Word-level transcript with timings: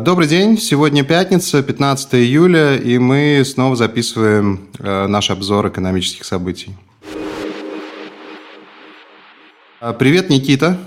Добрый 0.00 0.28
день. 0.28 0.58
Сегодня 0.58 1.04
пятница, 1.04 1.62
15 1.62 2.16
июля, 2.16 2.76
и 2.76 2.98
мы 2.98 3.42
снова 3.46 3.76
записываем 3.76 4.68
э, 4.78 5.06
наш 5.06 5.30
обзор 5.30 5.68
экономических 5.68 6.26
событий. 6.26 6.76
А, 9.80 9.94
привет, 9.94 10.28
Никита. 10.28 10.78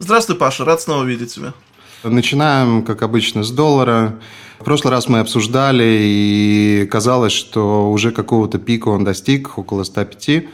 Здравствуй, 0.00 0.36
Паша. 0.36 0.64
Рад 0.64 0.80
снова 0.80 1.04
видеть 1.04 1.32
тебя. 1.32 1.54
Начинаем, 2.02 2.82
как 2.82 3.02
обычно, 3.02 3.44
с 3.44 3.52
доллара. 3.52 4.18
В 4.58 4.64
прошлый 4.64 4.90
раз 4.90 5.08
мы 5.08 5.20
обсуждали, 5.20 5.98
и 6.02 6.88
казалось, 6.90 7.32
что 7.32 7.88
уже 7.92 8.10
какого-то 8.10 8.58
пика 8.58 8.88
он 8.88 9.04
достиг, 9.04 9.58
около 9.58 9.84
105. 9.84 10.44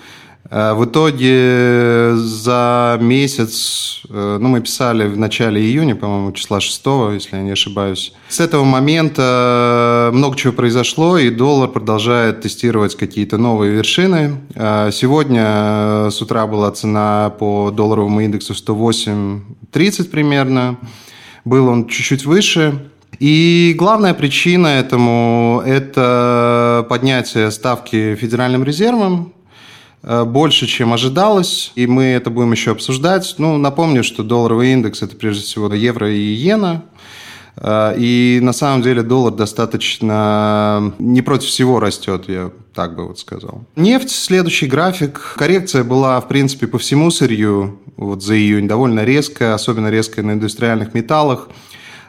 Э, 0.51 0.73
в 0.75 0.85
итоге 0.85 2.13
за 2.15 2.99
месяц, 3.01 4.03
э, 4.09 4.39
ну, 4.41 4.49
мы 4.49 4.61
писали 4.61 5.07
в 5.07 5.19
начале 5.19 5.61
июня, 5.61 5.95
по-моему, 5.95 6.33
числа 6.33 6.61
6, 6.61 6.83
если 7.15 7.37
я 7.37 7.43
не 7.43 7.51
ошибаюсь. 7.51 8.15
С 8.29 8.41
этого 8.41 8.65
момента 8.65 10.11
много 10.13 10.37
чего 10.37 10.53
произошло, 10.53 11.19
и 11.19 11.31
доллар 11.31 11.69
продолжает 11.69 12.41
тестировать 12.41 12.97
какие-то 12.97 13.37
новые 13.37 13.73
вершины. 13.73 14.41
Э, 14.55 14.91
сегодня 14.93 16.11
с 16.11 16.23
утра 16.23 16.47
была 16.47 16.71
цена 16.71 17.31
по 17.39 17.71
долларовому 17.71 18.21
индексу 18.21 18.55
108.30 18.55 20.09
примерно. 20.09 20.79
Был 21.45 21.69
он 21.69 21.89
чуть-чуть 21.89 22.25
выше. 22.25 22.91
И 23.19 23.75
главная 23.77 24.15
причина 24.15 24.69
этому– 24.69 25.63
это 25.67 26.87
поднятие 26.89 27.51
ставки 27.51 28.15
Федеральным 28.15 28.63
резервом 28.63 29.33
Э, 29.38 29.38
больше, 30.03 30.67
чем 30.67 30.93
ожидалось, 30.93 31.73
и 31.75 31.87
мы 31.87 32.05
это 32.05 32.31
будем 32.31 32.53
еще 32.53 32.71
обсуждать. 32.71 33.35
Ну, 33.39 33.59
напомню, 33.59 34.05
что 34.05 34.23
долларовый 34.23 34.73
индекс– 34.73 35.03
это 35.03 35.17
прежде 35.17 35.43
всего 35.43 35.73
евро 35.75 36.11
и 36.11 36.35
иена, 36.35 36.85
э, 37.57 37.95
и 37.99 38.39
на 38.43 38.53
самом 38.53 38.83
деле 38.83 39.03
доллар 39.03 39.35
достаточно 39.35 40.93
не 40.99 41.23
против 41.23 41.49
всего 41.49 41.81
растет, 41.81 42.25
я 42.29 42.53
так 42.75 42.95
бы 42.95 43.09
вот 43.09 43.19
сказал. 43.19 43.65
Нефть, 43.75 44.11
следующий 44.11 44.67
график. 44.67 45.35
Коррекция 45.37 45.83
была, 45.83 46.21
в 46.21 46.29
принципе, 46.29 46.69
по 46.69 46.79
всему 46.79 47.11
сырью 47.11 47.81
вот 47.97 48.23
за 48.23 48.37
июнь 48.37 48.69
довольно 48.69 49.05
резкая, 49.05 49.55
особенно 49.55 49.91
резкая 49.91 50.25
на 50.25 50.33
индустриальных 50.33 50.95
металлах. 50.95 51.49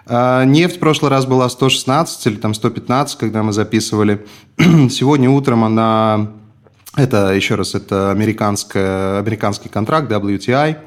Э, 0.06 0.44
нефть 0.45 0.78
в 0.78 0.80
прошлый 0.80 1.10
раз 1.10 1.26
была 1.26 1.50
116 1.50 2.28
или 2.28 2.36
там 2.36 2.54
115, 2.54 3.17
когда 3.17 3.42
мы 3.42 3.52
записывали. 3.52 4.28
Сегодня 4.58 5.30
утром 5.32 5.64
она 5.64 6.33
это, 6.99 7.33
еще 7.33 7.55
раз, 7.55 7.76
это 7.76 8.11
американский 8.11 9.70
контракт 9.70 10.11
WTI. 10.11 10.77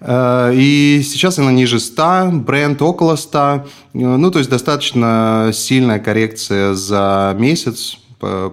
Э, 0.00 0.52
и 0.54 1.02
сейчас 1.02 1.38
она 1.38 1.52
ниже 1.52 1.80
100, 1.80 2.30
бренд 2.32 2.80
около 2.82 3.16
100. 3.16 3.38
Э, 3.38 3.62
ну, 3.92 4.30
то 4.30 4.38
есть 4.38 4.50
достаточно 4.50 5.50
сильная 5.52 5.98
коррекция 5.98 6.74
за 6.74 7.34
месяц, 7.38 7.98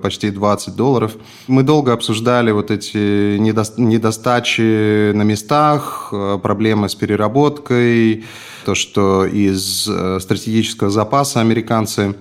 почти 0.02 0.30
20 0.30 0.76
долларов. 0.76 1.14
Мы 1.48 1.64
долго 1.64 1.94
обсуждали 1.94 2.52
вот 2.52 2.70
эти 2.70 3.38
недостачи 3.38 5.14
на 5.14 5.24
местах, 5.24 6.10
э, 6.12 6.38
проблемы 6.42 6.90
с 6.90 6.96
переработкой, 6.96 8.26
то, 8.66 8.76
что 8.76 9.26
из 9.26 9.90
стратегического 10.22 10.90
запаса 10.90 11.40
американцы 11.42 12.16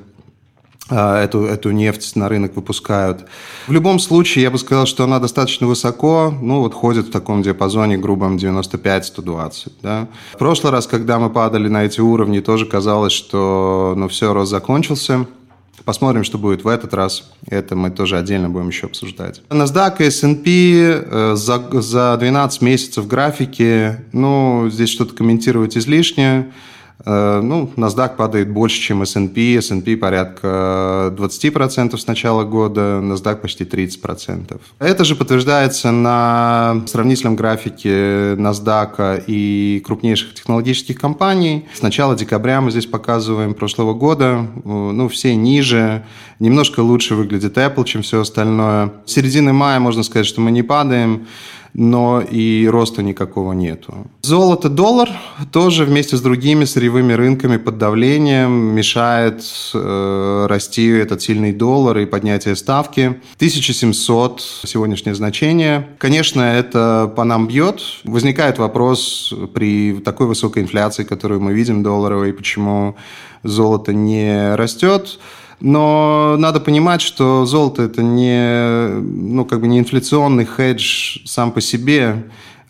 эту, 0.93 1.45
эту 1.45 1.71
нефть 1.71 2.17
на 2.17 2.29
рынок 2.29 2.57
выпускают. 2.57 3.27
В 3.67 3.73
любом 3.73 3.99
случае, 3.99 4.45
я 4.45 4.51
бы 4.51 4.59
сказал, 4.59 4.87
что 4.87 5.05
она 5.05 5.19
достаточно 5.19 5.67
высоко, 5.67 6.33
ну 6.41 6.61
вот 6.61 6.75
ходит 6.75 7.07
в 7.07 7.11
таком 7.11 7.43
диапазоне 7.43 7.97
грубом 7.97 8.37
95-120. 8.37 9.73
Да? 9.83 10.09
В 10.35 10.39
прошлый 10.39 10.73
раз, 10.73 10.87
когда 10.87 11.19
мы 11.19 11.31
падали 11.31 11.69
на 11.69 11.85
эти 11.85 12.01
уровни, 12.01 12.41
тоже 12.41 12.67
казалось, 12.67 13.13
что 13.13 13.95
ну 13.97 14.09
все, 14.09 14.33
рост 14.33 14.51
закончился. 14.51 15.27
Посмотрим, 15.85 16.23
что 16.23 16.39
будет 16.39 16.65
в 16.65 16.69
этот 16.69 16.95
раз. 16.95 17.31
Это 17.49 17.75
мы 17.75 17.91
тоже 17.91 18.17
отдельно 18.17 18.49
будем 18.49 18.69
еще 18.69 18.87
обсуждать. 18.87 19.43
NASDAQ 19.49 19.97
и 19.99 20.05
S&P 20.05 20.47
э, 20.47 21.35
за, 21.35 21.81
за 21.81 22.17
12 22.19 22.63
месяцев 22.63 23.07
графики, 23.09 23.97
ну, 24.13 24.69
здесь 24.71 24.91
что-то 24.91 25.15
комментировать 25.15 25.77
излишне. 25.77 26.53
Э, 27.05 27.41
ну, 27.43 27.71
NASDAQ 27.77 28.17
падает 28.17 28.51
больше, 28.51 28.81
чем 28.81 29.03
S&P. 29.03 29.57
S&P 29.57 29.97
порядка 29.97 31.13
20% 31.17 31.97
с 31.97 32.07
начала 32.07 32.45
года, 32.45 33.01
NASDAQ 33.03 33.37
почти 33.37 33.65
30%. 33.65 34.61
Это 34.79 35.05
же 35.05 35.17
подтверждается 35.17 35.91
на 35.91 36.83
сравнительном 36.87 37.37
графике 37.37 38.35
NASDAQ 38.35 39.25
и 39.27 39.83
крупнейших 39.85 40.35
технологических 40.35 40.99
компаний. 40.99 41.67
С 41.75 41.83
начала 41.83 42.15
декабря 42.15 42.61
мы 42.61 42.71
здесь 42.71 42.87
показываем 42.87 43.55
прошлого 43.55 43.95
года, 43.95 44.47
э, 44.57 44.61
ну, 44.65 45.09
все 45.09 45.35
ниже, 45.35 46.05
немножко 46.39 46.81
лучше 46.81 47.15
выглядит 47.15 47.57
Apple, 47.57 47.85
чем 47.85 48.03
все 48.03 48.21
остальное. 48.21 48.93
С 49.07 49.13
середины 49.13 49.53
мая 49.53 49.81
можно 49.81 50.03
сказать, 50.03 50.27
что 50.27 50.41
мы 50.41 50.51
не 50.51 50.63
падаем 50.63 51.27
но 51.75 52.21
и 52.21 52.67
роста 52.67 53.03
никакого 53.03 53.53
нету. 53.53 54.07
Золото-доллар 54.23 55.09
тоже 55.53 55.85
вместе 55.85 56.17
с 56.17 56.21
другими 56.21 56.65
сырьевыми 56.65 57.15
рынками 57.15 57.57
под 57.57 57.79
давлением 57.79 58.53
мешает 58.53 59.43
э, 59.75 60.47
расти 60.49 60.89
этот 60.89 61.23
сильный 61.23 61.53
доллар 61.53 61.99
и 61.99 62.07
поднятие 62.07 62.57
ставки. 62.57 63.21
1700 63.37 64.41
сегодняшнее 64.65 65.15
значение. 65.15 65.89
Конечно, 65.99 66.43
это 66.43 67.13
по 67.17 67.25
нам 67.25 67.49
бьет. 67.49 67.83
Возникает 68.05 68.59
вопрос 68.59 69.33
при 69.55 69.95
такой 70.01 70.27
высокой 70.27 70.63
инфляции, 70.63 71.05
которую 71.05 71.41
мы 71.41 71.55
видим 71.55 71.83
долларовой, 71.83 72.33
почему 72.33 72.97
золото 73.43 73.93
не 73.93 74.55
растет. 74.55 75.19
Но 75.65 76.35
надо 76.39 76.59
понимать, 76.59 77.01
что 77.01 77.47
золото 77.47 77.83
это 77.83 78.03
не, 78.03 78.89
ну, 79.01 79.45
как 79.45 79.61
бы 79.61 79.69
не 79.69 79.79
инфляционный 79.79 80.45
хедж 80.45 81.19
сам 81.25 81.53
по 81.53 81.61
себе 81.61 82.25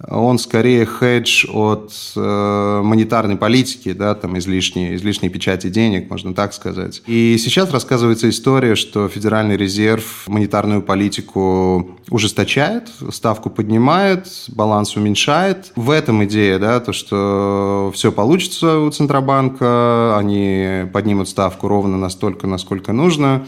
он 0.09 0.39
скорее 0.39 0.85
хедж 0.85 1.47
от 1.53 1.93
э, 2.17 2.81
монетарной 2.85 3.37
политики, 3.37 3.93
да, 3.93 4.15
там 4.15 4.39
излишней, 4.39 4.97
излишней 4.97 5.29
печати 5.29 5.69
денег, 5.69 6.11
можно 6.11 6.35
так 6.35 6.53
сказать. 6.55 7.03
И 7.07 7.37
сейчас 7.39 7.71
рассказывается 7.71 8.29
история, 8.29 8.75
что 8.75 9.09
Федеральный 9.09 9.57
резерв 9.57 10.25
монетарную 10.27 10.83
политику 10.83 11.99
ужесточает, 12.11 12.91
ставку 13.11 13.51
поднимает, 13.51 14.27
баланс 14.49 14.97
уменьшает. 14.97 15.73
В 15.77 15.91
этом 15.91 16.25
идея, 16.25 16.59
да, 16.59 16.81
то, 16.81 16.93
что 16.93 17.91
все 17.95 18.13
получится 18.13 18.79
у 18.79 18.91
Центробанка, 18.91 20.17
они 20.19 20.87
поднимут 20.93 21.29
ставку 21.29 21.69
ровно 21.69 21.97
настолько, 21.97 22.47
насколько 22.47 22.93
нужно. 22.93 23.47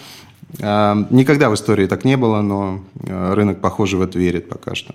Э, 0.59 0.95
никогда 1.11 1.51
в 1.51 1.55
истории 1.55 1.87
так 1.87 2.05
не 2.05 2.17
было, 2.17 2.41
но 2.41 2.81
э, 3.03 3.35
рынок, 3.35 3.61
похоже, 3.61 3.97
в 3.97 4.03
это 4.03 4.19
верит 4.19 4.49
пока 4.49 4.75
что. 4.75 4.95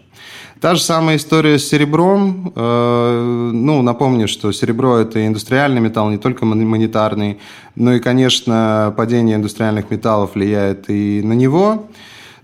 Та 0.61 0.75
же 0.75 0.81
самая 0.81 1.17
история 1.17 1.57
с 1.57 1.67
серебром. 1.67 2.51
Э, 2.55 3.51
ну, 3.53 3.81
напомню, 3.81 4.27
что 4.27 4.51
серебро– 4.51 4.97
это 4.99 5.25
индустриальный 5.25 5.81
металл, 5.81 6.09
не 6.09 6.17
только 6.17 6.45
монетарный. 6.45 7.39
Ну 7.75 7.93
и, 7.93 7.99
конечно, 7.99 8.93
падение 8.97 9.35
индустриальных 9.37 9.89
металлов 9.89 10.35
влияет 10.35 10.89
и 10.89 11.21
на 11.23 11.33
него. 11.33 11.87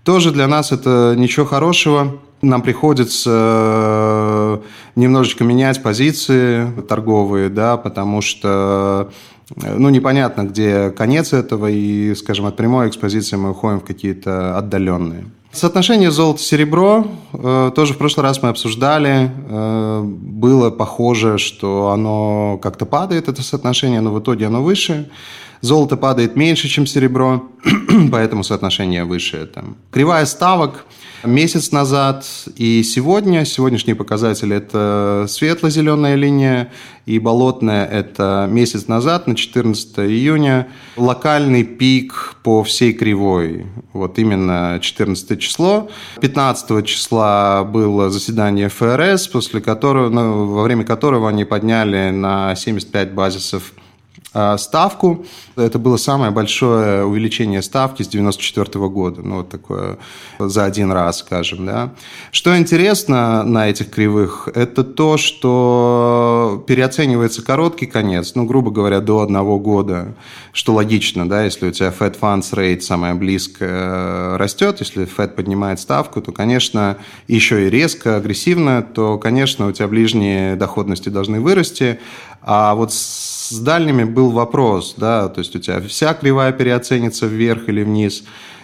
Тоже 0.03 0.31
для 0.31 0.47
нас 0.47 0.71
это 0.71 1.15
ничего 1.17 1.45
хорошего. 1.45 2.19
Нам 2.41 2.61
приходится 2.61 4.61
немножечко 4.95 5.43
менять 5.43 5.81
позиции 5.81 6.69
торговые, 6.87 7.49
да, 7.49 7.77
потому 7.77 8.21
что 8.21 9.09
ну, 9.55 9.89
непонятно, 9.89 10.43
где 10.43 10.89
конец 10.89 11.33
этого, 11.33 11.67
и, 11.67 12.13
скажем, 12.15 12.45
от 12.45 12.55
прямой 12.55 12.89
экспозиции 12.89 13.35
мы 13.35 13.51
уходим 13.51 13.79
в 13.79 13.85
какие-то 13.85 14.57
отдаленные. 14.57 15.25
Соотношение 15.51 16.11
золото-серебро 16.11 17.07
э, 17.31 17.71
тоже 17.73 17.93
в 17.93 17.97
прошлый 17.97 18.25
раз 18.25 18.43
мы 18.43 18.49
обсуждали. 18.49 19.31
Э, 19.47 20.01
было 20.03 20.69
похоже, 20.69 21.37
что 21.37 21.91
оно 21.91 22.59
как-то 22.61 22.85
падает, 22.85 23.29
это 23.29 23.41
соотношение, 23.41 24.01
но 24.01 24.11
в 24.11 24.19
итоге 24.19 24.47
оно 24.47 24.61
выше. 24.61 25.09
Золото 25.61 25.95
падает 25.95 26.35
меньше, 26.35 26.67
чем 26.67 26.85
серебро, 26.85 27.45
поэтому 28.11 28.43
соотношение 28.43 29.05
выше. 29.05 29.49
Там. 29.53 29.77
Кривая 29.91 30.25
ставок– 30.25 30.85
месяц 31.23 31.71
назад 31.71 32.25
и 32.55 32.83
сегодня. 32.83 33.45
Сегодняшние 33.45 33.95
показатели– 33.95 34.55
это 34.57 35.25
светло-зеленая 35.27 36.15
линия, 36.15 36.71
и 37.05 37.19
болотная– 37.19 37.85
это 37.91 38.47
месяц 38.49 38.87
назад, 38.87 39.27
на 39.27 39.35
14 39.35 39.99
июня. 39.99 40.67
Локальный 40.97 41.63
пик 41.63 42.35
по 42.43 42.63
всей 42.63 42.93
кривой, 42.93 43.67
вот 43.93 44.17
именно 44.19 44.79
14 44.81 45.39
число. 45.39 45.89
15 46.21 46.85
числа 46.85 47.63
было 47.63 48.09
заседание 48.09 48.69
ФРС, 48.69 49.27
после 49.27 49.61
которого, 49.61 50.09
ну, 50.09 50.47
во 50.47 50.63
время 50.63 50.83
которого 50.83 51.29
они 51.29 51.45
подняли 51.45 52.09
на 52.09 52.55
75 52.55 53.13
базисов 53.13 53.73
ставку. 54.57 55.25
Это 55.55 55.79
было 55.79 55.97
самое 55.97 56.31
большое 56.31 57.05
увеличение 57.05 57.61
ставки 57.61 58.01
с 58.01 58.07
1994 58.07 58.87
года. 58.89 59.21
Ну, 59.21 59.37
вот 59.37 59.49
такое 59.49 59.97
за 60.39 60.65
один 60.65 60.91
раз, 60.91 61.19
скажем. 61.19 61.65
Да. 61.65 61.93
Что 62.31 62.57
интересно 62.57 63.43
на 63.43 63.69
этих 63.69 63.89
кривых, 63.89 64.49
это 64.53 64.83
то, 64.83 65.17
что 65.17 66.63
переоценивается 66.67 67.41
короткий 67.41 67.85
конец, 67.85 68.33
ну, 68.35 68.45
грубо 68.45 68.71
говоря, 68.71 68.99
до 68.99 69.21
одного 69.21 69.59
года, 69.59 70.15
что 70.51 70.73
логично, 70.73 71.27
да, 71.27 71.43
если 71.43 71.67
у 71.67 71.71
тебя 71.71 71.93
Fed 71.97 72.19
Funds 72.19 72.53
Rate 72.53 72.81
самая 72.81 73.15
близкая 73.15 74.37
растет, 74.37 74.79
если 74.79 75.05
Fed 75.05 75.29
поднимает 75.29 75.79
ставку, 75.79 76.21
то, 76.21 76.31
конечно, 76.31 76.97
еще 77.27 77.67
и 77.67 77.69
резко, 77.69 78.17
агрессивно, 78.17 78.81
то, 78.81 79.17
конечно, 79.17 79.67
у 79.67 79.71
тебя 79.71 79.87
ближние 79.87 80.55
доходности 80.55 81.09
должны 81.09 81.39
вырасти, 81.39 81.99
а 82.41 82.75
вот 82.75 82.93
с 83.49 83.59
дальними 83.59 84.03
был 84.03 84.31
вопрос, 84.31 84.95
да, 84.97 85.29
то 85.29 85.39
есть 85.39 85.55
у 85.55 85.59
тебя 85.59 85.81
вся 85.81 86.13
кривая 86.13 86.51
переоценится 86.51 87.27
вверх 87.27 87.69
или 87.69 87.83
вниз, 87.83 88.23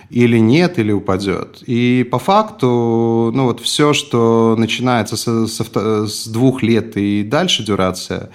или 0.09 0.37
нет, 0.37 0.77
или 0.79 0.91
упадет. 0.91 1.63
И 1.65 2.07
по 2.09 2.19
факту, 2.19 3.31
ну 3.33 3.45
вот 3.45 3.61
все, 3.61 3.93
что 3.93 4.55
начинается 4.57 5.15
с, 5.15 5.47
с, 5.47 5.61
с 6.07 6.27
двух 6.27 6.63
лет 6.63 6.97
и 6.97 7.23
дальше 7.23 7.63
дюрация, 7.63 8.29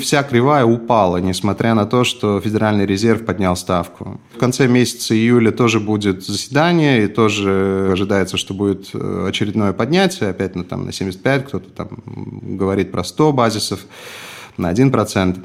вся 0.00 0.22
кривая 0.22 0.64
упала, 0.64 1.16
несмотря 1.16 1.74
на 1.74 1.84
то, 1.84 2.04
что 2.04 2.40
Федеральный 2.40 2.86
резерв 2.86 3.24
поднял 3.24 3.56
ставку. 3.56 4.20
В 4.34 4.38
конце 4.38 4.68
месяца 4.68 5.14
июля 5.14 5.50
тоже 5.50 5.80
будет 5.80 6.24
заседание, 6.24 7.04
и 7.04 7.08
тоже 7.08 7.90
ожидается, 7.92 8.36
что 8.36 8.54
будет 8.54 8.90
э, 8.94 9.26
очередное 9.28 9.72
поднятие, 9.72 10.30
опять 10.30 10.54
на, 10.54 10.64
там, 10.64 10.86
на 10.86 10.92
75, 10.92 11.46
кто-то 11.46 11.70
там 11.70 11.88
говорит 12.42 12.92
про 12.92 13.02
100 13.02 13.32
базисов 13.32 13.80
на 14.58 14.72
1%. 14.72 15.38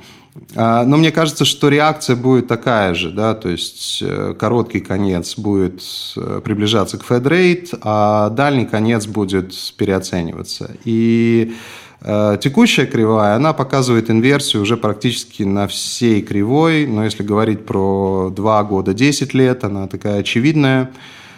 А, 0.56 0.84
но 0.84 0.98
мне 0.98 1.12
кажется, 1.12 1.46
что 1.46 1.70
реакция 1.70 2.16
будет 2.16 2.48
такая 2.48 2.94
же, 2.94 3.12
да, 3.12 3.36
то 3.36 3.50
есть 3.50 4.00
э, 4.02 4.34
короткий 4.38 4.80
конец 4.80 5.38
будет 5.38 5.84
э, 6.18 6.42
приближаться 6.44 6.98
к 6.98 7.04
Rate, 7.04 7.78
а 7.82 8.30
дальний 8.30 8.66
конец 8.66 9.06
будет 9.06 9.54
переоцениваться. 9.78 10.72
И 10.86 11.54
э, 12.02 12.38
текущая 12.42 12.88
кривая, 12.88 13.36
она 13.36 13.54
показывает 13.54 14.10
инверсию 14.10 14.64
уже 14.64 14.76
практически 14.76 15.44
на 15.44 15.68
всей 15.68 16.22
кривой, 16.24 16.88
но 16.88 17.04
если 17.04 17.22
говорить 17.22 17.66
про 17.66 18.32
2 18.36 18.64
года 18.64 18.94
10 18.94 19.36
лет, 19.36 19.64
она 19.64 19.88
такая 19.88 20.20
очевидная, 20.20 20.92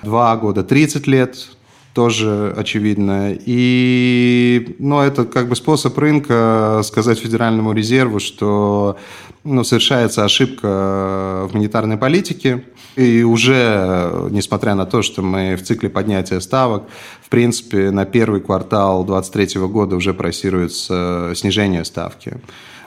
2 0.04 0.38
года 0.38 0.63
30 0.63 1.07
лет, 1.07 1.50
тоже 1.96 2.54
очевидно. 2.58 3.34
И 3.34 4.76
ну, 4.80 5.00
это 5.00 5.24
как 5.24 5.48
бы 5.48 5.56
способ 5.56 5.98
рынка 5.98 6.82
сказать 6.84 7.18
Федеральному 7.18 7.72
резерву, 7.72 8.20
что 8.20 8.98
ну, 9.46 9.64
совершается 9.64 10.26
ошибка 10.26 11.48
в 11.50 11.52
монетарной 11.54 11.98
политике. 11.98 12.66
И 12.98 13.24
уже, 13.24 14.28
несмотря 14.30 14.76
на 14.76 14.86
то, 14.86 15.02
что 15.02 15.22
мы 15.22 15.56
в 15.56 15.64
цикле 15.64 15.90
поднятия 15.90 16.42
ставок, 16.42 16.84
в 17.22 17.30
принципе, 17.30 17.92
на 17.92 18.06
первый 18.06 18.42
квартал 18.42 19.06
2023 19.06 19.62
года 19.68 19.96
уже 19.96 20.14
просируется 20.14 21.32
снижение 21.34 21.86
ставки. 21.86 22.42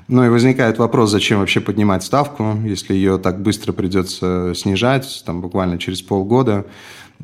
Ну 0.09 0.25
и 0.25 0.29
возникает 0.29 0.79
вопрос, 0.79 1.11
зачем 1.11 1.41
вообще 1.41 1.61
поднимать 1.61 2.03
ставку, 2.03 2.59
если 2.65 2.95
ее 2.95 3.19
так 3.19 3.41
быстро 3.41 3.73
придется 3.73 4.55
снижать, 4.55 5.23
там 5.25 5.41
буквально 5.41 5.79
через 5.79 6.03
полгода. 6.03 6.67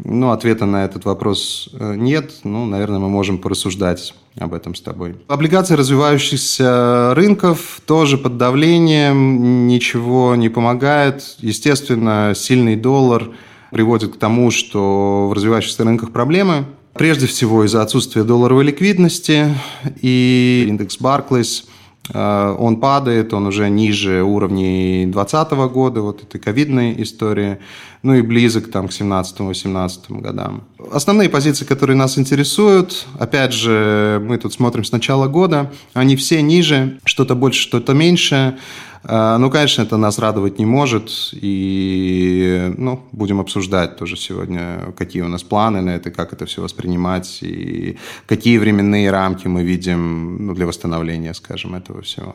Ну, 0.02 0.31
ответа 0.31 0.67
на 0.67 0.85
этот 0.85 1.05
вопрос 1.05 1.69
э, 1.73 1.94
нет. 1.96 2.32
Ну, 2.43 2.67
наверное, 2.67 2.99
мы 2.99 3.08
можем 3.08 3.38
порассуждать 3.38 4.14
об 4.38 4.52
этом 4.52 4.75
с 4.75 4.81
тобой. 4.81 5.17
Облигации 5.29 5.75
развивающихся 5.75 7.12
рынков 7.14 7.81
тоже 7.87 8.19
под 8.19 8.37
давлением, 8.37 9.69
ничего 9.69 10.35
не 10.35 10.49
помогает. 10.49 11.37
Естественно, 11.38 12.32
сильный 12.35 12.75
доллар 12.75 13.31
приводит 13.70 14.14
к 14.14 14.19
тому, 14.19 14.50
что 14.50 15.29
в 15.29 15.32
развивающихся 15.32 15.85
рынках 15.85 16.11
проблемы. 16.11 16.64
Прежде 16.94 17.26
всего 17.26 17.64
из-за 17.64 17.82
отсутствия 17.82 18.25
долларовой 18.25 18.64
ликвидности 18.64 19.55
и 20.00 20.67
индекс 20.69 20.97
Э, 21.00 21.74
он 22.12 22.81
падает, 22.81 23.33
он 23.33 23.47
уже 23.47 23.71
ниже 23.71 24.23
уровней 24.23 25.06
2020 25.06 25.53
года, 25.73 26.03
вот 26.03 26.23
этой 26.23 26.39
ковидной 26.39 27.03
истории, 27.03 27.59
ну 28.03 28.15
и 28.15 28.21
близок 28.21 28.71
там, 28.71 28.89
к 28.89 28.91
17-18 28.91 30.21
годам. 30.21 30.65
Основные 30.93 31.31
позиции, 31.31 31.65
которые 31.65 31.97
нас 31.97 32.19
интересуют, 32.19 33.06
опять 33.19 33.55
же, 33.55 34.23
мы 34.23 34.37
тут 34.37 34.53
смотрим 34.53 34.85
с 34.85 34.93
начала 34.93 35.29
года, 35.29 35.73
они 35.95 36.17
все 36.17 36.43
ниже, 36.43 36.99
что-то 37.05 37.35
больше, 37.35 37.62
что-то 37.62 37.95
меньше. 37.95 38.59
А, 39.06 39.37
ну, 39.37 39.51
конечно, 39.51 39.83
это 39.83 39.99
нас 39.99 40.19
радовать 40.19 40.59
не 40.59 40.65
может, 40.65 41.11
и 41.33 42.73
ну, 42.79 43.05
будем 43.12 43.39
обсуждать 43.39 43.97
тоже 43.97 44.17
сегодня, 44.17 44.95
какие 44.97 45.21
у 45.23 45.29
нас 45.29 45.43
планы 45.43 45.83
на 45.83 45.91
это, 45.91 46.11
как 46.11 46.33
это 46.33 46.47
все 46.47 46.62
воспринимать, 46.62 47.43
и 47.43 47.99
какие 48.27 48.56
временные 48.56 49.11
рамки 49.11 49.47
мы 49.47 49.62
видим 49.62 50.47
ну, 50.47 50.55
для 50.55 50.67
восстановления, 50.67 51.35
скажем, 51.35 51.75
этого 51.75 52.01
всего. 52.01 52.35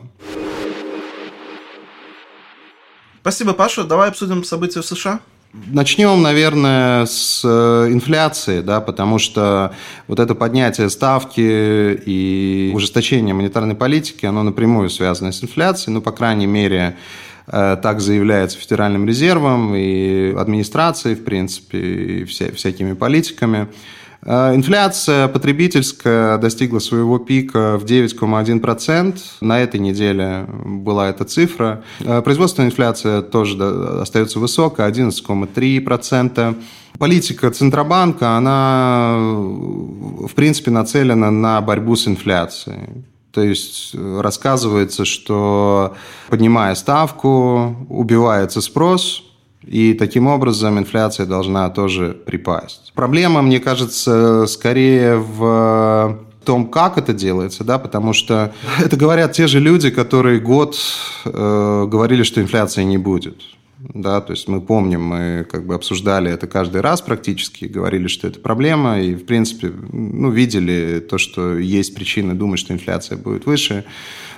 Спасибо, 3.20 3.52
Паша. 3.52 3.82
Давай 3.82 4.08
обсудим 4.08 4.44
события 4.44 4.80
в 4.80 4.86
США. 4.86 5.20
Начнем, 5.52 6.22
наверное, 6.22 7.06
с 7.06 7.42
э, 7.44 7.88
инфляции, 7.90 8.60
да, 8.60 8.80
потому 8.80 9.18
что 9.18 9.74
вот 10.06 10.20
это 10.20 10.36
поднятие 10.36 10.88
ставки 10.90 11.40
и 11.40 12.70
ужесточение 12.72 13.34
монетарной 13.34 13.74
политики, 13.74 14.26
оно 14.26 14.44
напрямую 14.44 14.90
связано 14.90 15.32
с 15.32 15.42
инфляцией, 15.42 15.94
ну, 15.94 16.02
по 16.02 16.12
крайней 16.12 16.46
мере, 16.46 16.96
э, 17.48 17.76
так 17.82 18.00
заявляется 18.00 18.58
Федеральным 18.58 19.08
резервом 19.08 19.74
и 19.74 20.32
администрацией, 20.38 21.16
в 21.16 21.24
принципе, 21.24 21.78
и 21.78 22.24
вся, 22.26 22.52
всякими 22.52 22.92
политиками. 22.92 23.66
Э, 24.22 24.54
инфляция 24.54 25.28
потребительская 25.28 26.38
достигла 26.38 26.78
своего 26.78 27.18
пика 27.18 27.78
в 27.78 27.84
9,1%. 27.84 29.18
На 29.40 29.60
этой 29.60 29.80
неделе 29.80 30.46
была 30.64 31.08
эта 31.08 31.24
цифра. 31.24 31.82
Э, 32.00 32.20
производственная 32.22 32.68
инфляция 32.68 33.22
тоже 33.22 33.62
остается 34.00 34.38
высокая, 34.38 34.90
11,3%. 34.90 36.56
Политика 36.98 37.50
Центробанка, 37.50 38.36
она 38.36 39.16
в 39.16 40.34
принципе 40.34 40.70
нацелена 40.70 41.30
на 41.30 41.60
борьбу 41.62 41.96
с 41.96 42.06
инфляцией. 42.06 43.04
То 43.32 43.42
есть 43.42 43.94
рассказывается, 43.94 45.04
что 45.04 45.94
поднимая 46.28 46.74
ставку, 46.74 47.86
убивается 47.88 48.60
спрос, 48.60 49.29
и 49.64 49.94
таким 49.94 50.26
образом 50.26 50.78
инфляция 50.78 51.26
должна 51.26 51.68
тоже 51.70 52.16
припасть. 52.26 52.92
Проблема, 52.94 53.42
мне 53.42 53.60
кажется, 53.60 54.46
скорее 54.46 55.16
в 55.16 56.18
том, 56.44 56.68
как 56.68 56.98
это 56.98 57.12
делается, 57.12 57.64
да, 57.64 57.78
потому 57.78 58.12
что 58.12 58.52
это 58.78 58.96
говорят 58.96 59.32
те 59.32 59.46
же 59.46 59.60
люди, 59.60 59.90
которые 59.90 60.40
год 60.40 60.76
э, 61.24 61.86
говорили, 61.88 62.22
что 62.22 62.40
инфляции 62.40 62.82
не 62.82 62.98
будет. 62.98 63.36
Да, 63.94 64.20
то 64.20 64.32
есть 64.32 64.46
мы 64.46 64.60
помним, 64.60 65.02
мы 65.02 65.46
как 65.50 65.66
бы 65.66 65.74
обсуждали 65.74 66.30
это 66.30 66.46
каждый 66.46 66.82
раз 66.82 67.00
практически, 67.00 67.64
говорили, 67.64 68.08
что 68.08 68.28
это 68.28 68.38
проблема, 68.38 69.00
и, 69.00 69.14
в 69.14 69.24
принципе, 69.24 69.72
ну, 69.92 70.30
видели 70.30 71.00
то, 71.00 71.16
что 71.16 71.56
есть 71.56 71.94
причины 71.94 72.34
думать, 72.34 72.58
что 72.58 72.74
инфляция 72.74 73.16
будет 73.16 73.46
выше 73.46 73.86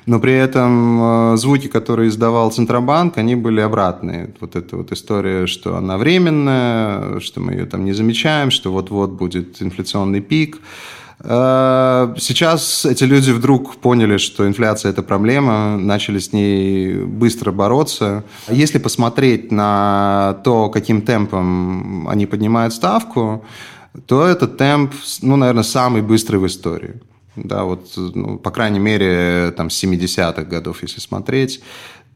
но 0.06 0.18
при 0.18 0.32
этом 0.32 1.34
э, 1.34 1.36
звуки, 1.36 1.68
которые 1.68 2.08
издавал 2.08 2.50
Центробанк, 2.50 3.18
они 3.18 3.36
были 3.36 3.60
обратные. 3.60 4.34
Вот 4.40 4.56
эта 4.56 4.76
вот 4.76 4.92
история, 4.92 5.46
что 5.46 5.76
она 5.76 5.96
временная, 5.96 7.20
что 7.20 7.40
мы 7.40 7.52
ее 7.52 7.66
там 7.66 7.84
не 7.84 7.92
замечаем, 7.92 8.50
что 8.50 8.72
вот-вот 8.72 9.10
будет 9.10 9.62
инфляционный 9.62 10.20
пик. 10.20 10.60
Э, 11.20 12.14
сейчас 12.18 12.84
эти 12.84 13.04
люди 13.04 13.30
вдруг 13.30 13.76
поняли, 13.76 14.16
что 14.16 14.46
инфляция– 14.46 14.90
это 14.92 15.02
проблема, 15.02 15.76
начали 15.78 16.18
с 16.18 16.32
ней 16.32 17.04
быстро 17.04 17.52
бороться. 17.52 18.24
Если 18.48 18.78
посмотреть 18.78 19.52
на 19.52 20.40
то, 20.44 20.68
каким 20.68 21.02
темпом 21.02 22.08
они 22.08 22.26
поднимают 22.26 22.74
ставку, 22.74 23.44
то 24.06 24.26
этот 24.26 24.56
темп, 24.56 24.92
ну, 25.20 25.36
наверное, 25.36 25.64
самый 25.64 26.02
быстрый 26.02 26.38
в 26.38 26.46
истории. 26.46 26.94
Да, 27.36 27.64
вот, 27.64 27.92
ну, 27.96 28.38
по 28.38 28.50
крайней 28.50 28.78
мере, 28.78 29.52
там, 29.56 29.70
с 29.70 29.82
70-х 29.82 30.42
годов, 30.42 30.82
если 30.82 31.00
смотреть 31.00 31.62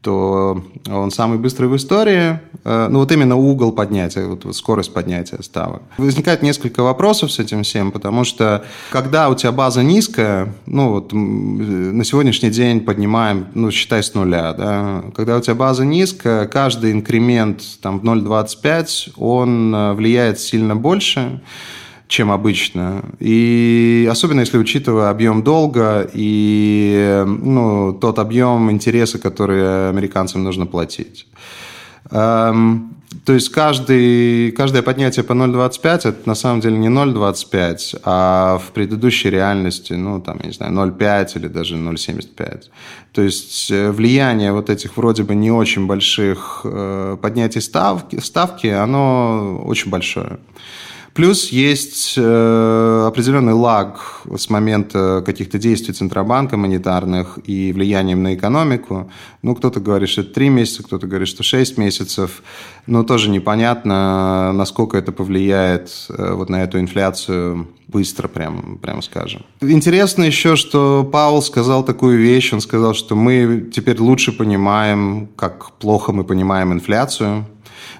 то 0.01 0.63
он 0.89 1.11
самый 1.11 1.37
быстрый 1.37 1.65
в 1.65 1.75
истории. 1.75 2.39
Э, 2.63 2.87
ну, 2.89 2.99
вот 2.99 3.11
именно 3.11 3.35
угол 3.35 3.71
поднятия, 3.71 4.25
вот 4.25 4.55
скорость 4.55 4.93
поднятия 4.93 5.41
ставок. 5.41 5.81
Возникает 5.97 6.41
несколько 6.43 6.81
вопросов 6.81 7.31
с 7.31 7.39
этим 7.39 7.63
всем, 7.63 7.91
потому 7.91 8.23
что 8.23 8.63
когда 8.91 9.29
у 9.29 9.35
тебя 9.35 9.51
база 9.51 9.83
низкая, 9.83 10.53
ну, 10.65 10.91
вот 10.91 11.11
на 11.11 12.03
сегодняшний 12.03 12.51
день 12.51 12.81
поднимаем, 12.81 13.47
ну, 13.53 13.71
считай 13.71 14.03
с 14.03 14.13
нуля, 14.13 14.53
да, 14.53 15.03
когда 15.15 15.37
у 15.37 15.41
тебя 15.41 15.55
база 15.55 15.83
низкая, 15.83 16.45
каждый 16.45 16.91
инкремент 16.91 17.63
там 17.81 17.99
в 17.99 18.03
0,25, 18.03 19.13
он 19.17 19.75
э, 19.75 19.93
влияет 19.93 20.39
сильно 20.39 20.75
больше, 20.75 21.41
чем 22.07 22.31
обычно. 22.31 23.03
И 23.19 24.07
особенно 24.09 24.41
если 24.41 24.57
учитывая 24.57 25.09
объем 25.09 25.43
долга 25.43 26.09
и 26.13 27.23
ну, 27.25 27.93
тот 27.93 28.19
объем 28.19 28.71
интереса, 28.71 29.19
который 29.19 29.89
американцам 29.89 30.43
нужно 30.43 30.65
платить. 30.65 31.27
Эм, 32.11 32.97
то 33.25 33.33
есть 33.33 33.49
каждый, 33.49 34.51
каждое 34.51 34.81
поднятие 34.81 35.23
по 35.23 35.33
0,25 35.33 36.09
это 36.09 36.17
на 36.25 36.35
самом 36.35 36.61
деле 36.61 36.77
не 36.77 36.87
0,25, 36.87 37.99
а 38.03 38.57
в 38.57 38.71
предыдущей 38.71 39.29
реальности, 39.29 39.93
ну, 39.93 40.21
там, 40.21 40.39
я 40.41 40.47
не 40.47 40.53
знаю, 40.53 40.73
0,5 40.73 41.37
или 41.37 41.47
даже 41.47 41.75
0,75. 41.75 42.63
То 43.11 43.21
есть 43.21 43.69
э, 43.71 43.91
влияние 43.91 44.53
вот 44.53 44.69
этих 44.69 44.95
вроде 44.95 45.23
бы 45.23 45.35
не 45.35 45.51
очень 45.51 45.87
больших 45.87 46.61
э, 46.63 47.17
поднятий 47.21 47.61
ставки, 47.61 48.19
ставки 48.19 48.67
оно 48.67 49.61
очень 49.65 49.89
большое. 49.89 50.39
Плюс 51.17 51.49
есть 51.49 52.13
э, 52.15 53.05
определенный 53.07 53.53
лаг 53.53 54.21
с 54.37 54.51
момента 54.51 55.23
каких-то 55.25 55.57
действий 55.57 55.95
Центробанка 55.95 56.57
монетарных 56.57 57.39
и 57.43 57.73
влиянием 57.73 58.21
на 58.21 58.35
экономику. 58.35 59.09
Ну, 59.41 59.55
кто-то 59.55 59.79
говорит, 59.79 60.09
что 60.09 60.21
это 60.21 60.35
3 60.35 60.49
месяца, 60.49 60.83
кто-то 60.83 61.07
говорит, 61.07 61.27
что 61.27 61.41
6 61.41 61.79
месяцев. 61.79 62.43
Но 62.85 63.01
тоже 63.03 63.31
непонятно, 63.31 64.51
насколько 64.53 64.95
это 64.95 65.11
повлияет 65.11 65.89
э, 66.09 66.33
вот 66.33 66.49
на 66.49 66.61
эту 66.61 66.79
инфляцию 66.79 67.67
быстро, 67.87 68.27
прям, 68.27 68.77
прямо 68.77 69.01
скажем. 69.01 69.43
Интересно 69.59 70.21
еще, 70.21 70.55
что 70.55 71.03
Паул 71.03 71.41
сказал 71.41 71.83
такую 71.83 72.19
вещь. 72.19 72.53
Он 72.53 72.61
сказал, 72.61 72.93
что 72.93 73.15
мы 73.15 73.67
теперь 73.73 73.99
лучше 73.99 74.33
понимаем, 74.33 75.29
как 75.35 75.71
плохо 75.79 76.11
мы 76.11 76.23
понимаем 76.23 76.73
инфляцию 76.73 77.47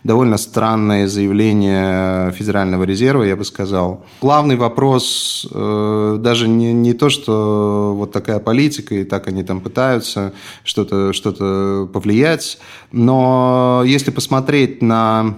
довольно 0.04 0.38
странное 0.38 1.08
заявление 1.08 2.32
Федерального 2.32 2.84
резерва, 2.84 3.24
я 3.24 3.36
бы 3.36 3.46
сказал. 3.46 4.06
Главный 4.22 4.56
вопрос 4.56 5.48
э, 5.52 6.18
даже 6.20 6.48
не, 6.48 6.74
не 6.74 6.94
то, 6.94 7.10
что 7.10 7.94
вот 7.96 8.12
такая 8.12 8.40
политика, 8.40 8.96
и 8.96 9.04
так 9.04 9.28
они 9.28 9.44
там 9.44 9.62
пытаются 9.62 10.34
что-то 10.64 11.14
что 11.14 11.90
повлиять, 11.92 12.60
но 12.92 13.84
если 13.86 14.12
посмотреть 14.12 14.82
на 14.82 15.36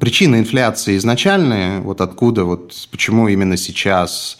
причины 0.00 0.36
инфляции 0.36 0.96
изначальные, 0.96 1.80
вот 1.80 2.00
откуда, 2.00 2.44
вот 2.44 2.74
почему 2.90 3.28
именно 3.28 3.56
сейчас 3.56 4.38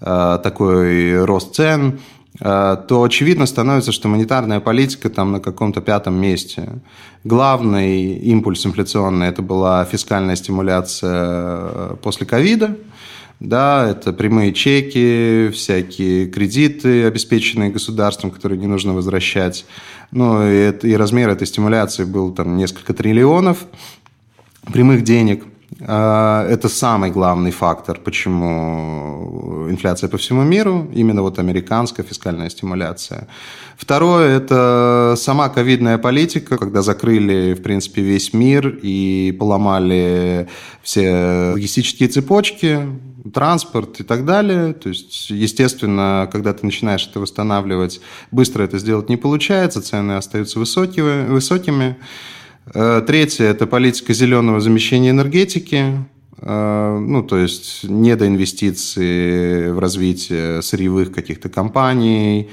э, 0.00 0.38
такой 0.42 1.24
рост 1.24 1.54
цен– 1.54 2.00
то 2.40 3.02
очевидно 3.02 3.46
становится, 3.46 3.90
что 3.90 4.08
монетарная 4.08 4.60
политика 4.60 5.10
там 5.10 5.32
на 5.32 5.40
каком-то 5.40 5.80
пятом 5.80 6.14
месте. 6.14 6.80
Главный 7.24 8.12
импульс 8.12 8.64
инфляционный– 8.64 9.26
это 9.28 9.42
была 9.42 9.84
фискальная 9.84 10.36
стимуляция 10.36 11.10
э, 11.12 11.96
после 12.00 12.26
ковида. 12.26 12.76
Да, 13.40 13.88
это 13.88 14.12
прямые 14.12 14.52
чеки, 14.52 15.50
всякие 15.52 16.26
кредиты, 16.26 17.04
обеспеченные 17.04 17.70
государством, 17.70 18.30
которые 18.30 18.58
не 18.58 18.66
нужно 18.66 18.94
возвращать. 18.94 19.64
Ну, 20.10 20.42
и, 20.48 20.54
это, 20.54 20.86
и 20.86 20.94
размер 20.94 21.28
этой 21.30 21.46
стимуляции 21.46 22.04
был 22.04 22.32
там 22.32 22.56
несколько 22.56 22.94
триллионов 22.94 23.66
прямых 24.72 25.02
денег– 25.02 25.44
это 25.80 26.68
самый 26.68 27.10
главный 27.10 27.52
фактор, 27.52 28.00
почему 28.00 29.66
инфляция 29.70 30.08
по 30.08 30.16
всему 30.16 30.42
миру, 30.42 30.90
именно 30.92 31.22
вот 31.22 31.38
американская 31.38 32.04
фискальная 32.04 32.50
стимуляция. 32.50 33.28
Второе– 33.76 34.36
это 34.38 35.14
сама 35.16 35.48
ковидная 35.48 35.98
политика, 35.98 36.58
когда 36.58 36.82
закрыли, 36.82 37.54
в 37.54 37.62
принципе, 37.62 38.02
весь 38.02 38.32
мир 38.32 38.76
и 38.82 39.36
поломали 39.38 40.48
все 40.82 41.52
логистические 41.52 42.08
цепочки, 42.08 42.80
транспорт 43.32 44.00
и 44.00 44.02
так 44.02 44.24
далее. 44.24 44.72
То 44.72 44.88
есть, 44.88 45.30
естественно, 45.30 46.28
когда 46.32 46.52
ты 46.54 46.66
начинаешь 46.66 47.06
это 47.06 47.20
восстанавливать, 47.20 48.00
быстро 48.32 48.64
это 48.64 48.78
сделать 48.78 49.08
не 49.08 49.16
получается, 49.16 49.80
цены 49.80 50.16
остаются 50.16 50.58
высокими. 50.58 51.28
высокими. 51.28 51.96
Э, 52.74 53.02
третье– 53.06 53.44
это 53.46 53.66
политика 53.66 54.12
зеленого 54.12 54.60
замещения 54.60 55.10
энергетики. 55.10 56.04
Э, 56.40 56.98
ну, 56.98 57.22
то 57.22 57.38
есть 57.38 57.84
недоинвестиции 57.84 59.70
в 59.70 59.78
развитие 59.78 60.62
сырьевых 60.62 61.12
каких-то 61.12 61.48
компаний, 61.48 62.50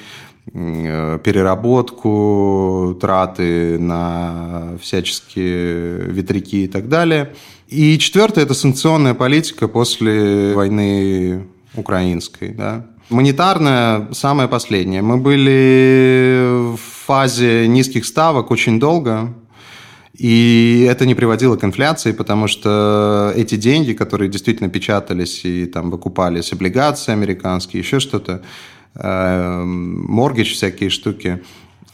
э, 0.53 1.19
переработку, 1.23 2.97
траты 3.01 3.77
на 3.79 4.77
всяческие 4.81 6.11
ветряки 6.11 6.65
и 6.65 6.67
так 6.67 6.87
далее. 6.89 7.33
И 7.67 7.97
четвертое– 7.97 8.43
это 8.45 8.53
санкционная 8.53 9.15
политика 9.15 9.67
после 9.67 10.53
войны 10.53 11.47
украинской. 11.75 12.49
Да. 12.49 12.85
Монетарная– 13.09 14.07
самое 14.13 14.47
последнее. 14.47 15.01
Мы 15.01 15.17
были 15.17 16.73
в 16.73 16.79
фазе 17.05 17.67
низких 17.67 18.05
ставок 18.05 18.49
очень 18.49 18.79
долго, 18.79 19.33
и 20.17 20.87
это 20.89 21.05
не 21.05 21.15
приводило 21.15 21.57
к 21.57 21.63
инфляции, 21.63 22.11
потому 22.11 22.47
что 22.47 23.33
эти 23.35 23.55
деньги, 23.55 23.93
которые 23.93 24.29
действительно 24.29 24.69
печатались 24.69 25.43
и 25.45 25.65
там 25.65 25.91
выкупались, 25.91 26.53
облигации 26.53 27.11
американские, 27.11 27.81
еще 27.81 27.99
что-то, 27.99 28.41
моргидж 28.95 30.53
всякие 30.53 30.89
штуки, 30.89 31.41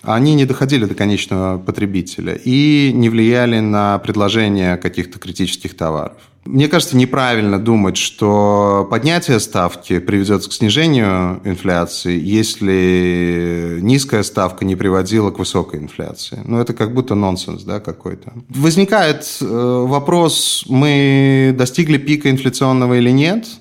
они 0.04 0.36
не 0.36 0.46
доходили 0.46 0.86
до 0.86 0.96
конечного 0.96 1.58
потребителя 1.58 2.34
и 2.34 2.92
не 2.94 3.10
влияли 3.10 3.60
на 3.60 4.00
предложение 4.00 4.78
каких-то 4.78 5.20
критических 5.20 5.76
товаров. 5.76 6.18
Мне 6.44 6.68
кажется, 6.68 6.98
неправильно 6.98 7.60
думать, 7.60 7.98
что 7.98 8.88
поднятие 8.90 9.40
ставки 9.40 10.00
приведет 10.00 10.48
к 10.48 10.52
снижению 10.52 11.40
инфляции, 11.46 12.20
если 12.20 13.78
низкая 13.80 14.24
ставка 14.24 14.66
не 14.66 14.76
приводила 14.76 15.30
к 15.30 15.38
высокой 15.38 15.80
инфляции. 15.80 16.40
Ну, 16.44 16.60
это 16.60 16.74
как 16.74 16.96
будто 16.96 17.14
нонсенс 17.14 17.62
да, 17.62 17.80
какой-то. 17.80 18.34
Возникает 18.50 19.24
э, 19.40 19.86
вопрос, 19.88 20.66
мы 20.68 21.54
достигли 21.56 22.00
пика 22.00 22.32
инфляционного 22.32 22.96
или 22.98 23.12
нет– 23.12 23.46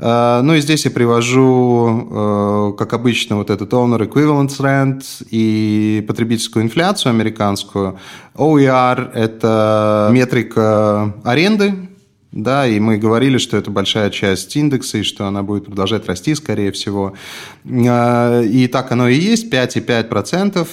ну 0.00 0.54
и 0.54 0.60
здесь 0.60 0.84
я 0.84 0.92
привожу, 0.92 2.08
э, 2.10 2.72
как 2.78 2.92
обычно, 2.92 3.36
вот 3.36 3.50
этот 3.50 3.72
owner 3.72 4.08
equivalent 4.08 4.56
rent 4.60 5.02
и 5.28 6.04
потребительскую 6.06 6.64
инфляцию 6.64 7.10
американскую. 7.10 7.98
OER– 8.36 9.10
это 9.14 10.08
метрика 10.12 11.14
аренды, 11.24 11.88
да, 12.30 12.66
и 12.66 12.78
мы 12.78 12.98
говорили, 12.98 13.38
что 13.38 13.56
это 13.56 13.70
большая 13.70 14.10
часть 14.10 14.54
индекса, 14.54 14.98
и 14.98 15.02
что 15.02 15.26
она 15.26 15.42
будет 15.42 15.64
продолжать 15.64 16.06
расти, 16.06 16.34
скорее 16.36 16.70
всего. 16.70 17.14
Э, 17.64 18.44
и 18.44 18.68
так 18.68 18.92
оно 18.92 19.08
и 19.08 19.16
есть, 19.16 19.52
5,5%. 19.52 20.66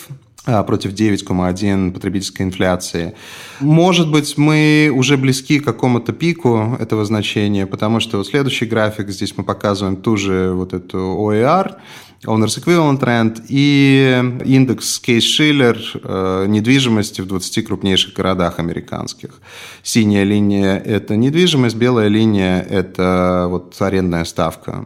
А, 0.47 0.61
против 0.63 0.93
9,1 0.93 1.91
потребительской 1.91 2.45
инфляции. 2.45 3.15
Может 3.59 4.11
быть, 4.11 4.37
мы 4.37 4.91
уже 4.93 5.17
близки 5.17 5.59
к 5.59 5.65
какому-то 5.65 6.13
пику 6.13 6.77
этого 6.79 7.03
значения, 7.03 7.65
потому 7.65 7.99
что 7.99 8.17
вот 8.17 8.27
следующий 8.27 8.65
график, 8.65 9.09
здесь 9.09 9.35
мы 9.37 9.43
показываем 9.43 9.95
ту 9.95 10.17
же 10.17 10.51
вот 10.53 10.73
эту 10.73 10.99
OER, 10.99 11.77
Owners 12.25 12.63
Equivalent 12.63 12.99
Rent, 12.99 13.45
и 13.49 14.23
индекс 14.45 15.01
Кейс-Шиллер 15.03 15.79
э, 16.03 16.45
недвижимости 16.47 17.21
в 17.21 17.27
20 17.27 17.65
крупнейших 17.65 18.13
городах 18.13 18.59
американских. 18.59 19.41
Синяя 19.81 20.23
линия– 20.23 20.77
это 20.85 21.15
недвижимость, 21.15 21.75
белая 21.75 22.07
линия– 22.07 22.61
это 22.69 23.47
вот 23.49 23.75
арендная 23.79 24.25
ставка. 24.25 24.85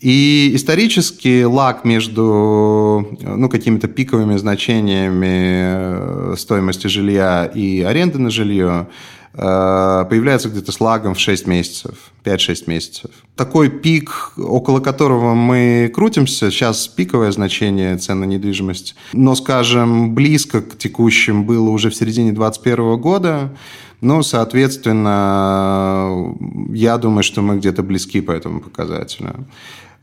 И 0.00 0.52
исторически 0.54 1.42
лаг 1.42 1.84
между 1.84 3.18
ну, 3.20 3.48
какими-то 3.48 3.88
пиковыми 3.88 4.36
значениями 4.36 6.32
э, 6.32 6.34
стоимости 6.38 6.86
жилья 6.86 7.46
и 7.46 7.82
аренды 7.82 8.20
на 8.20 8.30
жилье 8.30 8.86
э, 9.34 10.04
появляется 10.08 10.50
где-то 10.50 10.70
с 10.70 10.80
лагом 10.80 11.14
в 11.14 11.18
6 11.18 11.48
месяцев, 11.48 12.12
5-6 12.22 12.64
месяцев. 12.68 13.10
Такой 13.34 13.70
пик, 13.70 14.34
около 14.36 14.78
которого 14.78 15.34
мы 15.34 15.90
крутимся, 15.92 16.52
сейчас 16.52 16.86
пиковое 16.86 17.32
значение 17.32 17.96
цен 17.96 18.20
на 18.20 18.24
недвижимость, 18.24 18.94
но, 19.12 19.34
скажем, 19.34 20.14
близко 20.14 20.60
к 20.60 20.78
текущим 20.78 21.44
было 21.44 21.70
уже 21.70 21.90
в 21.90 21.96
середине 21.96 22.30
2021 22.30 23.00
года, 23.00 23.52
Ну, 24.00 24.22
соответственно, 24.22 26.36
я 26.72 26.98
думаю, 26.98 27.24
что 27.24 27.42
мы 27.42 27.56
где-то 27.56 27.82
близки 27.82 28.20
по 28.20 28.30
этому 28.30 28.60
показателю. 28.60 29.44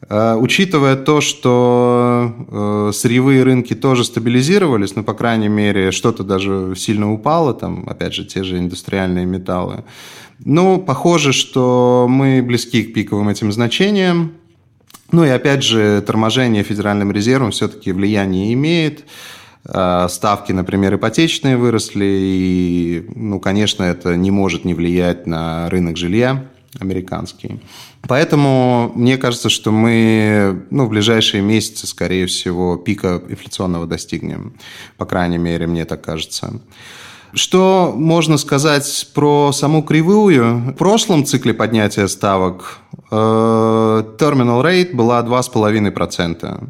Э, 0.07 0.35
учитывая 0.35 0.95
то, 0.95 1.21
что 1.21 2.35
э, 2.47 2.91
сырьевые 2.93 3.43
рынки 3.43 3.73
тоже 3.73 4.03
стабилизировались, 4.03 4.95
ну, 4.95 5.03
по 5.03 5.13
крайней 5.13 5.47
мере, 5.47 5.91
что-то 5.91 6.23
даже 6.23 6.73
сильно 6.75 7.11
упало, 7.11 7.53
там, 7.53 7.85
опять 7.87 8.13
же, 8.13 8.25
те 8.25 8.43
же 8.43 8.59
индустриальные 8.59 9.25
металлы, 9.25 9.83
ну, 10.43 10.79
похоже, 10.79 11.33
что 11.33 12.07
мы 12.09 12.43
близки 12.43 12.83
к 12.83 12.93
пиковым 12.93 13.29
этим 13.29 13.51
значениям. 13.51 14.33
Ну 15.11 15.23
и 15.23 15.29
опять 15.29 15.63
же, 15.63 16.01
торможение 16.01 16.63
Федеральным 16.63 17.11
резервом 17.11 17.51
все-таки 17.51 17.91
влияние 17.91 18.53
имеет. 18.53 19.05
Э, 19.63 20.07
ставки, 20.09 20.51
например, 20.51 20.95
ипотечные 20.95 21.57
выросли, 21.57 22.05
и, 22.05 23.05
ну, 23.15 23.39
конечно, 23.39 23.83
это 23.83 24.15
не 24.17 24.29
может 24.29 24.65
не 24.65 24.73
влиять 24.73 25.25
на 25.25 25.69
рынок 25.69 25.97
жилья 25.97 26.45
американский. 26.79 27.59
Поэтому 28.07 28.91
мне 28.95 29.17
кажется, 29.17 29.49
что 29.49 29.71
мы 29.71 30.65
ну, 30.69 30.85
в 30.85 30.89
ближайшие 30.89 31.41
месяцы, 31.41 31.87
скорее 31.87 32.27
всего, 32.27 32.77
пика 32.77 33.21
инфляционного 33.27 33.87
достигнем. 33.87 34.55
По 34.97 35.05
крайней 35.05 35.37
мере, 35.37 35.67
мне 35.67 35.85
так 35.85 36.01
кажется. 36.01 36.59
Что 37.33 37.93
можно 37.95 38.37
сказать 38.37 39.09
про 39.13 39.51
саму 39.51 39.83
кривую? 39.83 40.71
В 40.71 40.73
прошлом 40.73 41.25
цикле 41.25 41.53
поднятия 41.53 42.07
ставок 42.07 42.79
э, 43.11 43.15
terminal 43.15 44.63
rate 44.63 44.95
была 44.95 45.21
2,5%. 45.21 46.69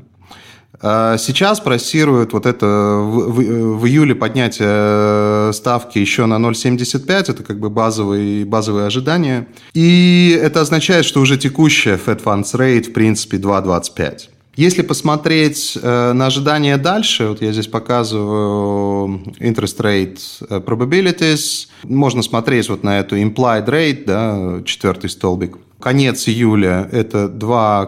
А 0.88 1.18
сейчас 1.18 1.60
просируют 1.62 2.34
вот 2.34 2.46
это 2.46 2.68
в, 2.68 3.32
в, 3.32 3.80
в 3.80 3.88
июле 3.88 4.13
поднятие 4.13 5.51
ставки 5.51 5.98
еще 5.98 6.27
на 6.27 6.36
0,75, 6.36 7.32
это 7.32 7.42
как 7.42 7.60
бы 7.60 7.72
базовые, 7.72 8.46
базовые 8.46 8.86
ожидания. 8.86 9.48
И 9.74 10.39
это 10.39 10.62
означает, 10.62 11.06
что 11.06 11.22
уже 11.22 11.38
текущая 11.38 11.98
Fed 11.98 12.22
Funds 12.24 12.54
Rate 12.54 12.92
в 12.92 12.94
принципе 12.94 13.38
2,25. 13.38 14.30
Если 14.58 14.84
посмотреть 14.84 15.75
э, 15.82 16.13
на 16.13 16.27
ожидания 16.27 16.77
дальше, 16.77 17.30
вот 17.30 17.42
я 17.42 17.51
здесь 17.51 17.68
показываю 17.68 19.24
interest 19.39 19.80
rate 19.80 20.20
probabilities, 20.50 21.68
можно 21.82 22.22
смотреть 22.22 22.70
вот 22.70 22.84
на 22.84 23.00
эту 23.00 23.18
implied 23.18 23.68
rate, 23.68 24.04
да, 24.06 24.62
четвертый 24.63 25.10
столбик. 25.10 25.58
Конец 25.80 26.27
июля 26.27 26.88
это 26.92 27.27
2, 27.27 27.88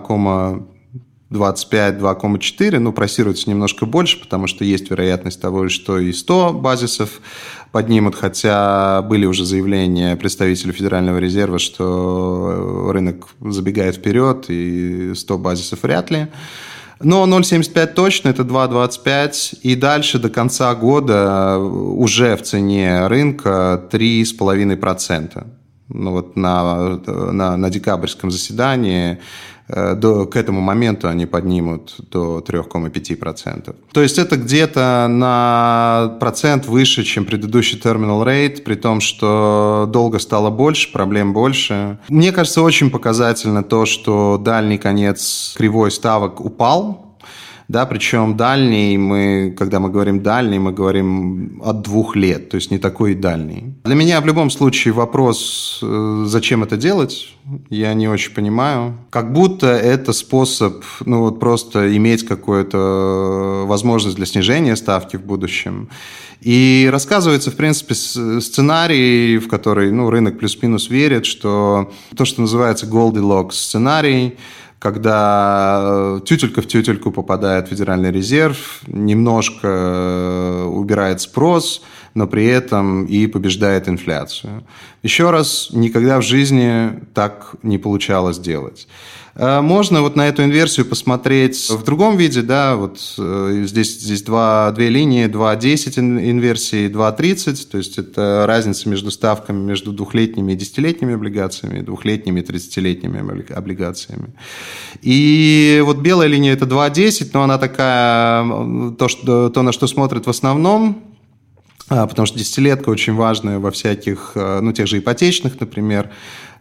25, 1.29 1.95
2,4, 1.99 2.79
ну, 2.79 2.93
просируется 2.93 3.49
немножко 3.49 3.85
больше, 3.85 4.19
потому 4.19 4.47
что 4.47 4.63
есть 4.63 4.89
вероятность 4.89 5.41
того, 5.41 5.67
что 5.67 5.99
и 5.99 6.13
100 6.13 6.53
базисов 6.53 7.21
поднимут, 7.71 8.15
хотя 8.15 9.01
были 9.01 9.25
уже 9.25 9.45
заявления 9.45 10.15
представителей 10.15 10.71
Федерального 10.71 11.17
резерва, 11.17 11.59
что 11.59 12.91
рынок 12.91 13.27
забегает 13.41 13.95
вперед, 13.97 14.45
и 14.47 15.13
100 15.15 15.37
базисов 15.37 15.83
вряд 15.83 16.11
ли. 16.11 16.27
Но 16.99 17.27
0,75 17.27 17.87
точно, 17.87 18.29
это 18.29 18.43
2,25. 18.43 19.59
И 19.61 19.75
дальше 19.75 20.19
до 20.19 20.29
конца 20.29 20.73
года 20.75 21.57
уже 21.59 22.35
в 22.35 22.41
цене 22.41 23.07
рынка 23.07 23.87
3,5%. 23.91 25.45
Ну 25.89 26.11
вот 26.11 26.35
на, 26.35 26.99
на, 27.07 27.57
на 27.57 27.69
декабрьском 27.69 28.31
заседании 28.31 29.19
Э, 29.69 29.95
до, 29.95 30.25
к 30.25 30.35
этому 30.35 30.61
моменту 30.61 31.09
они 31.09 31.25
поднимут 31.25 31.95
до 32.11 32.39
3,5%. 32.39 33.75
То 33.91 34.01
есть 34.01 34.17
это 34.17 34.37
где-то 34.37 35.07
на 35.09 36.17
процент 36.19 36.65
выше, 36.67 37.03
чем 37.03 37.25
предыдущий 37.25 37.77
терминал 37.77 38.23
рейт, 38.23 38.63
при 38.63 38.75
том, 38.75 39.01
что 39.01 39.89
долго 39.91 40.19
стало 40.19 40.49
больше, 40.49 40.91
проблем 40.91 41.33
больше. 41.33 41.99
Мне 42.07 42.31
кажется, 42.31 42.61
очень 42.61 42.89
показательно 42.89 43.61
то, 43.63 43.85
что 43.85 44.37
дальний 44.37 44.77
конец 44.77 45.53
кривой 45.57 45.91
ставок 45.91 46.39
упал, 46.39 47.06
да, 47.67 47.85
причем 47.85 48.37
дальний, 48.37 48.97
мы, 48.97 49.53
когда 49.57 49.79
мы 49.79 49.89
говорим 49.89 50.23
дальний, 50.23 50.57
мы 50.57 50.71
говорим 50.71 51.61
от 51.63 51.81
двух 51.81 52.15
лет, 52.15 52.49
то 52.49 52.55
есть 52.55 52.71
не 52.71 52.77
такой 52.77 53.13
дальний. 53.13 53.75
Для 53.83 53.95
меня 53.95 54.21
в 54.21 54.25
любом 54.25 54.49
случае 54.49 54.93
вопрос, 54.93 55.79
э, 55.83 56.23
зачем 56.27 56.63
это 56.63 56.77
делать, 56.77 57.33
я 57.69 57.93
не 57.93 58.07
очень 58.07 58.33
понимаю. 58.33 58.97
Как 59.09 59.33
будто 59.33 59.67
это 59.67 60.13
способ, 60.13 60.83
ну 61.05 61.21
вот 61.21 61.39
просто 61.39 61.95
иметь 61.97 62.25
какую-то 62.25 63.65
возможность 63.67 64.15
для 64.15 64.25
снижения 64.25 64.75
ставки 64.75 65.17
в 65.17 65.25
будущем. 65.25 65.89
И 66.41 66.87
рассказывается, 66.91 67.51
в 67.51 67.55
принципе, 67.55 67.95
сценарий, 67.95 69.39
в 69.39 69.47
который 69.47 69.91
ну, 69.91 70.09
рынок 70.09 70.37
плюс-минус 70.37 70.89
верит, 70.89 71.25
что 71.25 71.91
то, 72.15 72.25
что 72.25 72.41
называется 72.41 72.85
Goldilocks 72.85 73.53
сценарий, 73.53 74.37
когда 74.79 75.79
э, 75.81 76.19
тютелька 76.25 76.61
в 76.61 76.67
тютельку 76.67 77.11
попадает 77.11 77.67
Федеральный 77.67 78.11
резерв, 78.11 78.81
немножко 78.87 79.67
э, 79.67 80.63
убирает 80.65 81.21
спрос, 81.21 81.81
но 82.13 82.27
при 82.27 82.45
этом 82.45 83.05
и 83.05 83.27
побеждает 83.27 83.87
инфляцию. 83.87 84.63
Еще 85.03 85.31
раз, 85.31 85.69
никогда 85.71 86.19
в 86.19 86.23
жизни 86.23 86.99
так 87.13 87.55
не 87.63 87.77
получалось 87.77 88.39
делать. 88.39 88.87
Э, 89.37 89.61
можно 89.61 90.01
вот 90.01 90.15
на 90.15 90.27
эту 90.27 90.43
инверсию 90.43 90.85
посмотреть 90.85 91.69
в 91.69 91.83
другом 91.83 92.17
виде, 92.17 92.41
да, 92.41 92.75
вот 92.75 92.99
э, 93.19 93.63
здесь, 93.67 93.99
здесь 93.99 94.23
два, 94.23 94.71
две 94.71 94.89
линии, 94.89 95.27
2.10 95.27 95.99
инверсии, 95.99 96.89
2.30, 96.89 97.67
то 97.69 97.77
есть 97.77 97.99
это 97.99 98.45
разница 98.47 98.89
между 98.89 99.11
ставками 99.11 99.63
между 99.63 99.93
двухлетними 99.93 100.53
и 100.53 100.55
десятилетними 100.55 101.13
облигациями, 101.13 101.81
двухлетними 101.81 102.39
и 102.39 102.43
тридцатилетними 102.43 103.53
облигациями. 103.53 104.33
И 105.03 105.83
вот 105.85 105.97
белая 105.97 106.27
линия 106.27 106.53
это 106.53 106.65
2.10, 106.65 107.29
но 107.33 107.43
она 107.43 107.59
такая, 107.59 108.43
то, 108.95 109.07
что, 109.07 109.49
то, 109.49 109.61
на 109.61 109.71
что 109.71 109.85
смотрят 109.85 110.25
в 110.25 110.29
основном, 110.31 111.03
а, 111.89 112.05
потому 112.05 112.25
что 112.25 112.37
десятилетка 112.37 112.89
очень 112.89 113.13
важная 113.13 113.59
во 113.59 113.71
всяких, 113.71 114.31
э, 114.35 114.59
ну, 114.61 114.73
тех 114.73 114.87
же 114.87 114.97
ипотечных, 114.97 115.57
например, 115.59 116.09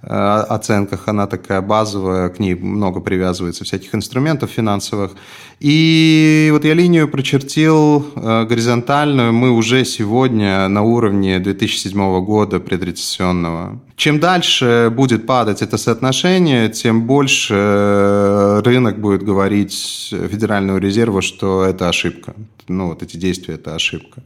оценках, 0.08 1.08
она 1.08 1.26
такая 1.26 1.60
базовая, 1.60 2.28
к 2.28 2.38
ней 2.38 2.54
много 2.54 3.00
привязывается 3.00 3.64
всяких 3.64 3.94
инструментов 3.94 4.50
финансовых. 4.50 5.12
И 5.58 6.50
вот 6.52 6.64
я 6.64 6.74
линию 6.74 7.08
прочертил 7.08 8.06
э, 8.14 8.44
горизонтальную, 8.44 9.32
мы 9.32 9.50
уже 9.50 9.84
сегодня 9.84 10.68
на 10.68 10.82
уровне 10.82 11.38
2007 11.38 12.24
года 12.24 12.60
предрецессионного. 12.60 13.80
Чем 13.96 14.20
дальше 14.20 14.92
будет 14.94 15.26
падать 15.26 15.62
это 15.62 15.78
соотношение, 15.78 16.68
тем 16.68 17.06
больше 17.06 17.54
э, 17.56 18.60
рынок 18.64 19.00
будет 19.00 19.22
говорить 19.22 20.08
Федеральному 20.10 20.78
резерву, 20.78 21.22
что 21.22 21.64
это 21.64 21.88
ошибка. 21.88 22.34
Ну, 22.68 22.88
вот 22.88 23.02
эти 23.02 23.16
действия– 23.16 23.54
это 23.56 23.74
ошибка. 23.74 24.22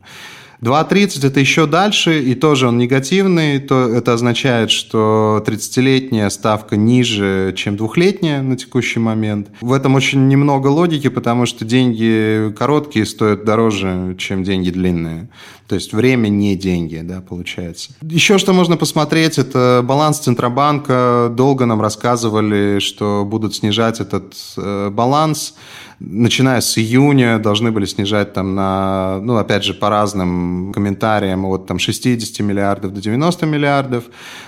2.30 0.62 1.26
это 1.26 1.40
еще 1.40 1.66
дальше, 1.66 2.22
и 2.22 2.34
тоже 2.34 2.68
он 2.68 2.76
негативный, 2.76 3.58
то 3.58 3.88
это 3.88 4.12
означает, 4.12 4.70
что 4.70 5.42
30-летняя 5.46 6.28
ставка 6.28 6.76
ниже, 6.76 7.54
чем 7.56 7.76
двухлетняя 7.76 8.42
на 8.42 8.56
текущий 8.56 8.98
момент. 8.98 9.48
В 9.60 9.72
этом 9.72 9.94
очень 9.94 10.28
немного 10.28 10.68
логики, 10.68 11.08
потому 11.08 11.46
что 11.46 11.64
деньги 11.64 12.52
короткие 12.58 13.06
стоят 13.06 13.44
дороже, 13.44 14.14
чем 14.18 14.44
деньги 14.44 14.70
длинные. 14.70 15.28
То 15.66 15.76
есть 15.76 15.92
время 15.92 16.28
не 16.28 16.56
деньги, 16.56 17.00
да, 17.02 17.20
получается. 17.20 17.92
Еще 18.02 18.38
что 18.38 18.52
можно 18.52 18.76
посмотреть, 18.76 19.38
это 19.38 19.82
баланс 19.84 20.18
Центробанка. 20.18 21.32
Долго 21.32 21.64
нам 21.64 21.80
рассказывали, 21.80 22.80
что 22.80 23.24
будут 23.24 23.54
снижать 23.54 24.00
этот 24.00 24.34
э, 24.56 24.90
баланс 24.90 25.54
начиная 26.00 26.60
с 26.60 26.78
июня 26.78 27.38
должны 27.38 27.70
были 27.70 27.84
снижать 27.84 28.32
там 28.32 28.54
на, 28.54 29.20
ну, 29.22 29.36
опять 29.36 29.64
же, 29.64 29.74
по 29.74 29.90
разным 29.90 30.72
комментариям 30.72 31.44
от 31.44 31.66
там 31.66 31.78
60 31.78 32.40
миллиардов 32.40 32.94
до 32.94 33.00
90 33.00 33.46
миллиардов. 33.46 34.04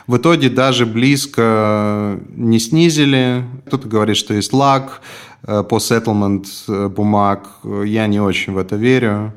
В 0.07 0.17
итоге 0.17 0.49
даже 0.49 0.87
близко 0.87 2.19
не 2.35 2.59
снизили. 2.59 3.45
Кто-то 3.67 3.87
говорит, 3.87 4.17
что 4.17 4.35
есть 4.35 4.53
лаг 4.53 5.03
э, 5.47 5.63
по 5.63 5.77
settlement 5.77 6.47
э, 6.69 6.89
бумаг. 6.89 7.49
Я 7.85 8.07
не 8.07 8.21
очень 8.21 8.55
в 8.55 8.59
это 8.59 8.77
верю. 8.77 9.35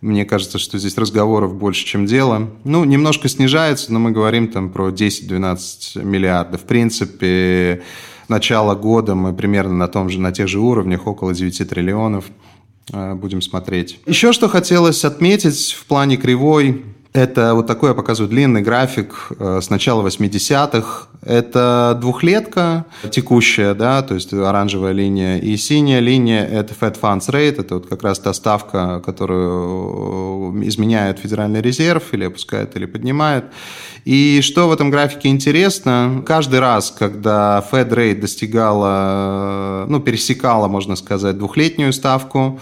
Мне 0.00 0.24
кажется, 0.24 0.58
что 0.58 0.78
здесь 0.78 0.96
разговоров 0.96 1.54
больше, 1.54 1.84
чем 1.84 2.06
дело. 2.06 2.48
Ну, 2.64 2.84
немножко 2.84 3.28
снижается, 3.28 3.92
но 3.92 3.98
мы 3.98 4.12
говорим 4.12 4.48
там 4.48 4.70
про 4.70 4.90
10-12 4.90 6.04
миллиардов. 6.04 6.62
В 6.62 6.64
принципе, 6.64 7.82
начала 8.28 8.74
года 8.74 9.14
мы 9.14 9.32
примерно 9.32 9.74
на, 9.74 9.88
том 9.88 10.10
же, 10.10 10.20
на 10.20 10.32
тех 10.32 10.48
же 10.48 10.60
уровнях, 10.60 11.06
около 11.06 11.34
9 11.34 11.68
триллионов. 11.68 12.26
Э, 12.92 13.14
будем 13.14 13.42
смотреть. 13.42 14.00
Еще 14.06 14.32
что 14.32 14.48
хотелось 14.48 15.04
отметить 15.04 15.72
в 15.72 15.86
плане 15.86 16.16
кривой, 16.16 16.84
Это 17.18 17.54
вот 17.54 17.66
такой 17.66 17.88
я 17.88 17.94
показываю 17.96 18.30
длинный 18.30 18.62
график 18.62 19.32
э, 19.40 19.58
с 19.60 19.70
начала 19.70 20.06
80-х. 20.06 21.08
Это 21.22 21.98
двухлетка 22.00 22.84
текущая, 23.10 23.74
да, 23.74 24.02
то 24.02 24.14
есть 24.14 24.32
оранжевая 24.32 24.92
линия, 24.92 25.36
и 25.38 25.56
синяя 25.56 25.98
линия– 25.98 26.46
это 26.46 26.74
Fed 26.80 26.96
Funds 27.00 27.28
Rate, 27.28 27.60
это 27.60 27.74
вот 27.74 27.88
как 27.88 28.04
раз 28.04 28.20
та 28.20 28.32
ставка, 28.32 29.02
которую 29.04 30.64
изменяет 30.64 31.18
Федеральный 31.18 31.60
резерв 31.60 32.04
или 32.12 32.22
опускает, 32.22 32.76
или 32.76 32.86
поднимает. 32.86 33.46
И 34.04 34.40
что 34.40 34.68
в 34.68 34.72
этом 34.72 34.90
графике 34.90 35.28
интересно, 35.28 36.22
каждый 36.24 36.60
раз, 36.60 36.94
когда 36.96 37.64
Fed 37.72 37.88
Rate 37.90 38.20
достигала, 38.20 39.86
ну, 39.88 39.98
пересекала, 39.98 40.68
можно 40.68 40.94
сказать, 40.94 41.36
двухлетнюю 41.36 41.92
ставку, 41.92 42.60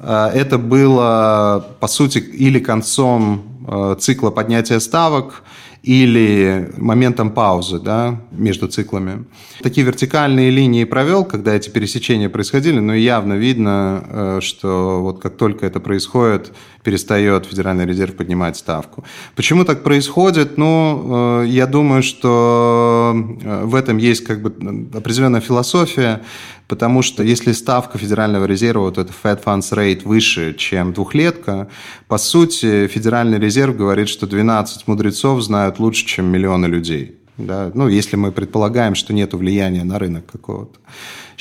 э, 0.00 0.30
это 0.34 0.58
было, 0.58 1.64
по 1.78 1.86
сути, 1.86 2.18
или 2.18 2.58
концом 2.58 3.44
Э, 3.44 3.51
цикла 3.98 4.30
поднятия 4.30 4.80
ставок 4.80 5.42
или 5.82 6.70
моментом 6.76 7.30
паузы 7.30 7.80
да, 7.80 8.20
между 8.30 8.68
циклами. 8.68 9.24
Такие 9.62 9.84
вертикальные 9.84 10.50
линии 10.50 10.84
провел, 10.84 11.24
когда 11.24 11.54
эти 11.54 11.70
пересечения 11.70 12.28
происходили, 12.28 12.78
но 12.78 12.94
явно 12.94 13.34
видно, 13.34 14.04
э, 14.08 14.38
что 14.42 15.02
вот 15.02 15.20
как 15.20 15.36
только 15.36 15.66
это 15.66 15.80
происходит, 15.80 16.52
перестает 16.84 17.46
Федеральный 17.46 17.84
резерв 17.84 18.14
поднимать 18.14 18.56
ставку. 18.56 19.04
Почему 19.34 19.64
так 19.64 19.82
происходит? 19.82 20.56
Ну, 20.56 21.42
э, 21.42 21.46
я 21.48 21.66
думаю, 21.66 22.02
что 22.04 22.91
в 23.12 23.74
этом 23.74 23.98
есть 23.98 24.24
как 24.24 24.42
бы 24.42 24.48
определенная 24.96 25.40
философия. 25.40 26.22
Потому 26.68 27.02
что 27.02 27.22
если 27.22 27.52
ставка 27.52 27.98
Федерального 27.98 28.46
резерва, 28.46 28.82
вот 28.82 28.96
это 28.96 29.12
Fed 29.22 29.44
Funds 29.44 29.72
Rate 29.72 30.02
выше, 30.04 30.54
чем 30.54 30.92
двухлетка, 30.92 31.68
по 32.08 32.18
сути, 32.18 32.86
Федеральный 32.86 33.38
резерв 33.38 33.76
говорит, 33.76 34.08
что 34.08 34.26
12 34.26 34.88
мудрецов 34.88 35.42
знают 35.42 35.78
лучше, 35.78 36.06
чем 36.06 36.26
миллионы 36.26 36.66
людей. 36.66 37.16
Да? 37.36 37.70
Ну, 37.74 37.88
если 37.88 38.16
мы 38.16 38.32
предполагаем, 38.32 38.94
что 38.94 39.12
нет 39.12 39.34
влияния 39.34 39.84
на 39.84 39.98
рынок 39.98 40.24
какого-то. 40.30 40.78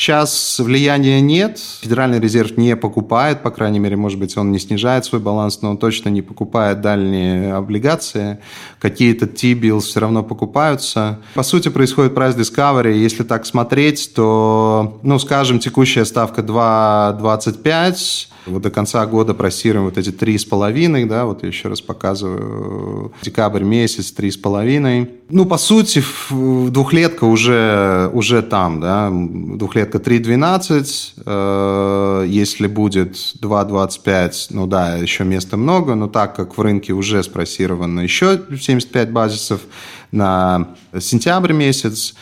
Сейчас 0.02 0.58
влияния 0.58 1.22
нет, 1.22 1.60
Федеральный 1.82 2.20
резерв 2.20 2.58
не 2.58 2.76
покупает, 2.76 3.44
по 3.44 3.52
крайней 3.52 3.78
мере, 3.78 3.98
может 3.98 4.18
быть, 4.18 4.36
он 4.36 4.52
не 4.52 4.58
снижает 4.58 5.06
свой 5.06 5.22
баланс, 5.22 5.62
но 5.62 5.70
он 5.70 5.78
точно 5.78 6.10
не 6.10 6.24
покупает 6.24 6.82
дальние 6.82 7.54
облигации. 7.54 8.40
Какие-то 8.80 9.28
T-bills 9.28 9.82
все 9.82 10.00
равно 10.00 10.24
покупаются. 10.24 11.20
По 11.36 11.44
сути, 11.44 11.70
происходит 11.70 12.14
price 12.14 12.36
discovery. 12.36 12.94
Если 12.94 13.22
так 13.22 13.46
смотреть, 13.46 14.12
то, 14.16 15.00
ну, 15.04 15.20
скажем, 15.20 15.60
текущая 15.60 16.06
ставка 16.06 16.42
2,25, 16.42 18.28
вот 18.48 18.64
до 18.64 18.72
конца 18.72 19.06
года 19.06 19.36
просируем 19.36 19.86
вот 19.86 20.00
эти 20.00 20.12
три 20.12 20.38
с 20.38 20.46
половиной, 20.46 21.06
да, 21.06 21.26
вот 21.26 21.44
я 21.44 21.50
еще 21.50 21.68
раз 21.70 21.80
показываю, 21.82 23.14
декабрь 23.22 23.64
месяц 23.64 24.12
три 24.12 24.32
с 24.32 24.38
половиной. 24.38 25.12
Ну, 25.30 25.46
по 25.46 25.58
сути, 25.58 26.04
двухлетка 26.32 27.26
уже, 27.26 28.10
уже 28.14 28.42
там, 28.42 28.82
да, 28.82 29.12
двухлетка 29.12 29.91
3,12, 29.98 31.14
э, 31.26 32.26
если 32.28 32.68
будет 32.68 33.16
2,25, 33.16 34.48
ну 34.52 34.68
да, 34.68 34.98
еще 34.98 35.24
места 35.24 35.58
много, 35.58 35.96
но 35.96 36.08
так 36.08 36.36
как 36.36 36.58
в 36.58 36.62
рынке 36.62 36.94
уже 36.94 37.24
спросировано 37.24 38.02
еще 38.02 38.42
75 38.50 39.12
базисов 39.12 39.62
на 40.12 40.76
сентябрь 41.00 41.54
месяц, 41.54 42.16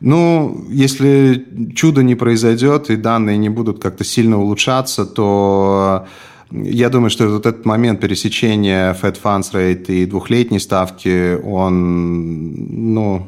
ну, 0.00 0.66
если 0.68 1.46
чудо 1.74 2.02
не 2.02 2.14
произойдет 2.14 2.90
и 2.90 2.96
данные 2.96 3.38
не 3.38 3.48
будут 3.48 3.80
как-то 3.80 4.04
сильно 4.04 4.38
улучшаться, 4.38 5.06
то 5.06 6.06
я 6.50 6.90
думаю, 6.90 7.10
что 7.10 7.26
вот 7.28 7.46
этот 7.46 7.64
момент 7.64 8.00
пересечения 8.00 8.94
Fed 8.94 9.18
Funds 9.22 9.52
Rate 9.52 9.86
и 9.86 10.06
двухлетней 10.06 10.60
ставки, 10.60 11.36
он, 11.42 12.94
ну, 12.94 13.26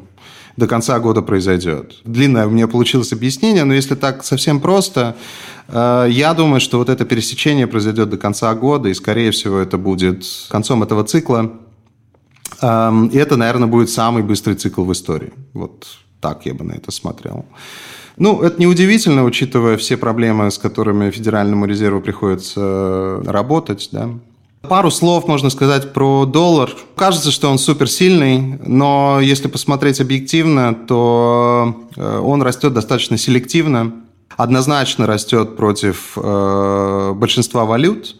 до 0.59 0.67
конца 0.67 0.99
года 0.99 1.21
произойдет. 1.21 1.95
Длинное 2.03 2.45
у 2.45 2.49
меня 2.51 2.67
получилось 2.67 3.13
объяснение, 3.13 3.63
но 3.63 3.73
если 3.73 3.95
так 3.95 4.23
совсем 4.23 4.59
просто, 4.59 5.15
э, 5.67 6.07
я 6.09 6.33
думаю, 6.33 6.59
что 6.59 6.77
вот 6.77 6.89
это 6.89 7.05
пересечение 7.05 7.65
произойдет 7.65 8.09
до 8.09 8.17
конца 8.17 8.53
года, 8.53 8.89
и, 8.89 8.93
скорее 8.93 9.31
всего, 9.31 9.57
это 9.57 9.77
будет 9.77 10.25
концом 10.49 10.83
этого 10.83 11.03
цикла. 11.03 11.51
Эм, 12.61 13.07
и 13.07 13.17
это, 13.17 13.37
наверное, 13.37 13.67
будет 13.67 13.89
самый 13.89 14.21
быстрый 14.21 14.55
цикл 14.55 14.83
в 14.83 14.91
истории. 14.91 15.31
Вот 15.53 15.87
так 16.19 16.45
я 16.45 16.53
бы 16.53 16.65
на 16.65 16.73
это 16.73 16.91
смотрел. 16.91 17.45
Ну, 18.17 18.41
это 18.41 18.61
неудивительно, 18.61 19.23
учитывая 19.23 19.77
все 19.77 19.95
проблемы, 19.95 20.51
с 20.51 20.57
которыми 20.57 21.09
Федеральному 21.09 21.65
резерву 21.65 22.01
приходится 22.01 22.59
э, 22.59 23.23
работать, 23.25 23.89
да. 23.93 24.09
Пару 24.61 24.91
слов 24.91 25.27
можно 25.27 25.49
сказать 25.49 25.93
про 25.93 26.25
доллар. 26.25 26.71
Кажется, 26.95 27.31
что 27.31 27.49
он 27.49 27.57
суперсильный, 27.57 28.59
но 28.65 29.19
если 29.21 29.47
посмотреть 29.47 30.01
объективно, 30.01 30.75
то 30.75 31.87
э, 31.95 32.19
он 32.19 32.41
растет 32.41 32.73
достаточно 32.73 33.17
селективно. 33.17 33.93
Однозначно 34.35 35.07
растет 35.07 35.55
против 35.55 36.17
э, 36.17 37.13
большинства 37.15 37.65
валют. 37.65 38.17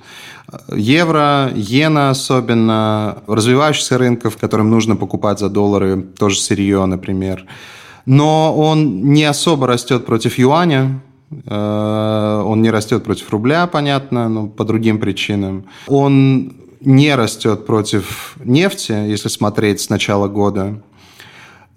Евро, 0.73 1.52
иена 1.54 2.10
особенно, 2.10 3.17
развивающихся 3.28 3.97
рынков, 3.97 4.38
которым 4.38 4.69
нужно 4.69 4.95
покупать 4.95 5.39
за 5.39 5.49
доллары, 5.49 6.02
тоже 6.17 6.39
сырье, 6.39 6.86
например 6.86 7.45
но 8.10 8.56
он 8.56 9.04
не 9.04 9.23
особо 9.23 9.67
растет 9.67 10.08
против 10.08 10.39
юаня, 10.39 10.99
он 11.45 12.61
не 12.61 12.71
растет 12.71 13.03
против 13.03 13.29
рубля, 13.29 13.67
понятно, 13.67 14.29
но 14.29 14.47
по 14.47 14.63
другим 14.63 14.99
причинам. 14.99 15.65
Он 15.87 16.53
не 16.81 17.15
растет 17.15 17.65
против 17.65 18.35
нефти, 18.43 18.91
если 18.91 19.29
смотреть 19.29 19.81
с 19.81 19.89
начала 19.89 20.27
года. 20.27 20.81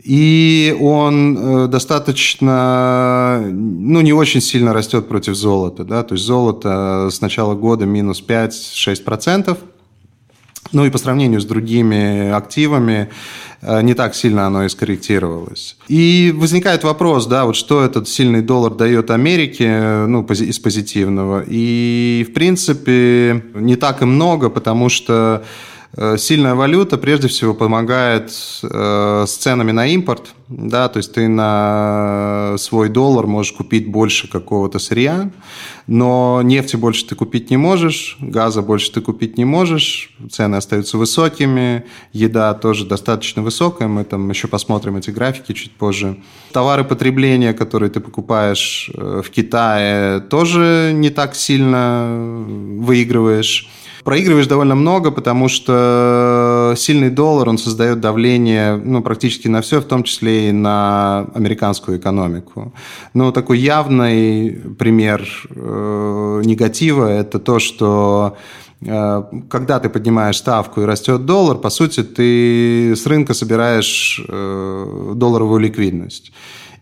И 0.02 0.76
он 0.80 1.38
э, 1.38 1.66
достаточно, 1.68 3.40
ну, 3.46 4.00
не 4.00 4.12
очень 4.12 4.40
сильно 4.40 4.72
растет 4.72 5.08
против 5.08 5.36
золота. 5.36 5.84
Да? 5.84 6.02
То 6.02 6.14
есть 6.14 6.24
золото 6.24 7.08
с 7.10 7.20
начала 7.20 7.54
года 7.54 7.86
минус 7.86 8.22
5-6%. 8.26 9.56
Ну 10.72 10.84
и 10.84 10.90
по 10.90 10.98
сравнению 10.98 11.40
с 11.40 11.44
другими 11.44 12.30
активами 12.30 13.08
Э, 13.62 13.80
не 13.80 13.94
так 13.94 14.14
сильно 14.14 14.46
оно 14.46 14.64
и 14.64 14.68
скорректировалось. 14.68 15.76
И 15.88 16.34
возникает 16.36 16.82
вопрос, 16.84 17.26
да, 17.26 17.44
вот 17.44 17.54
что 17.54 17.84
этот 17.84 18.08
сильный 18.08 18.42
доллар 18.42 18.74
дает 18.74 19.10
Америке, 19.10 20.04
ну, 20.08 20.24
из 20.24 20.58
позитивного. 20.58 21.44
И, 21.46 22.26
в 22.28 22.34
принципе, 22.34 23.44
не 23.54 23.76
так 23.76 24.02
и 24.02 24.04
много, 24.04 24.50
потому 24.50 24.88
что 24.88 25.44
Э, 25.44 25.44
сильная 26.16 26.54
валюта 26.54 26.96
прежде 26.96 27.28
всего 27.28 27.52
помогает 27.52 28.32
э, 28.62 29.24
с 29.26 29.36
ценами 29.36 29.72
на 29.72 29.86
импорт, 29.88 30.34
да, 30.48 30.88
то 30.88 30.98
есть 30.98 31.12
ты 31.12 31.28
на 31.28 32.54
свой 32.58 32.88
доллар 32.88 33.26
можешь 33.26 33.52
купить 33.52 33.90
больше 33.90 34.28
какого-то 34.30 34.78
сырья, 34.78 35.30
но 35.86 36.40
нефти 36.42 36.76
больше 36.76 37.06
ты 37.06 37.14
купить 37.14 37.50
не 37.50 37.58
можешь, 37.58 38.16
газа 38.20 38.62
больше 38.62 38.92
ты 38.92 39.00
купить 39.02 39.36
не 39.36 39.44
можешь, 39.44 40.14
цены 40.30 40.56
остаются 40.56 40.96
высокими, 40.96 41.84
еда 42.12 42.54
тоже 42.54 42.86
достаточно 42.86 43.42
высокая, 43.42 43.88
мы 43.88 44.04
там 44.04 44.30
еще 44.30 44.48
посмотрим 44.48 44.96
эти 44.96 45.10
графики 45.10 45.52
чуть 45.52 45.72
позже. 45.72 46.16
Товары 46.52 46.84
потребления, 46.84 47.52
которые 47.52 47.90
ты 47.90 48.00
покупаешь 48.00 48.90
э, 48.94 49.22
в 49.22 49.30
Китае, 49.30 50.20
тоже 50.20 50.92
не 50.94 51.10
так 51.10 51.34
сильно 51.34 52.44
выигрываешь. 52.78 53.68
Проигрываешь 54.04 54.46
довольно 54.48 54.74
много, 54.74 55.12
потому 55.12 55.48
что 55.48 56.74
сильный 56.76 57.10
доллар, 57.10 57.48
он 57.48 57.58
создает 57.58 58.00
давление 58.00 58.76
ну, 58.76 59.00
практически 59.02 59.48
на 59.48 59.60
все, 59.60 59.80
в 59.80 59.84
том 59.84 60.02
числе 60.02 60.48
и 60.48 60.52
на 60.52 61.26
американскую 61.34 61.98
экономику. 61.98 62.72
Но 63.14 63.30
такой 63.30 63.58
явный 63.58 64.50
пример 64.78 65.28
э, 65.50 66.42
негатива– 66.44 67.06
это 67.10 67.38
то, 67.38 67.60
что 67.60 68.36
э, 68.80 69.22
когда 69.48 69.78
ты 69.78 69.88
поднимаешь 69.88 70.38
ставку 70.38 70.80
и 70.80 70.84
растет 70.84 71.24
доллар, 71.24 71.58
по 71.58 71.70
сути, 71.70 72.02
ты 72.02 72.96
с 72.96 73.06
рынка 73.06 73.34
собираешь 73.34 74.20
э, 74.28 75.12
долларовую 75.14 75.60
ликвидность. 75.60 76.32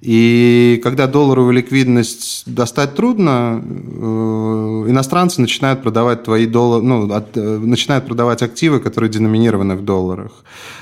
И 0.01 0.81
когда 0.83 1.07
долларовую 1.07 1.53
ликвидность 1.53 2.45
достать 2.47 2.95
трудно, 2.95 3.63
э, 3.63 4.85
иностранцы 4.89 5.43
начинают 5.43 5.83
продавать 5.83 6.23
твои 6.23 6.47
доллары, 6.47 6.83
ну, 6.83 7.13
от, 7.13 7.37
э, 7.37 7.59
начинают 7.59 8.07
продавать 8.07 8.41
активы, 8.43 8.81
которые 8.81 9.11
деноминированы 9.11 9.77
в 9.77 9.85
долларах. 9.85 10.33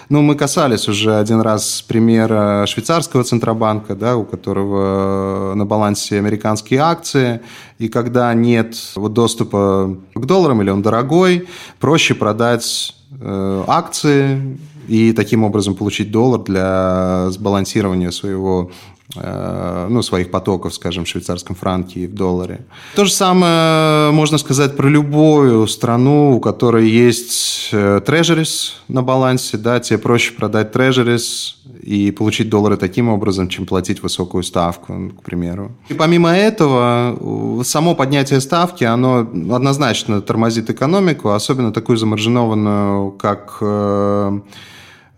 Ну, 0.09 0.23
мы 0.23 0.37
касались 0.37 0.89
уже 0.89 1.17
один 1.17 1.41
раз 1.41 1.83
примера 1.83 2.65
швейцарского 2.67 3.25
центробанка, 3.25 3.97
да, 3.97 4.17
у 4.17 4.25
которого 4.25 5.55
на 5.57 5.67
балансе 5.67 6.19
американские 6.19 6.81
акции, 6.81 7.41
и 7.81 7.89
когда 7.89 8.33
нет 8.35 8.77
доступа 8.97 9.97
к 10.15 10.27
долларам 10.27 10.63
или 10.63 10.71
он 10.71 10.81
дорогой, 10.81 11.49
проще 11.81 12.15
продать 12.15 12.95
э, 13.21 13.65
акции 13.67 14.59
и 14.87 15.13
таким 15.13 15.43
образом 15.43 15.75
получить 15.75 16.13
доллар 16.13 16.41
для 16.41 17.31
сбалансирования 17.31 18.13
своего 18.13 18.71
ну, 19.14 20.03
своих 20.03 20.31
потоков, 20.31 20.75
скажем, 20.75 21.05
в 21.05 21.09
швейцарском 21.09 21.57
франке 21.57 22.01
и 22.01 22.07
в 22.07 22.14
долларе. 22.14 22.66
То 22.94 23.05
же 23.07 23.12
самое 23.12 24.11
можно 24.12 24.37
сказать 24.38 24.77
про 24.77 24.88
любую 24.88 25.66
страну, 25.66 26.37
у 26.37 26.40
которой 26.40 26.88
есть 26.88 27.71
трежерис 27.71 28.77
на 28.88 29.03
балансе, 29.03 29.57
да, 29.57 29.81
тебе 29.81 29.99
проще 29.99 30.35
продать 30.35 30.73
трежерис 30.73 31.59
и 31.83 32.11
получить 32.11 32.51
доллары 32.51 32.77
таким 32.77 33.09
образом, 33.09 33.49
чем 33.49 33.64
платить 33.64 34.03
высокую 34.03 34.42
ставку, 34.42 35.12
к 35.18 35.23
примеру. 35.23 35.73
И 35.88 35.94
помимо 35.94 36.31
этого, 36.37 37.62
само 37.64 37.94
поднятие 37.94 38.42
ставки, 38.42 38.85
оно 38.85 39.21
однозначно 39.21 40.21
тормозит 40.21 40.68
экономику, 40.68 41.31
особенно 41.31 41.73
такую 41.73 41.97
замаржинованную, 41.97 43.12
как 43.12 43.57
э, 43.62 44.40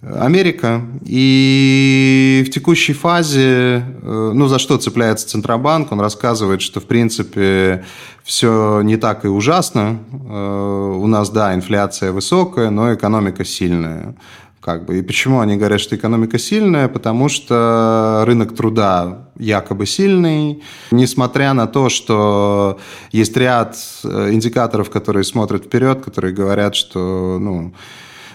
Америка. 0.03 0.81
И 1.05 2.43
в 2.47 2.51
текущей 2.51 2.95
фазе, 2.95 3.85
э, 4.03 4.31
ну, 4.35 4.47
за 4.49 4.59
что 4.59 4.79
цепляется 4.79 5.29
Центробанк, 5.29 5.93
он 5.93 6.01
рассказывает, 6.01 6.63
что, 6.63 6.81
в 6.81 6.85
принципе, 6.85 7.85
все 8.25 8.81
не 8.83 8.97
так 8.97 9.27
и 9.27 9.29
ужасно. 9.29 9.99
Э, 10.11 10.95
у 10.97 11.07
нас, 11.07 11.29
да, 11.29 11.55
инфляция 11.55 12.13
высокая, 12.13 12.71
но 12.71 12.95
экономика 12.95 13.45
сильная. 13.45 14.15
Как 14.61 14.85
бы. 14.85 14.99
И 14.99 15.03
почему 15.03 15.41
они 15.41 15.57
говорят, 15.57 15.81
что 15.81 15.97
экономика 15.97 16.39
сильная? 16.39 16.89
Потому 16.89 17.31
что 17.31 18.25
рынок 18.27 18.55
труда 18.55 19.29
якобы 19.39 19.87
сильный, 19.87 20.63
несмотря 20.91 21.55
на 21.55 21.67
то, 21.67 21.89
что 21.89 22.79
есть 23.13 23.37
ряд 23.37 23.77
э, 24.05 24.33
индикаторов, 24.33 24.91
которые 24.91 25.25
смотрят 25.25 25.65
вперед, 25.65 26.05
которые 26.05 26.35
говорят, 26.35 26.75
что 26.75 27.39
ну, 27.41 27.75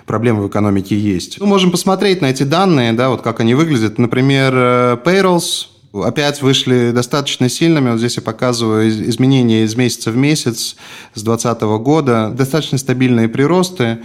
проблемы 0.05 0.43
в 0.43 0.47
экономике 0.47 0.97
есть. 0.97 1.39
Мы 1.39 1.47
можем 1.47 1.71
посмотреть 1.71 2.21
на 2.21 2.27
эти 2.27 2.43
данные, 2.43 2.93
да, 2.93 3.09
вот 3.09 3.21
как 3.21 3.39
они 3.39 3.53
выглядят. 3.53 3.97
Например, 3.97 4.53
э, 4.55 4.97
payrolls 5.03 5.67
опять 5.93 6.41
вышли 6.41 6.91
достаточно 6.91 7.49
сильными. 7.49 7.91
Вот 7.91 7.99
здесь 7.99 8.17
я 8.17 8.23
показываю 8.23 8.89
изменения 8.89 9.63
из 9.63 9.75
месяца 9.75 10.11
в 10.11 10.17
месяц 10.17 10.75
с 11.13 11.23
2020 11.23 11.61
года. 11.79 12.33
Достаточно 12.35 12.77
стабильные 12.77 13.27
приросты. 13.29 13.99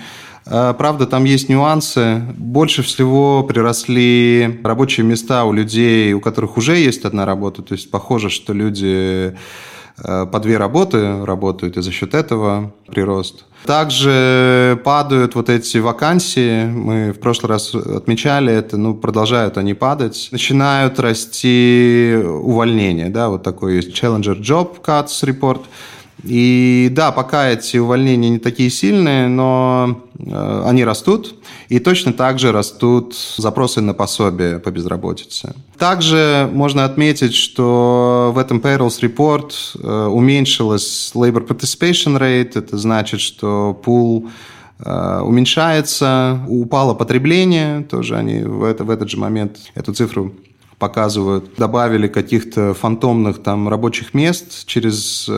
Э, 0.47 0.75
правда, 0.77 1.07
там 1.07 1.25
есть 1.25 1.49
нюансы. 1.49 2.23
Больше 2.37 2.83
всего 2.83 3.43
приросли 3.43 4.61
рабочие 4.65 5.05
места 5.05 5.45
у 5.45 5.53
людей, 5.53 6.13
у 6.13 6.21
которых 6.21 6.57
уже 6.57 6.77
есть 6.77 7.05
одна 7.05 7.27
работа. 7.27 7.63
То 7.63 7.75
есть 7.75 7.91
похоже, 7.91 8.31
что 8.31 8.53
люди 8.53 9.35
Э, 10.03 10.27
по 10.31 10.41
две 10.41 10.57
работы 10.57 11.25
работают, 11.25 11.77
и 11.77 11.83
за 11.83 11.93
счет 11.93 12.15
этого 12.15 12.73
прирост. 12.87 13.45
Также 13.65 14.81
падают 14.85 15.35
вот 15.35 15.51
эти 15.51 15.79
вакансии, 15.79 16.65
мы 16.65 17.13
в 17.13 17.21
прошлый 17.21 17.51
раз 17.51 17.75
отмечали 17.75 18.53
это, 18.53 18.77
ну, 18.77 18.95
продолжают 18.95 19.59
они 19.59 19.75
падать. 19.75 20.29
Начинают 20.33 20.99
расти 20.99 22.17
увольнения, 22.25 23.11
да, 23.11 23.29
вот 23.29 23.43
такой 23.43 23.77
есть 23.77 23.91
Challenger 23.91 24.41
Job 24.41 24.81
Cuts 24.83 25.23
Report– 25.23 25.61
и 26.23 26.89
да, 26.93 27.13
пока 27.13 27.49
эти 27.49 27.77
увольнения 27.79 28.31
не 28.31 28.39
такие 28.39 28.71
сильные, 28.71 29.29
но 29.29 30.03
э, 30.19 30.63
они 30.67 30.85
растут. 30.85 31.35
И 31.69 31.79
точно 31.79 32.13
так 32.13 32.39
же 32.39 32.53
растут 32.53 33.15
запросы 33.37 33.81
на 33.81 33.95
пособие 33.95 34.59
по 34.59 34.71
безработице. 34.71 35.55
Также 35.79 36.49
можно 36.53 36.85
отметить, 36.85 37.35
что 37.35 38.33
в 38.35 38.39
этом 38.39 38.59
Payrolls 38.59 39.01
Report 39.01 39.53
э, 39.83 40.07
уменьшилась 40.07 41.13
Labor 41.15 41.47
Participation 41.47 42.19
Rate. 42.19 42.53
Это 42.57 42.77
значит, 42.77 43.21
что 43.21 43.73
пул 43.73 44.29
э, 44.79 45.21
уменьшается, 45.21 46.41
упало 46.49 46.95
потребление, 46.95 47.83
тоже 47.83 48.17
они 48.17 48.41
в, 48.41 48.65
это, 48.65 48.85
в 48.85 48.91
этот 48.91 49.09
же 49.09 49.17
момент 49.17 49.59
эту 49.75 49.95
цифру 49.95 50.33
показывают. 50.81 51.55
Добавили 51.59 52.09
каких-то 52.09 52.75
фантомных 52.75 53.39
там 53.43 53.69
рабочих 53.69 54.15
мест 54.15 54.67
через 54.67 55.27
э, 55.29 55.33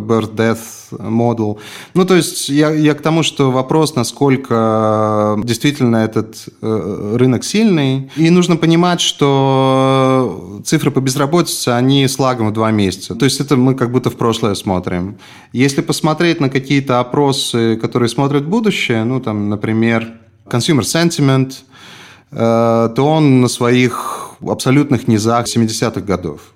birth-death 0.00 0.92
model. 0.92 1.58
Ну, 1.94 2.04
то 2.06 2.14
есть 2.14 2.48
я, 2.48 2.70
я 2.70 2.94
к 2.94 3.02
тому, 3.02 3.22
что 3.22 3.50
вопрос, 3.50 3.96
насколько 3.96 5.36
действительно 5.44 5.96
этот 5.96 6.48
э, 6.62 7.16
рынок 7.16 7.44
сильный. 7.44 8.10
И 8.16 8.30
нужно 8.30 8.56
понимать, 8.56 9.00
что 9.00 10.60
цифры 10.64 10.92
по 10.92 11.00
безработице, 11.00 11.70
они 11.70 12.06
с 12.06 12.18
лагом 12.18 12.50
в 12.50 12.52
два 12.52 12.70
месяца. 12.70 13.16
То 13.16 13.24
есть 13.24 13.40
это 13.40 13.56
мы 13.56 13.74
как 13.74 13.90
будто 13.90 14.10
в 14.10 14.16
прошлое 14.16 14.54
смотрим. 14.54 15.18
Если 15.52 15.82
посмотреть 15.82 16.40
на 16.40 16.48
какие-то 16.48 17.00
опросы, 17.00 17.76
которые 17.76 18.08
смотрят 18.08 18.46
будущее, 18.46 19.04
ну, 19.04 19.20
там, 19.20 19.48
например, 19.48 20.06
consumer 20.46 20.82
sentiment, 20.82 21.52
э, 22.30 22.90
то 22.94 23.04
он 23.04 23.40
на 23.40 23.48
своих 23.48 24.23
абсолютных 24.42 25.08
низах 25.08 25.46
70-х 25.46 26.00
годов. 26.00 26.54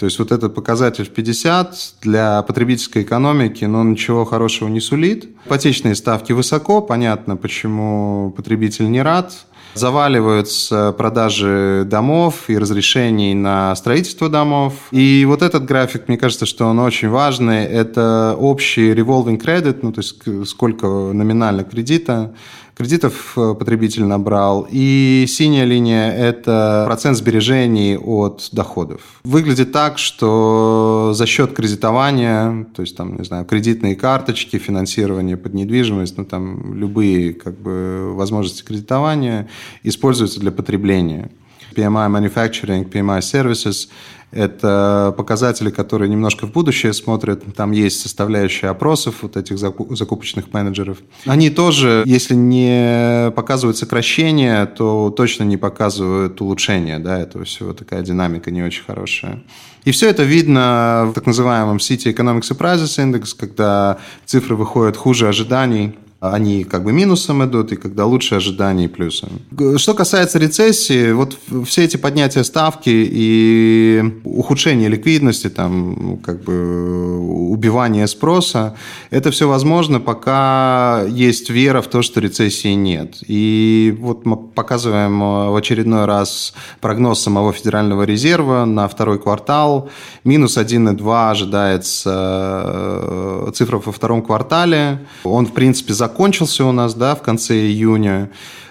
То 0.00 0.06
есть 0.06 0.18
вот 0.18 0.32
этот 0.32 0.54
показатель 0.54 1.04
в 1.04 1.10
50 1.10 1.96
для 2.00 2.40
потребительской 2.40 3.02
экономики, 3.02 3.66
но 3.66 3.82
ну, 3.82 3.90
ничего 3.90 4.24
хорошего 4.24 4.70
не 4.70 4.80
сулит. 4.80 5.28
Ипотечные 5.44 5.94
ставки 5.94 6.32
высоко, 6.32 6.80
понятно, 6.80 7.36
почему 7.36 8.32
потребитель 8.34 8.90
не 8.90 9.02
рад. 9.02 9.34
Заваливаются 9.74 10.94
продажи 10.96 11.84
домов 11.86 12.48
и 12.48 12.56
разрешений 12.56 13.34
на 13.34 13.76
строительство 13.76 14.30
домов. 14.30 14.72
И 14.90 15.26
вот 15.28 15.42
этот 15.42 15.66
график, 15.66 16.08
мне 16.08 16.16
кажется, 16.16 16.46
что 16.46 16.64
он 16.64 16.78
очень 16.78 17.10
важный. 17.10 17.64
Это 17.64 18.34
общий 18.38 18.92
revolving 18.92 19.38
credit, 19.38 19.80
ну 19.82 19.92
то 19.92 20.00
есть 20.00 20.48
сколько 20.48 20.86
номинально 20.86 21.62
кредита 21.62 22.34
кредитов 22.80 23.34
э, 23.36 23.54
потребитель 23.58 24.04
набрал. 24.04 24.66
И 24.70 25.26
синяя 25.28 25.66
линия– 25.66 26.10
это 26.16 26.84
процент 26.86 27.18
сбережений 27.18 27.98
от 27.98 28.48
доходов. 28.52 29.02
Выглядит 29.22 29.70
так, 29.70 29.98
что 29.98 31.12
за 31.14 31.26
счет 31.26 31.52
кредитования, 31.52 32.66
то 32.74 32.80
есть 32.80 32.96
там, 32.96 33.18
не 33.18 33.24
знаю, 33.24 33.44
кредитные 33.44 33.96
карточки, 33.96 34.56
финансирование 34.56 35.36
под 35.36 35.52
недвижимость, 35.52 36.16
ну 36.16 36.24
там 36.24 36.72
любые 36.72 37.34
как 37.34 37.60
бы 37.60 38.14
возможности 38.14 38.62
кредитования 38.62 39.46
используются 39.82 40.40
для 40.40 40.50
потребления. 40.50 41.30
PMI 41.76 42.08
Manufacturing, 42.08 42.90
PMI 42.90 43.18
Services– 43.20 43.88
это 44.32 45.12
показатели, 45.16 45.70
которые 45.70 46.08
немножко 46.08 46.46
в 46.46 46.52
будущее 46.52 46.92
смотрят. 46.92 47.42
Там 47.54 47.72
есть 47.72 48.00
составляющая 48.00 48.68
опросов 48.68 49.16
вот 49.22 49.36
этих 49.36 49.58
закупочных 49.58 50.52
менеджеров. 50.52 50.98
Они 51.26 51.50
тоже, 51.50 52.04
если 52.06 52.34
не 52.34 53.32
показывают 53.32 53.76
сокращение, 53.76 54.66
то 54.66 55.10
точно 55.10 55.44
не 55.44 55.56
показывают 55.56 56.40
улучшение 56.40 56.98
да, 56.98 57.18
этого 57.18 57.44
всего. 57.44 57.72
Такая 57.72 58.02
динамика 58.02 58.50
не 58.50 58.62
очень 58.62 58.84
хорошая. 58.84 59.42
И 59.84 59.90
все 59.92 60.10
это 60.10 60.22
видно 60.22 61.06
в 61.10 61.14
так 61.14 61.26
называемом 61.26 61.78
City 61.78 62.14
Economic 62.14 62.42
Surprises 62.42 62.98
Index, 62.98 63.34
когда 63.36 63.98
цифры 64.26 64.54
выходят 64.54 64.96
хуже 64.96 65.26
ожиданий 65.28 65.98
они 66.20 66.64
как 66.64 66.84
бы 66.84 66.92
минусом 66.92 67.42
идут, 67.44 67.72
и 67.72 67.76
когда 67.76 68.04
лучше 68.04 68.34
ожиданий 68.34 68.88
плюсом. 68.88 69.30
Что 69.76 69.94
касается 69.94 70.38
рецессии, 70.38 71.12
вот 71.12 71.38
все 71.64 71.84
эти 71.84 71.96
поднятия 71.96 72.44
ставки 72.44 72.90
и 72.90 74.20
ухудшение 74.24 74.90
ликвидности, 74.90 75.48
там, 75.48 76.18
как 76.22 76.44
бы 76.44 77.18
убивание 77.50 78.06
спроса, 78.06 78.76
это 79.10 79.30
все 79.30 79.48
возможно, 79.48 79.98
пока 79.98 81.04
есть 81.08 81.48
вера 81.48 81.80
в 81.80 81.86
то, 81.86 82.02
что 82.02 82.20
рецессии 82.20 82.74
нет. 82.74 83.16
И 83.26 83.96
вот 83.98 84.26
мы 84.26 84.36
показываем 84.36 85.20
в 85.20 85.56
очередной 85.56 86.04
раз 86.04 86.52
прогноз 86.82 87.20
самого 87.20 87.54
Федерального 87.54 88.02
резерва 88.02 88.66
на 88.66 88.88
второй 88.88 89.18
квартал. 89.18 89.88
Минус 90.24 90.58
1,2 90.58 91.30
ожидается 91.30 92.62
э, 92.66 93.50
цифра 93.54 93.78
во 93.78 93.90
втором 93.90 94.22
квартале. 94.22 94.98
Он, 95.24 95.46
в 95.46 95.52
принципе, 95.52 95.94
за 95.94 96.09
закончился 96.10 96.64
у 96.64 96.72
нас 96.72 96.94
да, 96.94 97.14
в 97.14 97.22
конце 97.22 97.54
июня, 97.54 98.30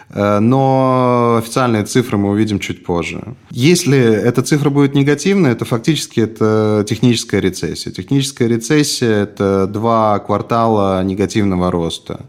э, 0.10 0.40
но 0.40 1.38
официальные 1.38 1.84
цифры 1.86 2.18
мы 2.18 2.30
увидим 2.30 2.60
чуть 2.60 2.84
позже. 2.86 3.22
Если 3.50 3.98
эта 3.98 4.42
цифра 4.42 4.70
будет 4.70 4.94
негативной, 4.96 5.56
то 5.56 5.66
фактически 5.66 6.20
это 6.22 6.86
техническая 6.88 7.42
рецессия. 7.42 7.92
Техническая 7.94 8.50
рецессия– 8.50 9.24
это 9.24 9.68
два 9.68 10.20
квартала 10.20 11.04
негативного 11.04 11.72
роста. 11.72 12.20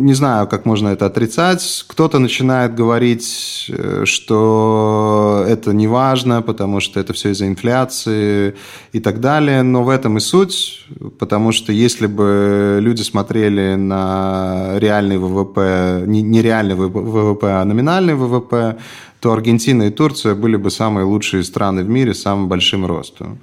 Не 0.00 0.14
знаю, 0.14 0.46
как 0.46 0.64
можно 0.64 0.88
это 0.88 1.06
отрицать. 1.06 1.84
Кто-то 1.86 2.18
начинает 2.18 2.74
говорить, 2.74 3.66
э, 3.68 4.04
что 4.06 5.44
это 5.46 5.74
не 5.74 5.86
важно, 5.86 6.40
потому 6.40 6.80
что 6.80 7.00
это 7.00 7.12
все 7.12 7.30
из-за 7.30 7.46
инфляции 7.46 8.54
и 8.92 9.00
так 9.00 9.20
далее. 9.20 9.62
Но 9.62 9.84
в 9.84 9.90
этом 9.90 10.16
и 10.16 10.20
суть, 10.20 10.86
потому 11.18 11.52
что 11.52 11.72
если 11.72 12.06
бы 12.06 12.78
люди 12.80 13.02
смотрели 13.02 13.74
на 13.74 14.78
реальный 14.78 15.18
ВВП, 15.18 16.04
не 16.06 16.42
реальный 16.42 16.76
ВВП, 16.76 17.60
а 17.60 17.64
номинальный 17.64 18.14
ВВП, 18.14 18.78
то 19.20 19.32
Аргентина 19.32 19.82
и 19.84 19.90
Турция 19.90 20.34
были 20.34 20.56
бы 20.56 20.70
самые 20.70 21.04
лучшие 21.04 21.44
страны 21.44 21.84
в 21.84 21.88
мире 21.90 22.14
с 22.14 22.22
самым 22.22 22.48
большим 22.48 22.86
ростом. 22.86 23.38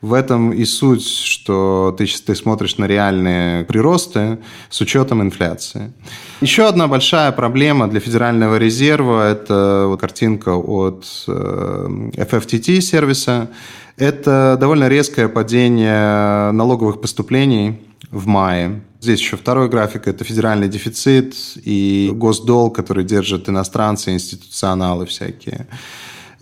В 0.00 0.14
этом 0.14 0.52
и 0.52 0.64
суть, 0.64 1.06
что 1.06 1.94
ты, 1.98 2.06
ты 2.06 2.34
смотришь 2.34 2.78
на 2.78 2.86
реальные 2.86 3.64
приросты 3.64 4.38
с 4.70 4.80
учетом 4.80 5.20
инфляции. 5.20 5.92
Еще 6.40 6.66
одна 6.66 6.88
большая 6.88 7.32
проблема 7.32 7.86
для 7.86 8.00
Федерального 8.00 8.56
резерва– 8.56 9.30
это 9.30 9.84
вот 9.88 10.00
картинка 10.00 10.56
от 10.56 11.04
э, 11.28 12.10
FFTT 12.14 12.80
сервиса. 12.80 13.50
Это 13.98 14.56
довольно 14.58 14.88
резкое 14.88 15.28
падение 15.28 16.50
налоговых 16.52 17.02
поступлений 17.02 17.78
в 18.10 18.26
мае. 18.26 18.80
Здесь 19.00 19.20
еще 19.20 19.36
второй 19.36 19.68
график– 19.68 20.02
это 20.08 20.24
федеральный 20.24 20.68
дефицит 20.68 21.34
и 21.62 22.10
госдолг, 22.14 22.74
который 22.74 23.04
держат 23.04 23.50
иностранцы, 23.50 24.12
институционалы 24.12 25.04
всякие. 25.04 25.66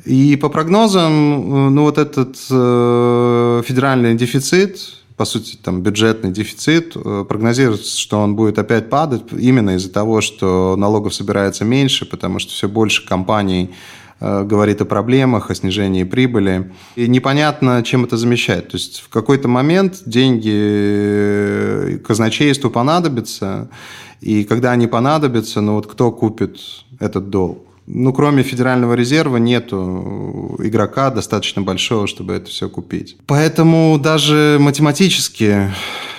И 0.04 0.36
по 0.36 0.48
прогнозам, 0.48 1.74
ну 1.74 1.82
вот 1.82 1.98
этот 1.98 2.36
э, 2.50 3.62
федеральный 3.66 4.14
дефицит, 4.14 4.80
по 5.16 5.24
сути, 5.24 5.56
там 5.56 5.82
бюджетный 5.82 6.30
дефицит, 6.30 6.92
э, 6.96 7.24
прогнозируется, 7.28 7.98
что 7.98 8.20
он 8.20 8.36
будет 8.36 8.58
опять 8.58 8.88
падать 8.88 9.22
именно 9.32 9.76
из-за 9.76 9.90
того, 9.90 10.20
что 10.20 10.76
налогов 10.76 11.14
собирается 11.14 11.64
меньше, 11.64 12.06
потому 12.06 12.38
что 12.38 12.52
все 12.52 12.68
больше 12.68 13.06
компаний 13.06 13.70
Э, 14.20 14.42
говорит 14.42 14.80
о 14.80 14.84
проблемах, 14.84 15.50
о 15.50 15.54
снижении 15.54 16.02
прибыли. 16.02 16.72
И 16.96 17.06
непонятно, 17.06 17.82
чем 17.84 18.04
это 18.04 18.16
замещать. 18.16 18.68
То 18.68 18.76
есть 18.76 19.00
в 19.00 19.08
какой-то 19.08 19.46
момент 19.46 20.02
деньги 20.06 20.52
э, 20.52 21.98
казначейству 22.04 22.70
понадобятся, 22.70 23.68
и 24.20 24.42
когда 24.42 24.72
они 24.72 24.88
понадобятся, 24.88 25.60
ну 25.60 25.74
вот 25.74 25.86
кто 25.86 26.10
купит 26.10 26.58
этот 26.98 27.30
долг? 27.30 27.67
Ну, 27.90 28.12
кроме 28.12 28.42
Федерального 28.42 28.94
резерва 28.94 29.38
нету 29.38 30.56
игрока 30.58 31.10
достаточно 31.10 31.62
большого, 31.62 32.06
чтобы 32.06 32.34
это 32.34 32.50
все 32.50 32.68
купить. 32.68 33.16
Поэтому 33.26 33.98
даже 33.98 34.58
математически 34.60 35.72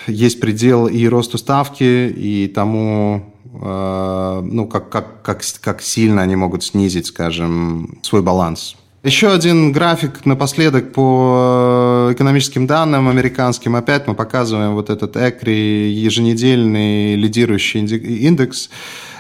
есть 0.08 0.40
предел 0.40 0.88
и 0.88 1.06
росту 1.08 1.38
ставки, 1.38 2.10
и 2.10 2.48
тому, 2.48 3.30
Э, 3.62 4.42
ну, 4.44 4.68
как, 4.68 4.90
как, 4.90 5.22
как, 5.22 5.42
как 5.62 5.82
сильно 5.82 6.22
они 6.22 6.36
могут 6.36 6.64
снизить, 6.64 7.08
скажем, 7.08 8.00
свой 8.02 8.22
баланс. 8.22 8.76
Еще 9.04 9.32
один 9.32 9.72
график 9.72 10.26
напоследок 10.26 10.92
по 10.92 12.10
экономическим 12.12 12.68
данным 12.68 13.08
американским. 13.08 13.76
Опять 13.76 14.08
мы 14.08 14.14
показываем 14.14 14.74
вот 14.74 14.90
этот 14.90 15.16
ECRI, 15.16 15.90
еженедельный 15.90 17.16
лидирующий 17.16 17.80
индекс. 17.80 18.70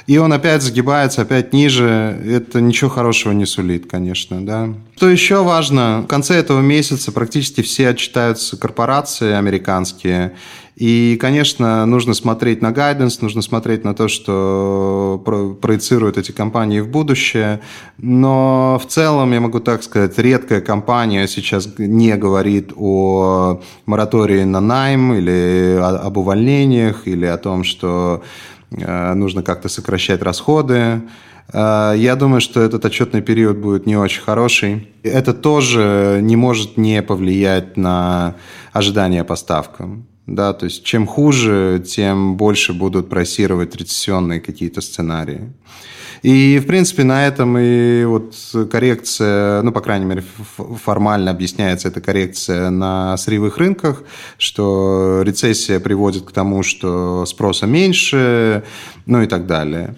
И 0.09 0.17
он 0.17 0.33
опять 0.33 0.63
загибается, 0.63 1.21
опять 1.21 1.53
ниже. 1.53 2.19
Это 2.25 2.61
ничего 2.61 2.89
хорошего 2.89 3.31
не 3.31 3.45
сулит, 3.45 3.85
конечно. 3.87 4.43
Да. 4.43 4.69
Что 4.95 5.07
еще 5.07 5.43
важно, 5.43 6.01
в 6.03 6.07
конце 6.07 6.33
этого 6.33 6.61
месяца 6.61 7.11
практически 7.11 7.61
все 7.61 7.89
отчитаются 7.89 8.57
корпорации 8.57 9.33
американские. 9.33 10.33
И, 10.75 11.15
конечно, 11.21 11.85
нужно 11.85 12.15
смотреть 12.15 12.63
на 12.63 12.71
гайденс, 12.71 13.21
нужно 13.21 13.43
смотреть 13.43 13.83
на 13.83 13.93
то, 13.93 14.07
что 14.07 15.21
проецируют 15.61 16.17
эти 16.17 16.31
компании 16.31 16.79
в 16.79 16.89
будущее. 16.89 17.59
Но 17.99 18.81
в 18.83 18.87
целом, 18.87 19.31
я 19.31 19.41
могу 19.41 19.59
так 19.59 19.83
сказать, 19.83 20.17
редкая 20.17 20.61
компания 20.61 21.27
сейчас 21.27 21.69
не 21.77 22.15
говорит 22.15 22.71
о 22.75 23.61
моратории 23.85 24.43
на 24.43 24.59
найм 24.59 25.13
или 25.13 25.77
об 25.79 26.17
увольнениях, 26.17 27.07
или 27.07 27.27
о 27.27 27.37
том, 27.37 27.63
что 27.63 28.23
нужно 29.13 29.43
как-то 29.43 29.69
сокращать 29.69 30.21
расходы. 30.21 31.01
Э, 31.51 31.93
я 31.95 32.15
думаю, 32.15 32.41
что 32.41 32.61
этот 32.61 32.85
отчетный 32.85 33.21
период 33.21 33.57
будет 33.57 33.85
не 33.85 33.97
очень 33.97 34.21
хороший. 34.21 34.87
Это 35.03 35.33
тоже 35.33 36.19
не 36.21 36.35
может 36.35 36.77
не 36.77 37.01
повлиять 37.01 37.77
на 37.77 38.35
ожидания 38.73 39.23
по 39.23 39.35
да, 40.35 40.53
то 40.53 40.65
есть 40.65 40.83
чем 40.83 41.07
хуже, 41.07 41.83
тем 41.85 42.37
больше 42.37 42.73
будут 42.73 43.09
просировать 43.09 43.75
рецессионные 43.75 44.39
какие-то 44.39 44.81
сценарии. 44.81 45.51
И, 46.21 46.59
в 46.59 46.67
принципе, 46.67 47.03
на 47.03 47.27
этом 47.27 47.57
и 47.57 48.03
вот 48.05 48.35
коррекция, 48.69 49.61
ну, 49.61 49.71
по 49.71 49.81
крайней 49.81 50.05
мере, 50.05 50.23
формально 50.83 51.31
объясняется 51.31 51.87
эта 51.87 52.01
коррекция 52.01 52.69
на 52.69 53.15
сырьевых 53.17 53.57
рынках, 53.57 54.03
что 54.37 55.21
рецессия 55.23 55.79
приводит 55.79 56.25
к 56.25 56.31
тому, 56.31 56.63
что 56.63 57.25
спроса 57.25 57.67
меньше, 57.67 58.63
ну 59.05 59.21
и 59.21 59.27
так 59.27 59.47
далее. 59.47 59.95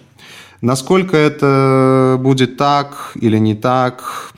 Насколько 0.60 1.16
это 1.16 2.16
будет 2.20 2.56
так 2.56 3.12
или 3.16 3.38
не 3.38 3.56
так, 3.56 4.32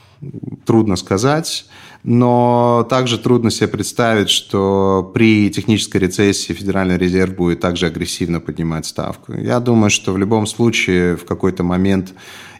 трудно 0.65 0.95
сказать. 0.95 1.67
Но 2.07 2.85
также 2.87 3.17
трудно 3.17 3.49
себе 3.49 3.67
представить, 3.67 4.29
что 4.29 5.09
при 5.11 5.49
технической 5.49 6.01
рецессии 6.01 6.53
Федеральный 6.53 6.99
резерв 6.99 7.33
будет 7.35 7.61
также 7.61 7.87
агрессивно 7.87 8.39
поднимать 8.39 8.85
ставку. 8.85 9.33
Я 9.33 9.59
думаю, 9.59 9.89
что 9.89 10.13
в 10.13 10.17
любом 10.19 10.45
случае 10.45 11.17
в 11.17 11.25
какой-то 11.25 11.63
момент 11.63 12.13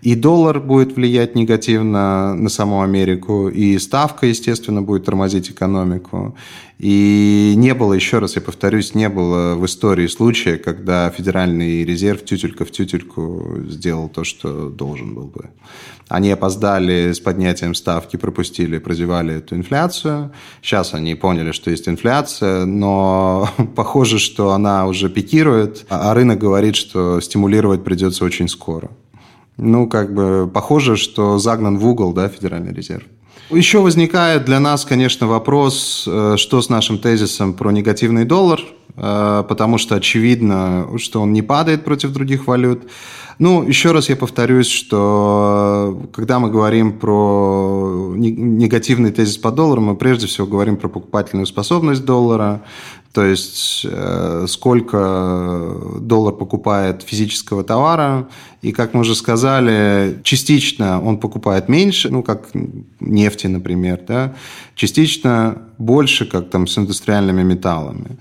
и 0.06 0.14
доллар 0.14 0.60
будет 0.60 0.96
влиять 0.96 1.34
негативно 1.34 2.36
на 2.36 2.50
саму 2.50 2.84
Америку, 2.84 3.50
и 3.50 3.80
ставка, 3.80 4.28
естественно, 4.28 4.84
будет 4.84 5.06
тормозить 5.06 5.50
экономику. 5.50 6.36
И 6.78 7.54
не 7.58 7.74
было, 7.74 7.94
еще 7.94 8.20
раз 8.20 8.36
я 8.36 8.42
повторюсь, 8.44 8.94
не 8.94 9.10
было 9.10 9.56
в 9.56 9.66
истории 9.66 10.06
случая, 10.06 10.58
когда 10.58 11.10
Федеральный 11.10 11.84
резерв 11.84 12.24
тютелька 12.24 12.66
в 12.66 12.72
тютельку 12.72 13.64
сделал 13.68 14.08
то, 14.08 14.24
что 14.24 14.70
должен 14.70 15.16
был 15.16 15.26
бы. 15.26 15.50
Они 16.08 16.30
опоздали 16.30 17.12
с 17.12 17.20
поднятием 17.20 17.74
ставки, 17.74 18.16
пропустили, 18.16 18.78
прозевали 18.78 19.38
эту 19.38 19.56
инфляцию. 19.56 20.32
Сейчас 20.62 20.94
они 20.94 21.16
поняли, 21.16 21.52
что 21.52 21.72
есть 21.72 21.90
инфляция, 21.90 22.66
но 22.66 23.50
похоже, 23.76 24.20
что 24.20 24.52
она 24.52 24.86
уже 24.86 25.10
пикирует, 25.10 25.88
а 25.90 26.14
рынок 26.14 26.38
говорит, 26.38 26.76
что 26.76 27.20
стимулировать 27.22 27.84
придется 27.84 28.24
очень 28.24 28.48
скоро. 28.48 28.92
Ну, 29.58 29.88
как 29.88 30.14
бы 30.14 30.50
похоже, 30.54 30.98
что 30.98 31.38
загнан 31.40 31.78
в 31.78 31.88
угол, 31.88 32.14
да, 32.14 32.28
Федеральный 32.28 32.74
резерв. 32.74 33.04
Еще 33.52 33.80
возникает 33.80 34.46
для 34.46 34.60
нас, 34.60 34.86
конечно, 34.86 35.28
вопрос, 35.28 36.06
э, 36.08 36.36
что 36.38 36.62
с 36.62 36.70
нашим 36.70 36.98
тезисом 36.98 37.54
про 37.54 37.72
негативный 37.72 38.26
доллар, 38.26 38.60
э, 38.96 39.44
потому 39.48 39.78
что 39.78 39.96
очевидно, 39.96 40.88
что 40.98 41.22
он 41.22 41.32
не 41.32 41.44
падает 41.44 41.86
против 41.86 42.12
других 42.12 42.48
валют. 42.48 42.90
Ну, 43.38 43.64
еще 43.64 43.92
раз 43.92 44.10
я 44.10 44.16
повторюсь, 44.16 44.68
что 44.68 46.08
когда 46.14 46.40
мы 46.40 46.50
говорим 46.50 46.98
про 46.98 48.14
негативный 48.16 49.12
тезис 49.12 49.38
по 49.38 49.52
доллару, 49.52 49.82
мы 49.82 49.96
прежде 49.96 50.26
всего 50.26 50.48
говорим 50.48 50.78
про 50.78 50.88
покупательную 50.88 51.46
способность 51.46 52.06
доллара, 52.06 52.64
то 53.16 53.24
есть 53.24 53.86
э, 53.90 54.46
сколько 54.50 55.78
доллар 56.02 56.34
покупает 56.34 57.02
физического 57.02 57.64
товара, 57.64 58.28
и, 58.62 58.74
как 58.74 58.94
мы 58.94 59.00
уже 59.00 59.16
сказали, 59.16 60.20
частично 60.24 61.02
он 61.02 61.18
покупает 61.18 61.70
меньше, 61.70 62.10
ну, 62.10 62.24
как 62.24 62.50
нефти, 63.00 63.48
например, 63.48 64.02
да, 64.06 64.34
частично 64.76 65.62
больше, 65.78 66.26
как 66.26 66.50
там 66.50 66.68
с 66.68 66.78
индустриальными 66.78 67.44
металлами. 67.44 68.18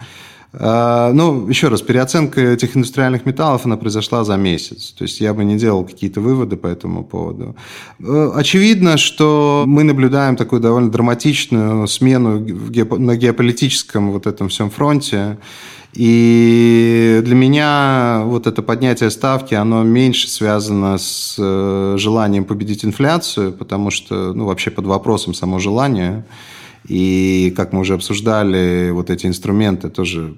А, 0.57 1.13
ну, 1.13 1.49
еще 1.49 1.69
раз, 1.69 1.83
переоценка 1.83 2.41
этих 2.41 2.77
индустриальных 2.77 3.27
металлов, 3.27 3.67
она 3.67 3.77
произошла 3.77 4.25
за 4.25 4.37
месяц. 4.37 4.93
То 4.97 5.03
есть 5.05 5.21
я 5.21 5.35
бы 5.35 5.45
не 5.45 5.57
делал 5.57 5.85
какие-то 5.85 6.21
выводы 6.21 6.57
по 6.57 6.69
этому 6.69 7.05
поводу. 7.05 7.57
Э, 7.99 8.31
очевидно, 8.35 8.97
что 8.97 9.65
мы 9.67 9.83
наблюдаем 9.83 10.37
такую 10.37 10.61
довольно 10.61 10.91
драматичную 10.91 11.89
смену 11.89 12.39
на 12.99 13.17
геополитическом 13.17 14.13
вот 14.13 14.27
этом 14.27 14.49
всем 14.49 14.71
фронте. 14.71 15.39
И 15.93 17.21
для 17.25 17.35
меня 17.35 18.23
вот 18.25 18.47
это 18.47 18.63
поднятие 18.63 19.11
ставки, 19.11 19.55
оно 19.55 19.83
меньше 19.85 20.29
связано 20.29 20.99
с 20.99 21.37
э, 21.39 21.95
желанием 21.99 22.45
победить 22.45 22.85
инфляцию, 22.85 23.53
потому 23.53 23.91
что, 23.91 24.33
ну, 24.33 24.47
вообще 24.47 24.71
под 24.71 24.87
вопросом 24.87 25.35
само 25.35 25.59
желание. 25.59 26.25
И, 26.89 27.53
как 27.57 27.73
мы 27.73 27.81
уже 27.81 27.95
обсуждали, 27.95 28.91
вот 28.91 29.11
эти 29.11 29.27
инструменты 29.27 29.89
тоже, 29.89 30.35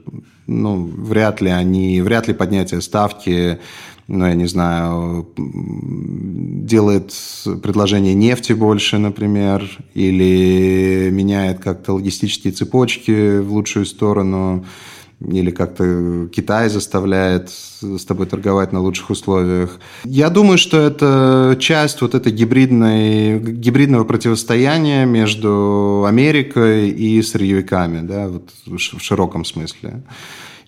ну, 0.46 0.84
вряд 0.84 1.40
ли 1.40 1.50
они, 1.50 2.00
вряд 2.00 2.28
ли 2.28 2.34
поднятие 2.34 2.80
ставки, 2.80 3.58
ну, 4.08 4.26
я 4.26 4.34
не 4.34 4.46
знаю, 4.46 5.28
делает 5.36 7.12
предложение 7.62 8.14
нефти 8.14 8.52
больше, 8.52 8.98
например, 8.98 9.68
или 9.94 11.08
меняет 11.12 11.58
как-то 11.58 11.94
логистические 11.94 12.52
цепочки 12.52 13.40
в 13.40 13.52
лучшую 13.52 13.84
сторону 13.84 14.64
или 15.20 15.50
как-то 15.50 16.28
Китай 16.28 16.68
заставляет 16.68 17.48
с 17.48 18.04
тобой 18.04 18.26
торговать 18.26 18.72
на 18.72 18.80
лучших 18.80 19.10
условиях. 19.10 19.78
Я 20.04 20.28
думаю, 20.28 20.58
что 20.58 20.78
это 20.78 21.56
часть 21.58 22.02
вот 22.02 22.14
этой 22.14 22.32
гибридной, 22.32 23.38
гибридного 23.38 24.04
противостояния 24.04 25.06
между 25.06 26.04
Америкой 26.06 26.90
и 26.90 27.22
сырьевиками, 27.22 28.06
да, 28.06 28.28
вот 28.28 28.50
в 28.66 28.78
широком 28.78 29.44
смысле. 29.44 30.02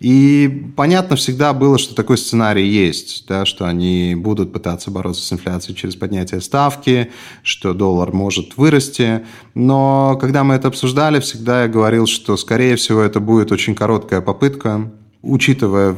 И 0.00 0.70
понятно 0.76 1.16
всегда 1.16 1.52
было, 1.52 1.76
что 1.76 1.94
такой 1.94 2.18
сценарий 2.18 2.66
есть, 2.66 3.24
да, 3.26 3.44
что 3.44 3.66
они 3.66 4.14
будут 4.16 4.52
пытаться 4.52 4.92
бороться 4.92 5.22
с 5.22 5.32
инфляцией 5.32 5.76
через 5.76 5.96
поднятие 5.96 6.40
ставки, 6.40 7.11
что 7.42 7.74
доллар 7.74 8.12
может 8.12 8.56
вырасти. 8.56 9.24
Но 9.55 10.16
когда 10.20 10.44
мы 10.44 10.55
это 10.55 10.68
обсуждали, 10.68 11.18
всегда 11.18 11.62
я 11.62 11.68
говорил, 11.68 12.07
что, 12.07 12.36
скорее 12.36 12.76
всего, 12.76 13.01
это 13.01 13.18
будет 13.18 13.51
очень 13.51 13.74
короткая 13.74 14.20
попытка, 14.20 14.88
учитывая 15.20 15.96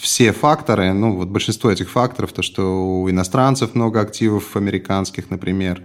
все 0.00 0.32
факторы, 0.32 0.92
ну 0.92 1.16
вот 1.16 1.28
большинство 1.28 1.72
этих 1.72 1.90
факторов, 1.90 2.32
то, 2.32 2.42
что 2.42 3.02
у 3.02 3.10
иностранцев 3.10 3.74
много 3.74 4.00
активов 4.00 4.54
американских, 4.54 5.28
например, 5.28 5.82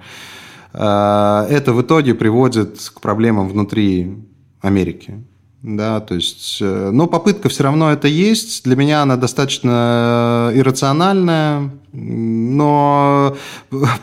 э, 0.71 1.47
это 1.49 1.73
в 1.73 1.81
итоге 1.81 2.13
приводит 2.13 2.79
к 2.93 3.01
проблемам 3.01 3.49
внутри 3.49 4.17
Америки. 4.61 5.23
Да, 5.67 5.99
то 5.99 6.13
есть, 6.13 6.59
э, 6.61 6.91
но 6.91 7.07
попытка 7.07 7.49
все 7.49 7.63
равно 7.63 7.91
это 7.91 8.07
есть. 8.07 8.63
Для 8.65 8.75
меня 8.75 9.01
она 9.01 9.17
достаточно 9.17 10.51
иррациональная, 10.53 11.71
но 11.91 13.35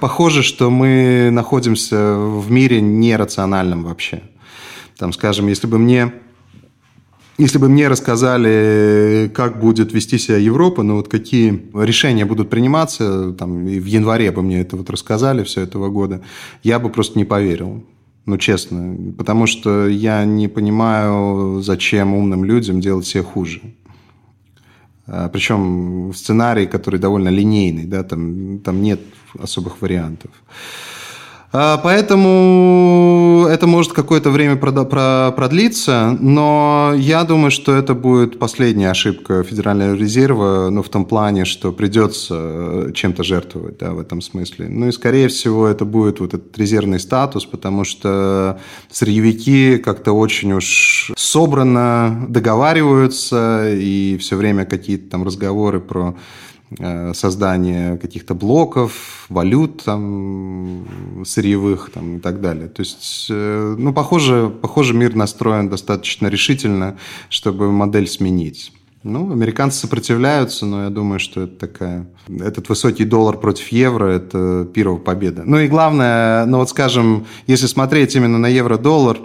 похоже, 0.01 0.43
что 0.43 0.71
мы 0.71 1.29
находимся 1.31 2.17
в 2.17 2.51
мире 2.51 2.81
нерациональном 2.81 3.85
вообще. 3.85 4.25
Там, 4.99 5.13
скажем, 5.13 5.47
если 5.47 5.69
бы 5.69 5.79
мне 5.79 6.13
если 7.39 7.59
бы 7.59 7.69
мне 7.69 7.87
рассказали, 7.87 9.31
как 9.33 9.61
будет 9.61 9.93
вести 9.93 10.19
себя 10.19 10.39
Европа, 10.39 10.83
ну 10.83 10.97
вот 10.97 11.09
какие 11.09 11.71
решения 11.75 12.25
будут 12.25 12.51
приниматься, 12.51 13.33
там, 13.39 13.69
и 13.69 13.79
в 13.79 13.87
январе 13.87 14.33
бы 14.33 14.43
мне 14.43 14.61
это 14.61 14.77
вот 14.77 14.91
рассказали 14.91 15.45
все 15.45 15.61
этого 15.61 15.91
года, 15.91 16.23
я 16.65 16.81
бы 16.81 16.91
просто 16.91 17.19
не 17.19 17.25
поверил. 17.25 17.85
Ну, 18.27 18.39
честно. 18.39 19.13
Потому 19.19 19.47
что 19.47 19.89
я 19.89 20.25
не 20.25 20.49
понимаю, 20.49 21.61
зачем 21.63 22.15
умным 22.15 22.45
людям 22.45 22.81
делать 22.81 23.07
себе 23.07 23.23
хуже. 23.23 23.61
А, 25.07 25.29
Причем 25.29 26.11
в 26.11 26.17
сценарии, 26.17 26.67
который 26.67 27.01
довольно 27.01 27.31
линейный, 27.31 27.85
да, 27.85 28.03
там, 28.05 28.61
там 28.61 28.83
нет 28.83 29.01
особых 29.39 29.83
вариантов. 29.83 30.31
А, 31.55 31.77
поэтому 31.77 33.47
это 33.51 33.67
может 33.67 33.93
какое-то 33.93 34.31
время 34.31 34.57
продлиться, 34.57 36.17
но 36.19 36.95
я 36.97 37.25
думаю, 37.25 37.51
что 37.51 37.75
это 37.75 37.93
будет 37.93 38.39
последняя 38.39 38.91
ошибка 38.91 39.43
Федерального 39.43 39.95
резерва, 39.95 40.71
ну, 40.71 40.83
в 40.83 40.89
том 40.89 41.05
плане, 41.05 41.45
что 41.45 41.71
придется 41.73 42.35
э, 42.39 42.93
чем-то 42.95 43.23
жертвовать, 43.23 43.77
да, 43.77 43.93
в 43.93 44.01
этом 44.01 44.23
смысле. 44.23 44.69
Ну, 44.71 44.89
и, 44.89 44.93
скорее 44.93 45.29
всего, 45.29 45.67
это 45.67 45.85
будет 45.85 46.21
вот 46.21 46.33
этот 46.33 46.57
резервный 46.57 46.99
статус, 46.99 47.45
потому 47.45 47.85
что 47.85 48.59
сырьевики 48.91 49.77
как-то 49.77 50.13
очень 50.13 50.55
уж 50.55 51.13
собрано 51.17 52.25
договариваются, 52.29 53.69
и 53.69 54.17
все 54.19 54.37
время 54.37 54.65
какие-то 54.65 55.11
там 55.11 55.23
разговоры 55.23 55.81
про 55.81 56.17
создание 57.15 57.97
каких-то 57.99 58.35
блоков, 58.35 59.27
валют 59.29 59.83
там, 59.85 60.87
сырьевых 61.25 61.91
там, 61.93 62.17
и 62.17 62.21
так 62.21 62.41
далее. 62.41 62.69
То 62.69 62.81
есть, 62.81 63.27
э, 63.31 63.77
ну, 63.79 63.93
похоже, 63.93 64.53
похоже, 64.61 64.95
мир 64.95 65.15
настроен 65.15 65.69
достаточно 65.69 66.29
решительно, 66.29 66.99
чтобы 67.29 67.71
модель 67.71 68.07
сменить. 68.07 68.73
Ну, 69.05 69.33
американцы 69.33 69.81
сопротивляются, 69.81 70.65
но 70.65 70.85
я 70.85 70.91
думаю, 70.91 71.19
что 71.19 71.43
это 71.43 71.57
такая... 71.57 72.07
Этот 72.29 72.69
высокий 72.69 73.05
доллар 73.05 73.37
против 73.37 73.69
евро– 73.69 74.07
это 74.07 74.65
первая 74.73 75.01
победа. 75.01 75.43
Ну 75.45 75.59
и 75.59 75.67
главное, 75.67 76.47
ну 76.47 76.59
вот 76.59 76.71
скажем, 76.71 77.27
если 77.49 77.67
смотреть 77.67 78.15
именно 78.15 78.39
на 78.39 78.47
евро-доллар, 78.47 79.19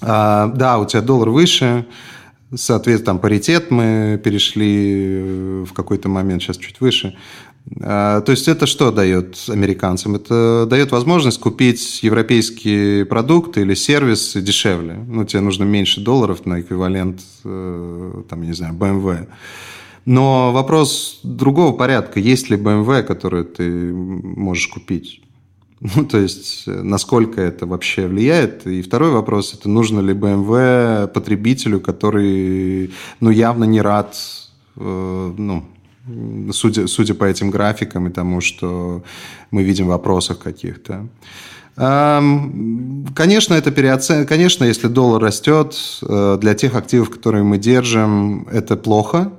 а, 0.00 0.46
да, 0.48 0.78
у 0.78 0.86
тебя 0.86 1.02
доллар 1.02 1.28
выше, 1.28 1.86
Соответственно, 2.54 3.06
там 3.06 3.18
паритет 3.20 3.70
мы 3.70 4.20
перешли 4.22 5.20
э, 5.20 5.64
в 5.68 5.72
какой-то 5.72 6.08
момент, 6.08 6.42
сейчас 6.42 6.56
чуть 6.56 6.80
выше. 6.80 7.16
А, 7.82 8.20
то 8.22 8.32
есть 8.32 8.48
это 8.48 8.66
что 8.66 8.90
дает 8.90 9.38
американцам? 9.48 10.16
Это 10.16 10.66
дает 10.68 10.90
возможность 10.90 11.38
купить 11.38 12.02
европейские 12.02 13.04
продукты 13.04 13.60
или 13.62 13.74
сервис 13.74 14.34
дешевле. 14.34 14.94
Ну, 15.06 15.24
тебе 15.24 15.40
нужно 15.40 15.64
меньше 15.64 16.00
долларов 16.00 16.46
на 16.46 16.60
эквивалент, 16.60 17.20
э, 17.44 18.22
там, 18.28 18.42
не 18.42 18.52
знаю, 18.52 18.74
BMW. 18.74 19.28
Но 20.04 20.52
вопрос 20.52 21.20
другого 21.22 21.72
порядка. 21.76 22.18
Есть 22.18 22.50
ли 22.50 22.56
BMW, 22.56 23.02
который 23.02 23.44
ты 23.44 23.92
можешь 23.92 24.66
купить? 24.68 25.22
Ну, 25.96 26.04
то 26.04 26.18
есть, 26.18 26.64
э, 26.66 26.82
насколько 26.82 27.40
это 27.40 27.66
вообще 27.66 28.06
влияет. 28.06 28.66
И 28.66 28.82
второй 28.82 29.10
вопрос, 29.10 29.54
это 29.54 29.68
нужно 29.68 30.00
ли 30.00 30.14
BMW 30.14 31.08
потребителю, 31.08 31.80
который, 31.80 32.90
ну, 33.20 33.30
явно 33.30 33.64
не 33.64 33.80
рад, 33.80 34.16
э, 34.76 35.34
ну, 35.36 35.64
судя, 36.52 36.86
судя 36.86 37.14
по 37.14 37.24
этим 37.24 37.50
графикам 37.50 38.08
и 38.08 38.10
тому, 38.10 38.40
что 38.40 39.02
мы 39.50 39.62
видим 39.62 39.86
в 39.86 39.88
вопросах 39.88 40.38
каких-то. 40.38 41.08
Конечно, 41.76 43.54
это 43.54 43.70
переоцен... 43.70 44.26
Конечно, 44.26 44.64
если 44.64 44.88
доллар 44.88 45.22
растет, 45.22 45.76
э, 46.02 46.36
для 46.38 46.54
тех 46.54 46.74
активов, 46.74 47.08
которые 47.08 47.42
мы 47.42 47.58
держим, 47.58 48.46
это 48.52 48.76
плохо. 48.76 49.32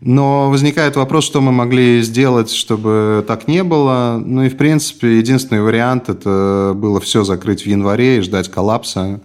Но 0.00 0.48
возникает 0.48 0.94
вопрос, 0.94 1.24
что 1.24 1.40
мы 1.40 1.50
могли 1.50 2.02
сделать, 2.02 2.50
чтобы 2.50 3.24
так 3.26 3.48
не 3.48 3.64
было. 3.64 4.22
Ну 4.24 4.44
и, 4.44 4.48
в 4.48 4.56
принципе, 4.56 5.18
единственный 5.18 5.60
вариант– 5.60 6.08
это 6.10 6.72
было 6.76 7.00
все 7.00 7.24
закрыть 7.24 7.62
в 7.62 7.66
январе 7.66 8.18
и 8.18 8.20
ждать 8.20 8.48
коллапса. 8.48 9.20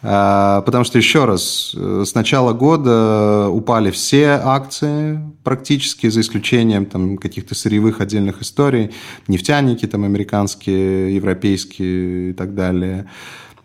А, 0.00 0.62
потому 0.62 0.84
что, 0.84 0.96
еще 0.96 1.24
раз, 1.24 1.74
с 1.74 2.14
начала 2.14 2.52
года 2.52 3.48
упали 3.50 3.90
все 3.90 4.40
акции 4.42 5.20
практически, 5.42 6.08
за 6.08 6.20
исключением 6.20 6.86
там, 6.86 7.18
каких-то 7.18 7.54
сырьевых 7.54 8.00
отдельных 8.00 8.40
историй. 8.40 8.92
Нефтяники 9.26 9.86
там 9.86 10.04
американские, 10.04 11.16
европейские 11.16 12.30
и 12.30 12.32
так 12.32 12.54
далее. 12.54 13.10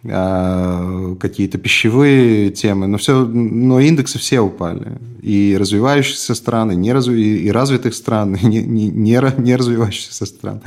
А, 0.05 1.15
какие-то 1.15 1.57
пищевые 1.57 2.51
темы, 2.51 2.87
но, 2.87 2.97
все, 2.97 3.25
но 3.25 3.79
индексы 3.79 4.19
все 4.19 4.41
упали. 4.41 4.97
И 5.21 5.55
развивающиеся 5.57 6.35
страны, 6.35 6.75
не 6.75 6.91
разв... 6.91 7.09
и 7.11 7.49
развитых 7.49 7.93
стран, 7.93 8.35
и 8.35 8.45
не, 8.45 8.61
не, 8.61 8.89
не 8.89 9.55
развивающихся 9.55 10.25
стран. 10.25 10.61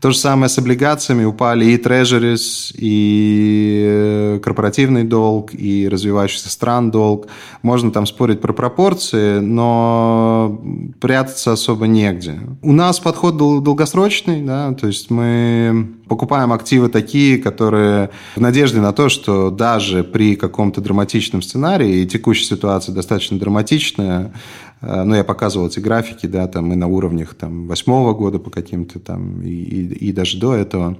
То 0.00 0.12
же 0.12 0.16
самое 0.16 0.48
с 0.48 0.56
облигациями. 0.58 1.24
Упали 1.24 1.64
и 1.64 1.76
трежерис, 1.76 2.72
и 2.76 3.84
э, 3.84 4.40
корпоративный 4.42 5.02
долг, 5.02 5.52
и 5.54 5.88
развивающийся 5.88 6.50
стран 6.50 6.92
долг. 6.92 7.26
Можно 7.62 7.90
там 7.90 8.06
спорить 8.06 8.40
про 8.40 8.52
пропорции, 8.52 9.40
но 9.40 10.60
прятаться 11.00 11.52
особо 11.52 11.88
негде. 11.88 12.38
У 12.62 12.72
нас 12.72 13.00
подход 13.00 13.36
долгосрочный, 13.36 14.40
да, 14.42 14.72
то 14.72 14.86
есть 14.86 15.10
мы 15.10 15.88
покупаем 16.08 16.52
активы 16.52 16.88
такие, 16.88 17.38
которые 17.38 18.10
в 18.36 18.40
надежде 18.40 18.80
на 18.80 18.92
то, 18.92 19.08
что 19.08 19.50
даже 19.50 20.04
при 20.04 20.36
каком-то 20.36 20.80
драматичном 20.80 21.42
сценарии, 21.42 22.02
и 22.02 22.06
текущая 22.06 22.46
ситуация 22.46 22.94
достаточно 22.94 23.38
драматичная, 23.38 24.32
ну, 24.80 25.14
я 25.14 25.24
показывал 25.24 25.68
эти 25.68 25.80
графики, 25.80 26.26
да, 26.26 26.46
там 26.46 26.72
и 26.72 26.76
на 26.76 26.86
уровнях 26.86 27.34
там 27.34 27.66
восьмого 27.66 28.14
года 28.14 28.38
по 28.38 28.50
каким-то 28.50 28.98
там, 28.98 29.42
и, 29.42 29.48
и, 29.48 30.08
и 30.08 30.12
даже 30.12 30.38
до 30.38 30.54
этого, 30.54 30.96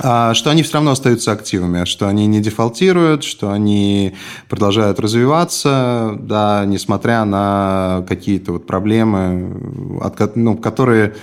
а, 0.00 0.34
что 0.34 0.50
они 0.50 0.62
все 0.62 0.74
равно 0.74 0.92
остаются 0.92 1.32
активами, 1.32 1.84
что 1.84 2.08
они 2.08 2.26
не 2.26 2.40
дефолтируют, 2.40 3.24
что 3.24 3.52
они 3.52 4.14
продолжают 4.48 4.98
развиваться, 4.98 6.16
да, 6.18 6.64
несмотря 6.66 7.24
на 7.24 8.04
какие-то 8.08 8.52
вот 8.52 8.66
проблемы, 8.66 10.00
ну, 10.34 10.56
которые 10.56 11.14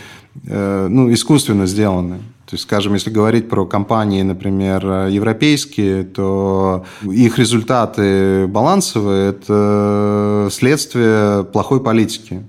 э, 0.45 0.88
ну, 0.89 1.12
искусственно 1.12 1.66
сделаны. 1.66 2.20
То 2.50 2.56
есть, 2.56 2.64
скажем, 2.64 2.95
если 2.95 3.12
говорить 3.12 3.47
про 3.47 3.68
компании, 3.68 4.24
например, 4.24 4.84
европейские, 5.08 6.04
то 6.04 6.84
их 7.04 7.38
результаты 7.38 8.47
балансовые– 8.47 9.30
это 9.32 10.47
следствие 10.52 11.43
плохой 11.43 11.80
политики. 11.80 12.41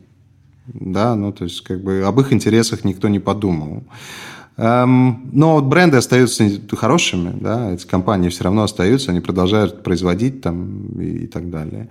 Да, 0.69 1.15
ну, 1.17 1.33
то 1.33 1.45
есть, 1.45 1.61
как 1.61 1.85
бы 1.85 2.03
об 2.07 2.19
их 2.19 2.33
интересах 2.33 2.83
никто 2.85 3.09
не 3.09 3.19
подумал. 3.19 3.83
Эм, 4.57 5.29
но 5.33 5.61
бренды 5.61 5.99
остаются 5.99 6.45
хорошими, 6.73 7.33
да, 7.39 7.71
эти 7.71 7.87
компании 7.87 8.31
все 8.31 8.45
равно 8.45 8.63
остаются, 8.63 9.11
они 9.11 9.21
продолжают 9.21 9.83
производить 9.83 10.41
там 10.41 10.99
и 10.99 11.27
так 11.27 11.51
далее. 11.51 11.91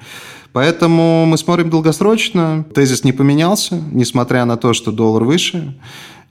Поэтому 0.52 1.28
мы 1.28 1.38
смотрим 1.38 1.70
долгосрочно. 1.70 2.66
Тезис 2.74 3.04
не 3.04 3.12
поменялся, 3.12 3.80
несмотря 3.92 4.46
на 4.46 4.58
то, 4.58 4.74
что 4.74 4.92
доллар 4.92 5.24
выше. 5.24 5.76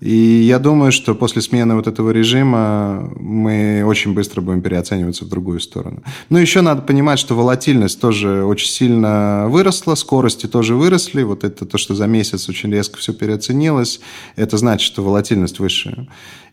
И 0.01 0.15
я 0.15 0.61
думаю, 0.61 0.93
что 0.93 1.15
после 1.15 1.43
смены 1.43 1.75
вот 1.75 1.89
этого 1.89 2.11
режима 2.11 3.11
мы 3.17 3.83
очень 3.85 4.15
быстро 4.15 4.41
будем 4.41 4.63
переоцениваться 4.63 5.25
в 5.25 5.29
другую 5.29 5.59
сторону. 5.59 6.03
Ну, 6.29 6.39
еще 6.39 6.61
надо 6.61 6.83
понимать, 6.83 7.19
что 7.19 7.35
волатильность 7.35 8.01
тоже 8.01 8.45
очень 8.45 8.69
сильно 8.69 9.47
выросла, 9.49 9.97
скорости 9.97 10.47
тоже 10.47 10.77
выросли. 10.77 11.23
Вот 11.23 11.43
это 11.43 11.67
то, 11.67 11.79
что 11.79 11.97
за 11.97 12.07
месяц 12.07 12.49
очень 12.49 12.71
резко 12.71 12.99
все 12.99 13.13
переоценилось, 13.13 14.01
это 14.37 14.57
значит, 14.57 14.87
что 14.87 15.03
волатильность 15.03 15.59
выше. 15.59 16.07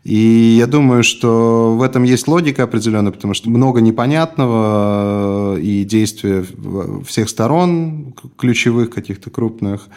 И 0.05 0.55
я 0.59 0.67
думаю, 0.67 1.03
что 1.03 1.75
в 1.75 1.81
этом 1.81 2.03
есть 2.03 2.27
логика 2.27 2.61
определенная, 2.63 3.11
потому 3.11 3.33
что 3.33 3.49
много 3.49 3.81
непонятного 3.81 5.57
и 5.59 5.83
действия 5.83 6.45
всех 7.07 7.27
сторон 7.27 8.13
ключевых 8.37 8.91
каких-то 8.91 9.31
крупных. 9.31 9.87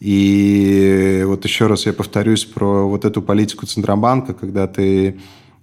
И 0.00 1.22
вот 1.26 1.44
еще 1.44 1.68
раз 1.68 1.86
я 1.86 1.92
повторюсь 1.92 2.44
про 2.44 2.88
вот 2.88 3.04
эту 3.04 3.22
политику 3.22 3.66
Центробанка, 3.66 4.34
когда 4.34 4.66
ты 4.66 5.20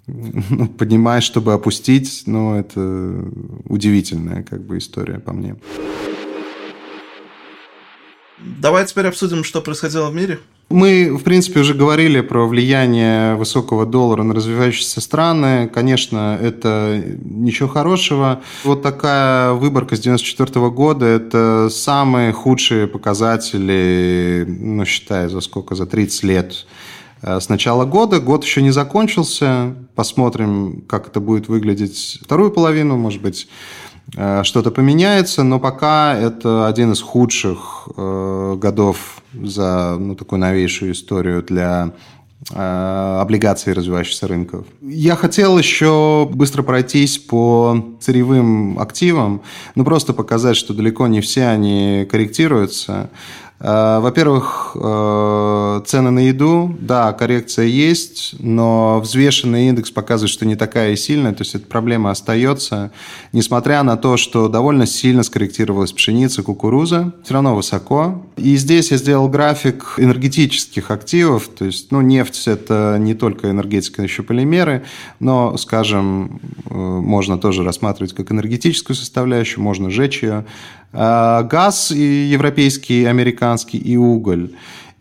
ну, 0.07 0.67
поднимаешь, 0.67 1.25
чтобы 1.25 1.51
опустить, 1.51 2.23
ну, 2.25 2.55
это 2.55 3.25
удивительная 3.65 4.43
как 4.43 4.61
бы 4.65 4.77
история 4.77 5.19
по 5.19 5.33
мне. 5.33 5.57
Давай 8.41 8.85
теперь 8.85 9.07
обсудим, 9.07 9.43
что 9.43 9.61
происходило 9.61 10.09
в 10.09 10.15
мире. 10.15 10.39
Мы, 10.69 11.17
в 11.17 11.23
принципе, 11.23 11.61
уже 11.61 11.73
говорили 11.73 12.21
про 12.21 12.47
влияние 12.47 13.35
высокого 13.35 13.87
доллара 13.87 14.21
на 14.21 14.35
развивающиеся 14.35 15.01
страны. 15.01 15.67
Конечно, 15.67 16.37
это 16.39 17.03
ничего 17.23 17.67
хорошего. 17.67 18.41
Вот 18.63 18.83
такая 18.83 19.53
выборка 19.53 19.95
с 19.95 19.99
1994 19.99 20.69
года– 20.69 21.05
это 21.07 21.69
самые 21.71 22.33
худшие 22.33 22.87
показатели, 22.87 24.45
ну, 24.47 24.85
считая 24.85 25.27
за 25.27 25.41
сколько, 25.41 25.73
за 25.73 25.87
30 25.87 26.23
лет 26.23 26.67
э, 27.23 27.39
с 27.39 27.49
начала 27.49 27.85
года. 27.85 28.19
Год 28.19 28.43
еще 28.45 28.61
не 28.61 28.71
закончился. 28.71 29.73
Посмотрим, 29.95 30.83
как 30.87 31.07
это 31.07 31.19
будет 31.19 31.47
выглядеть 31.47 32.19
вторую 32.21 32.51
половину. 32.51 32.95
Может 32.95 33.23
быть, 33.23 33.47
что-то 34.13 34.71
поменяется, 34.71 35.43
но 35.43 35.59
пока 35.59 36.15
это 36.17 36.67
один 36.67 36.93
из 36.93 37.01
худших 37.01 37.89
э, 37.95 38.55
годов 38.59 39.21
за 39.33 39.97
ну, 39.99 40.15
такую 40.15 40.39
новейшую 40.39 40.93
историю 40.93 41.43
для 41.43 41.91
э, 42.51 43.17
облигаций 43.21 43.73
развивающихся 43.73 44.27
рынков. 44.27 44.65
Я 44.81 45.15
хотел 45.15 45.57
еще 45.57 46.27
быстро 46.31 46.63
пройтись 46.63 47.17
по 47.17 47.97
сырьевым 47.99 48.79
активам, 48.79 49.41
ну 49.75 49.83
просто 49.83 50.13
показать, 50.13 50.57
что 50.57 50.73
далеко 50.73 51.07
не 51.07 51.21
все 51.21 51.47
они 51.47 52.07
корректируются. 52.09 53.09
Э, 53.61 53.99
во-первых, 53.99 54.71
э, 54.75 55.81
цены 55.85 56.11
на 56.11 56.19
еду, 56.19 56.77
да, 56.79 57.11
коррекция 57.11 57.65
есть, 57.65 58.35
но 58.39 59.01
взвешенный 59.01 59.67
индекс 59.67 59.91
показывает, 59.91 60.31
что 60.31 60.45
не 60.45 60.55
такая 60.55 60.93
и 60.93 60.95
сильная, 60.95 61.33
то 61.33 61.41
есть 61.41 61.55
эта 61.55 61.65
проблема 61.67 62.11
остается, 62.11 62.91
несмотря 63.33 63.83
на 63.83 63.97
то, 63.97 64.15
что 64.15 64.47
довольно 64.47 64.85
сильно 64.85 65.23
скорректировалась 65.23 65.91
пшеница, 65.91 66.41
кукуруза, 66.41 67.13
все 67.23 67.33
равно 67.33 67.55
высоко. 67.55 68.23
И 68.37 68.55
здесь 68.55 68.91
я 68.91 68.97
сделал 68.97 69.27
график 69.27 69.95
энергетических 69.97 70.89
активов, 70.89 71.49
то 71.49 71.65
есть, 71.65 71.91
ну, 71.91 71.99
нефть– 71.99 72.43
это 72.47 72.97
не 72.97 73.13
только 73.13 73.49
энергетика, 73.49 74.01
еще 74.01 74.23
полимеры, 74.23 74.85
но, 75.19 75.57
скажем, 75.57 76.39
э, 76.65 76.73
можно 76.73 77.37
тоже 77.37 77.65
рассматривать 77.65 78.13
как 78.13 78.31
энергетическую 78.31 78.95
составляющую, 78.95 79.61
можно 79.61 79.89
сжечь 79.89 80.23
ее. 80.23 80.45
А, 80.91 81.43
газ 81.43 81.91
и 81.91 82.25
европейский, 82.25 83.01
и 83.01 83.05
американский, 83.05 83.77
и 83.77 83.95
уголь. 83.97 84.51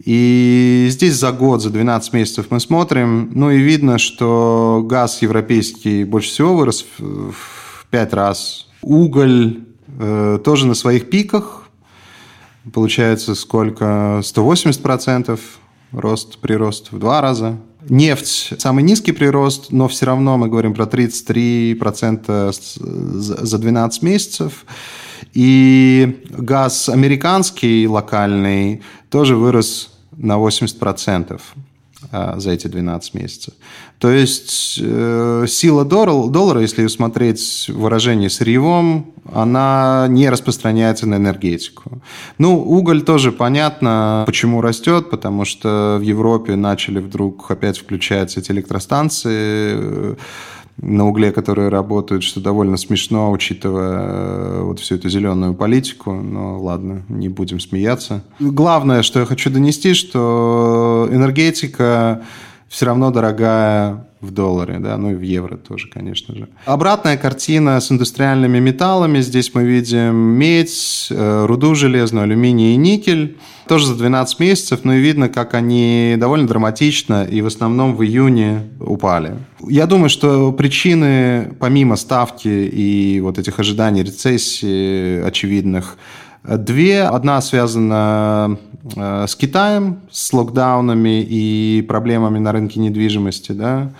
И 0.04 0.86
здесь 0.90 1.14
за 1.14 1.32
год, 1.32 1.62
за 1.62 1.70
12 1.70 2.12
месяцев 2.12 2.46
мы 2.50 2.60
смотрим, 2.60 3.30
ну 3.34 3.50
и 3.50 3.58
видно, 3.58 3.98
что 3.98 4.82
газ 4.84 5.22
европейский 5.22 6.04
больше 6.04 6.30
всего 6.30 6.54
вырос 6.56 6.86
в 6.98 7.86
5 7.90 8.12
раз. 8.14 8.68
Уголь 8.82 9.60
э, 9.98 10.38
тоже 10.44 10.66
на 10.66 10.74
своих 10.74 11.10
пиках. 11.10 11.68
Получается 12.72 13.34
сколько? 13.34 14.20
180% 14.22 15.40
рост, 15.92 16.38
прирост 16.38 16.92
в 16.92 16.98
два 16.98 17.20
раза. 17.20 17.58
Нефть– 17.88 18.52
самый 18.58 18.84
низкий 18.84 19.12
прирост, 19.12 19.72
но 19.72 19.88
все 19.88 20.06
равно 20.06 20.36
мы 20.36 20.48
говорим 20.48 20.74
про 20.74 20.84
33% 20.84 22.52
за 23.44 23.58
12 23.58 24.02
месяцев. 24.02 24.66
И 25.34 26.22
газ 26.30 26.88
американский, 26.88 27.86
локальный, 27.86 28.82
тоже 29.10 29.36
вырос 29.36 29.90
на 30.16 30.34
80% 30.34 31.40
а, 32.12 32.38
за 32.38 32.52
эти 32.52 32.66
12 32.68 33.14
месяцев. 33.14 33.54
То 33.98 34.10
есть 34.10 34.78
э, 34.80 35.46
сила 35.48 35.84
доллара, 35.84 36.60
если 36.60 36.86
смотреть 36.86 37.68
выражение 37.68 38.30
сырьевом, 38.30 39.12
она 39.32 40.06
не 40.08 40.30
распространяется 40.30 41.06
на 41.06 41.16
энергетику. 41.16 42.00
Ну, 42.38 42.62
уголь 42.62 43.02
тоже 43.02 43.32
понятно, 43.32 44.22
почему 44.26 44.60
растет, 44.60 45.10
потому 45.10 45.44
что 45.44 45.96
в 45.98 46.02
Европе 46.02 46.54
начали 46.54 47.00
вдруг 47.00 47.50
опять 47.50 47.78
включать 47.78 48.36
эти 48.36 48.52
электростанции, 48.52 50.16
на 50.80 51.06
угле, 51.06 51.32
которые 51.32 51.68
работают, 51.68 52.22
что 52.22 52.40
довольно 52.40 52.76
смешно, 52.76 53.30
учитывая 53.30 53.98
э, 54.00 54.62
вот 54.62 54.80
всю 54.80 54.94
эту 54.94 55.08
зеленую 55.08 55.54
политику. 55.54 56.12
Но 56.12 56.60
ладно, 56.60 57.02
не 57.08 57.28
будем 57.28 57.60
смеяться. 57.60 58.22
Главное, 58.38 59.02
что 59.02 59.20
я 59.20 59.26
хочу 59.26 59.50
донести, 59.50 59.94
что 59.94 61.08
энергетика 61.10 62.22
все 62.68 62.86
равно 62.86 63.10
дорогая 63.10 64.07
в 64.20 64.32
долларе, 64.32 64.78
да, 64.78 64.96
ну 64.96 65.12
и 65.12 65.14
в 65.14 65.20
евро 65.20 65.56
тоже, 65.56 65.88
конечно 65.88 66.34
же. 66.34 66.48
Обратная 66.64 67.16
картина 67.16 67.80
с 67.80 67.92
индустриальными 67.92 68.58
металлами. 68.58 69.20
Здесь 69.20 69.54
мы 69.54 69.64
видим 69.64 70.14
медь, 70.14 71.08
э, 71.10 71.46
руду 71.46 71.74
железную, 71.74 72.24
алюминий 72.24 72.74
и 72.74 72.76
никель. 72.76 73.36
Тоже 73.68 73.86
за 73.86 73.96
12 73.96 74.40
месяцев, 74.40 74.80
но 74.84 74.94
и 74.94 75.00
видно, 75.00 75.28
как 75.28 75.54
они 75.54 76.16
довольно 76.18 76.48
драматично 76.48 77.24
и 77.24 77.42
в 77.42 77.46
основном 77.46 77.94
в 77.94 78.02
июне 78.02 78.62
упали. 78.80 79.36
Я 79.68 79.86
думаю, 79.86 80.08
что 80.08 80.52
причины, 80.52 81.54
помимо 81.60 81.96
ставки 81.96 82.48
и 82.48 83.20
вот 83.20 83.38
этих 83.38 83.60
ожиданий 83.60 84.02
рецессии 84.02 85.22
очевидных, 85.22 85.98
Две. 86.44 87.02
Одна 87.02 87.42
связана 87.42 88.58
с 88.94 89.34
Китаем, 89.36 90.00
с 90.10 90.32
локдаунами 90.32 91.22
и 91.22 91.84
проблемами 91.86 92.38
на 92.38 92.52
рынке 92.52 92.80
недвижимости. 92.80 93.52
Да? 93.52 93.90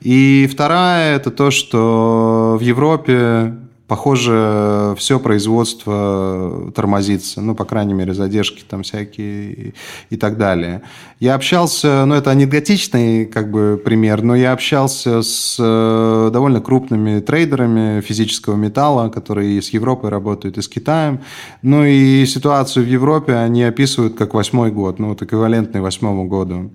И 0.00 0.48
вторая– 0.50 1.16
это 1.16 1.30
то, 1.30 1.50
что 1.50 2.56
в 2.60 2.62
Европе 2.62 3.54
похоже, 3.86 4.94
все 4.96 5.20
производство 5.20 6.72
тормозится, 6.74 7.40
ну, 7.40 7.54
по 7.54 7.64
крайней 7.64 7.94
мере, 7.94 8.14
задержки 8.14 8.64
там 8.68 8.82
всякие 8.82 9.52
и, 9.52 9.74
и 10.10 10.16
так 10.16 10.38
далее. 10.38 10.82
Я 11.20 11.34
общался, 11.34 12.04
ну, 12.06 12.14
это 12.14 12.30
анекдотичный 12.30 13.26
как 13.26 13.50
бы 13.50 13.80
пример, 13.82 14.22
но 14.22 14.34
я 14.34 14.52
общался 14.52 15.22
с 15.22 15.56
э, 15.58 16.30
довольно 16.32 16.60
крупными 16.60 17.20
трейдерами 17.20 18.00
физического 18.00 18.56
металла, 18.56 19.10
которые 19.10 19.58
и 19.58 19.60
с 19.60 19.70
Европой 19.70 20.10
работают, 20.10 20.56
и 20.56 20.62
с 20.62 20.68
Китаем. 20.68 21.20
Ну, 21.62 21.84
и 21.84 22.24
ситуацию 22.26 22.86
в 22.86 22.88
Европе 22.88 23.34
они 23.34 23.64
описывают 23.64 24.14
как 24.14 24.34
восьмой 24.34 24.70
год, 24.70 24.98
ну, 24.98 25.08
вот 25.08 25.22
эквивалентный 25.22 25.80
восьмому 25.80 26.24
году. 26.24 26.70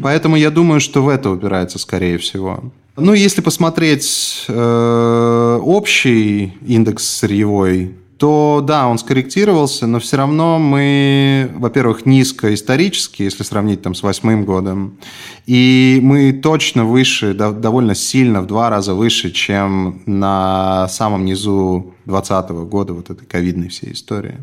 Поэтому 0.00 0.36
я 0.36 0.50
думаю, 0.50 0.80
что 0.80 1.02
в 1.02 1.08
это 1.08 1.30
упирается, 1.30 1.78
скорее 1.78 2.18
всего. 2.18 2.62
Ну, 2.96 3.14
если 3.14 3.40
посмотреть 3.40 4.44
э, 4.48 5.60
общий 5.62 6.52
индекс 6.66 7.04
сырьевой, 7.04 7.94
то 8.18 8.62
да, 8.64 8.86
он 8.86 8.98
скорректировался, 8.98 9.86
но 9.86 9.98
все 9.98 10.18
равно 10.18 10.58
мы, 10.58 11.50
во-первых, 11.54 12.04
низко 12.04 12.52
исторически, 12.52 13.22
если 13.22 13.42
сравнить 13.42 13.82
там 13.82 13.94
с 13.94 14.02
восьмым 14.02 14.44
годом, 14.44 14.98
и 15.46 15.98
мы 16.02 16.32
точно 16.32 16.84
выше, 16.84 17.34
довольно 17.34 17.94
сильно, 17.94 18.42
в 18.42 18.46
два 18.46 18.68
раза 18.70 18.94
выше, 18.94 19.32
чем 19.32 20.02
на 20.06 20.86
самом 20.88 21.24
низу 21.24 21.94
2020 22.04 22.50
года, 22.68 22.92
вот 22.92 23.10
этой 23.10 23.26
ковидной 23.26 23.70
всей 23.70 23.92
истории. 23.92 24.36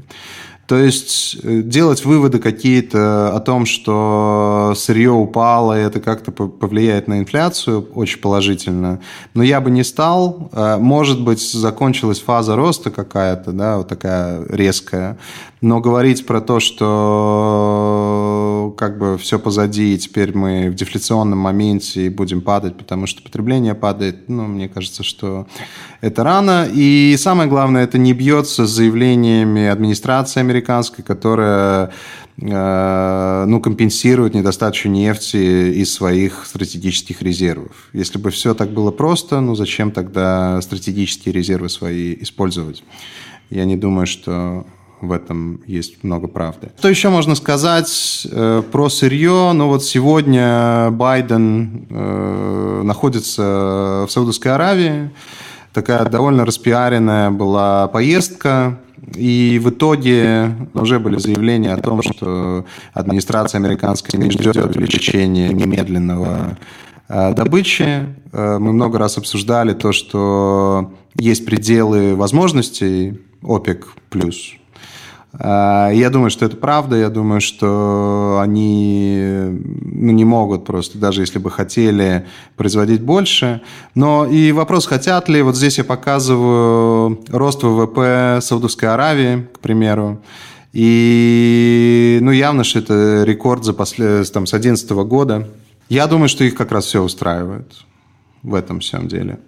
То 0.70 0.78
есть 0.78 1.36
э, 1.41 1.63
делать 1.63 2.05
выводы 2.05 2.38
какие-то 2.38 3.36
о 3.36 3.39
том, 3.39 3.65
что 3.65 4.74
сырье 4.76 5.09
упало, 5.09 5.76
и 5.76 5.82
это 5.82 5.99
как-то 5.99 6.32
повлияет 6.32 7.07
на 7.07 7.17
инфляцию 7.17 7.88
очень 7.95 8.20
положительно, 8.22 9.01
но 9.34 9.41
я 9.41 9.61
бы 9.61 9.72
не 9.72 9.84
стал. 9.84 10.51
Э, 10.53 10.78
может 10.78 11.24
быть, 11.24 11.41
закончилась 11.41 12.20
фаза 12.20 12.55
роста 12.55 12.91
какая-то, 12.91 13.51
да, 13.51 13.78
вот 13.78 13.88
такая 13.88 14.45
резкая, 14.47 15.17
но 15.61 15.80
говорить 15.80 16.28
про 16.28 16.39
то, 16.39 16.59
что 16.59 18.18
как 18.80 18.97
бы 18.97 19.17
все 19.17 19.38
позади, 19.39 19.93
и 19.93 19.97
теперь 19.97 20.34
мы 20.34 20.69
в 20.69 20.73
дефляционном 20.73 21.38
моменте 21.38 22.05
и 22.05 22.09
будем 22.09 22.39
падать, 22.39 22.77
потому 22.77 23.07
что 23.07 23.21
потребление 23.21 23.75
падает, 23.75 24.30
ну, 24.30 24.47
мне 24.47 24.69
кажется, 24.69 25.03
что 25.03 25.47
это 25.99 26.23
рано. 26.23 26.65
И 26.73 27.17
самое 27.17 27.49
главное, 27.49 27.84
это 27.84 27.97
не 27.97 28.13
бьется 28.13 28.65
с 28.65 28.69
заявлениями 28.69 29.67
администрации 29.67 30.39
американской, 30.39 31.03
которая 31.03 31.91
э, 32.41 33.45
ну, 33.49 33.59
компенсирует 33.59 34.34
недостачу 34.34 34.88
нефти 34.88 35.73
из 35.73 35.93
своих 35.93 36.45
стратегических 36.45 37.21
резервов. 37.21 37.89
Если 37.91 38.17
бы 38.17 38.32
все 38.32 38.53
так 38.53 38.69
было 38.69 38.91
просто, 38.91 39.41
ну 39.41 39.55
зачем 39.55 39.91
тогда 39.91 40.61
стратегические 40.61 41.34
резервы 41.34 41.67
свои 41.67 42.15
использовать? 42.21 42.86
Я 43.49 43.65
не 43.65 43.75
думаю, 43.75 44.07
что 44.07 44.65
в 45.02 45.12
этом 45.12 45.62
есть 45.66 46.04
много 46.04 46.28
правды. 46.28 46.72
Что 46.78 46.89
еще 46.89 47.10
можно 47.10 47.36
сказать 47.36 48.28
э, 48.32 48.64
про 48.72 48.89
сырье? 48.89 49.52
Ну 49.54 49.68
вот 49.68 49.84
сегодня 49.84 50.89
Байден 50.91 51.88
э, 51.89 52.82
находится 52.84 54.06
в 54.08 54.12
Саудовской 54.12 54.54
Аравии. 54.54 55.12
Такая 55.74 56.06
довольно 56.06 56.45
распиаренная 56.45 57.30
была 57.30 57.88
поездка. 57.88 58.80
И 59.16 59.60
в 59.64 59.70
итоге 59.70 60.56
уже 60.74 61.00
были 61.00 61.18
заявления 61.18 61.74
о 61.74 61.78
том, 61.78 62.02
что 62.02 62.66
администрация 62.93 63.60
американская 63.60 64.22
не 64.22 64.30
ждет 64.30 64.58
увеличения 64.58 65.50
немедленного 65.50 66.58
э, 67.08 67.34
добычи. 67.34 68.06
Э, 68.32 68.58
мы 68.60 68.74
много 68.74 68.97
раз 69.00 69.18
обсуждали 69.18 69.74
то, 69.74 69.91
что 69.91 70.91
есть 71.16 71.45
пределы 71.45 72.16
возможностей 72.16 73.20
ОПЕК+. 73.41 73.86
Э, 74.14 74.59
я 75.38 76.09
думаю, 76.11 76.32
что 76.32 76.45
это 76.45 76.57
правда. 76.57 76.95
Я 76.95 77.09
думаю, 77.09 77.39
что 77.39 78.39
они 78.41 79.21
ну, 79.21 80.11
не 80.11 80.25
могут 80.25 80.65
просто, 80.65 80.97
даже 80.97 81.21
если 81.21 81.38
бы 81.38 81.51
хотели, 81.51 82.25
производить 82.55 83.01
больше. 83.01 83.61
Но 83.93 84.25
и 84.25 84.51
вопрос, 84.51 84.88
хотят 84.88 85.30
ли. 85.30 85.41
Вот 85.41 85.55
здесь 85.55 85.77
я 85.77 85.84
показываю 85.84 87.19
рост 87.27 87.61
ВВП 87.63 88.39
Саудовской 88.41 88.89
Аравии, 88.89 89.47
к 89.53 89.59
примеру. 89.59 90.21
И 90.73 92.19
ну, 92.21 92.32
явно, 92.32 92.63
что 92.63 92.80
это 92.80 93.23
рекорд 93.23 93.63
за 93.63 93.73
после, 93.73 94.23
там, 94.25 94.45
с 94.47 94.51
2011 94.51 94.89
года. 95.07 95.47
Я 95.89 96.07
думаю, 96.07 96.30
что 96.30 96.43
их 96.43 96.55
как 96.55 96.71
раз 96.71 96.86
все 96.86 97.01
устраивает 97.03 97.71
в 98.43 98.53
этом 98.55 98.80
всем 98.80 99.07
деле. 99.07 99.39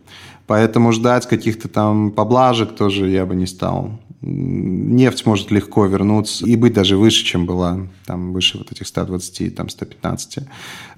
Поэтому 0.48 0.92
ждать 0.92 1.28
каких-то 1.28 1.70
там 1.70 2.12
поблажек 2.12 2.76
тоже 2.76 3.08
я 3.08 3.26
бы 3.26 3.36
не 3.36 3.46
стал. 3.46 4.00
Нефть 4.24 5.26
может 5.26 5.50
легко 5.50 5.86
вернуться 5.88 6.46
и 6.46 6.56
быть 6.56 6.74
даже 6.74 6.96
выше, 6.96 7.26
чем 7.26 7.48
была, 7.48 7.88
там 8.06 8.34
выше 8.34 8.60
вот 8.60 8.72
этих 8.72 8.86
120, 8.86 9.56
там 9.56 9.68
115. 9.68 10.40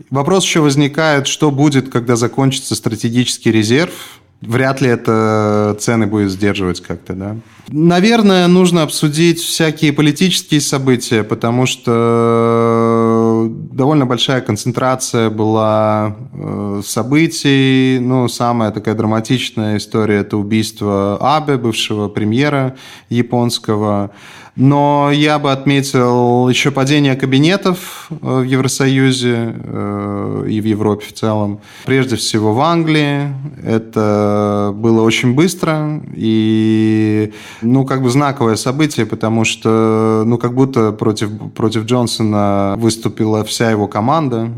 Вопрос 0.10 0.44
еще 0.44 0.60
возникает, 0.60 1.28
что 1.28 1.50
будет, 1.50 1.90
когда 1.90 2.18
закончится 2.18 2.76
стратегический 2.76 3.52
резерв, 3.52 4.20
вряд 4.48 4.82
ли 4.82 4.90
это 4.90 5.76
цены 5.80 6.08
будет 6.08 6.32
сдерживать 6.32 6.82
как-то, 6.82 7.14
да. 7.14 7.36
Наверное, 7.70 8.48
нужно 8.48 8.84
обсудить 8.84 9.40
всякие 9.40 9.94
политические 9.94 10.60
события, 10.60 11.24
потому 11.24 11.66
что 11.66 13.50
довольно 13.72 14.06
большая 14.06 14.42
концентрация 14.42 15.30
была 15.30 16.18
э, 16.34 16.82
событий. 16.86 18.00
Ну, 18.00 18.28
самая 18.28 18.72
такая 18.72 18.96
драматичная 18.96 19.78
история– 19.78 20.18
это 20.20 20.36
убийство 20.38 21.18
Абе, 21.22 21.58
бывшего 21.58 22.10
премьера 22.10 22.76
японского. 23.10 24.12
Но 24.56 25.10
я 25.12 25.40
бы 25.40 25.52
отметил 25.52 26.48
еще 26.48 26.70
падение 26.70 27.16
кабинетов 27.16 28.08
э, 28.12 28.16
в 28.22 28.44
Евросоюзе 28.44 29.56
э, 29.56 30.46
и 30.48 30.62
в 30.62 30.66
Европе 30.66 31.08
в 31.08 31.14
целом. 31.14 31.60
Прежде 31.86 32.18
всего 32.18 32.54
в 32.54 32.62
Англии. 32.62 33.34
Это 33.64 34.72
было 34.76 35.02
очень 35.02 35.34
быстро 35.34 36.02
и, 36.16 37.34
ну, 37.62 37.84
как 37.84 38.04
бы 38.04 38.12
знаковое 38.12 38.56
событие, 38.56 39.08
потому 39.08 39.44
что, 39.44 40.24
ну, 40.26 40.38
как 40.38 40.54
будто 40.54 40.92
против, 40.92 41.32
против 41.54 41.86
Джонсона 41.86 42.76
выступила 42.78 43.44
вся 43.44 43.72
его 43.72 43.88
команда 43.88 44.52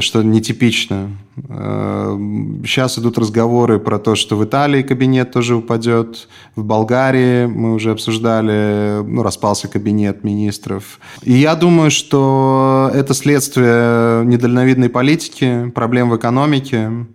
что 0.00 0.22
нетипично. 0.22 1.10
Сейчас 1.36 2.98
идут 2.98 3.16
разговоры 3.16 3.78
про 3.78 3.98
то, 3.98 4.16
что 4.16 4.36
в 4.36 4.44
Италии 4.44 4.82
кабинет 4.82 5.30
тоже 5.30 5.54
упадет, 5.54 6.28
в 6.56 6.64
Болгарии 6.64 7.46
мы 7.46 7.74
уже 7.74 7.92
обсуждали, 7.92 9.02
ну, 9.04 9.22
распался 9.22 9.68
кабинет 9.68 10.24
министров. 10.24 10.98
И 11.22 11.32
я 11.32 11.54
думаю, 11.54 11.92
что 11.92 12.90
это 12.92 13.14
следствие 13.14 14.24
недальновидной 14.26 14.88
политики, 14.88 15.70
проблем 15.74 16.10
в 16.10 16.16
экономике. 16.16 17.06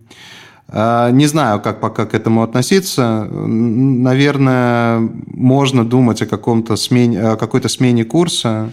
Не 0.72 1.26
знаю, 1.28 1.60
как 1.62 1.82
пока 1.82 2.06
к 2.06 2.16
этому 2.16 2.42
относиться. 2.42 3.28
Наверное, 3.30 5.00
можно 5.28 5.84
думать 5.84 6.22
о, 6.22 6.26
каком-то 6.26 6.78
смене, 6.78 7.22
о 7.22 7.36
какой-то 7.36 7.68
смене 7.68 8.06
курса, 8.06 8.72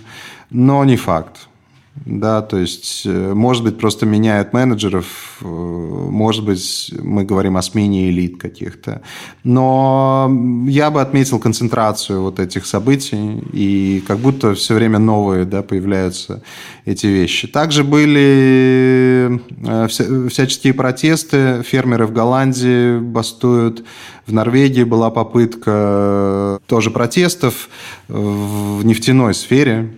но 0.50 0.84
не 0.84 0.96
факт. 0.96 1.48
Да, 1.96 2.40
то 2.40 2.56
есть, 2.56 3.02
э, 3.04 3.34
может 3.34 3.64
быть, 3.64 3.78
просто 3.78 4.06
меняют 4.06 4.52
менеджеров, 4.52 5.38
э, 5.42 5.44
может 5.44 6.44
быть, 6.44 6.94
мы 6.98 7.24
говорим 7.24 7.56
о 7.56 7.62
смене 7.62 8.08
элит 8.10 8.40
каких-то. 8.40 9.02
Но 9.44 10.30
я 10.66 10.90
бы 10.90 11.02
отметил 11.02 11.38
концентрацию 11.40 12.22
вот 12.22 12.38
этих 12.38 12.66
событий, 12.66 13.42
и 13.52 14.02
как 14.06 14.18
будто 14.18 14.54
все 14.54 14.74
время 14.74 14.98
новые 14.98 15.44
да, 15.44 15.62
появляются 15.62 16.42
эти 16.84 17.06
вещи. 17.06 17.48
Также 17.48 17.84
были 17.84 19.40
э, 19.66 19.88
всяческие 19.88 20.74
протесты, 20.74 21.62
фермеры 21.64 22.06
в 22.06 22.12
Голландии 22.12 22.98
бастуют, 22.98 23.84
в 24.26 24.32
Норвегии 24.32 24.84
была 24.84 25.10
попытка 25.10 26.60
тоже 26.66 26.90
протестов 26.90 27.68
в 28.06 28.84
нефтяной 28.84 29.34
сфере, 29.34 29.90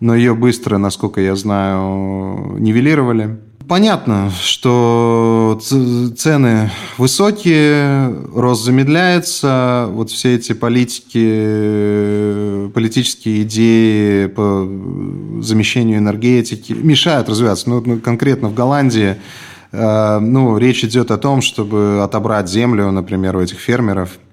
но 0.00 0.14
ее 0.14 0.34
быстро, 0.34 0.78
насколько 0.78 1.20
я 1.20 1.36
знаю, 1.36 2.56
нивелировали. 2.58 3.38
Понятно, 3.68 4.30
что 4.42 5.60
цены 5.60 6.70
высокие, 6.98 8.14
рост 8.32 8.64
замедляется, 8.64 9.88
вот 9.90 10.10
все 10.10 10.36
эти 10.36 10.52
политики, 10.52 11.18
политические 12.72 13.42
идеи 13.42 14.26
по 14.26 14.68
замещению 15.42 15.98
энергетики 15.98 16.74
мешают 16.74 17.28
развиваться. 17.28 17.68
Ну, 17.68 17.98
конкретно 17.98 18.50
в 18.50 18.54
Голландии 18.54 19.16
э, 19.72 20.18
ну, 20.20 20.56
речь 20.58 20.84
идет 20.84 21.10
о 21.10 21.18
том, 21.18 21.42
чтобы 21.42 22.02
отобрать 22.04 22.48
землю, 22.48 22.92
например, 22.92 23.36
у 23.36 23.40
этих 23.40 23.58
фермеров– 23.58 24.10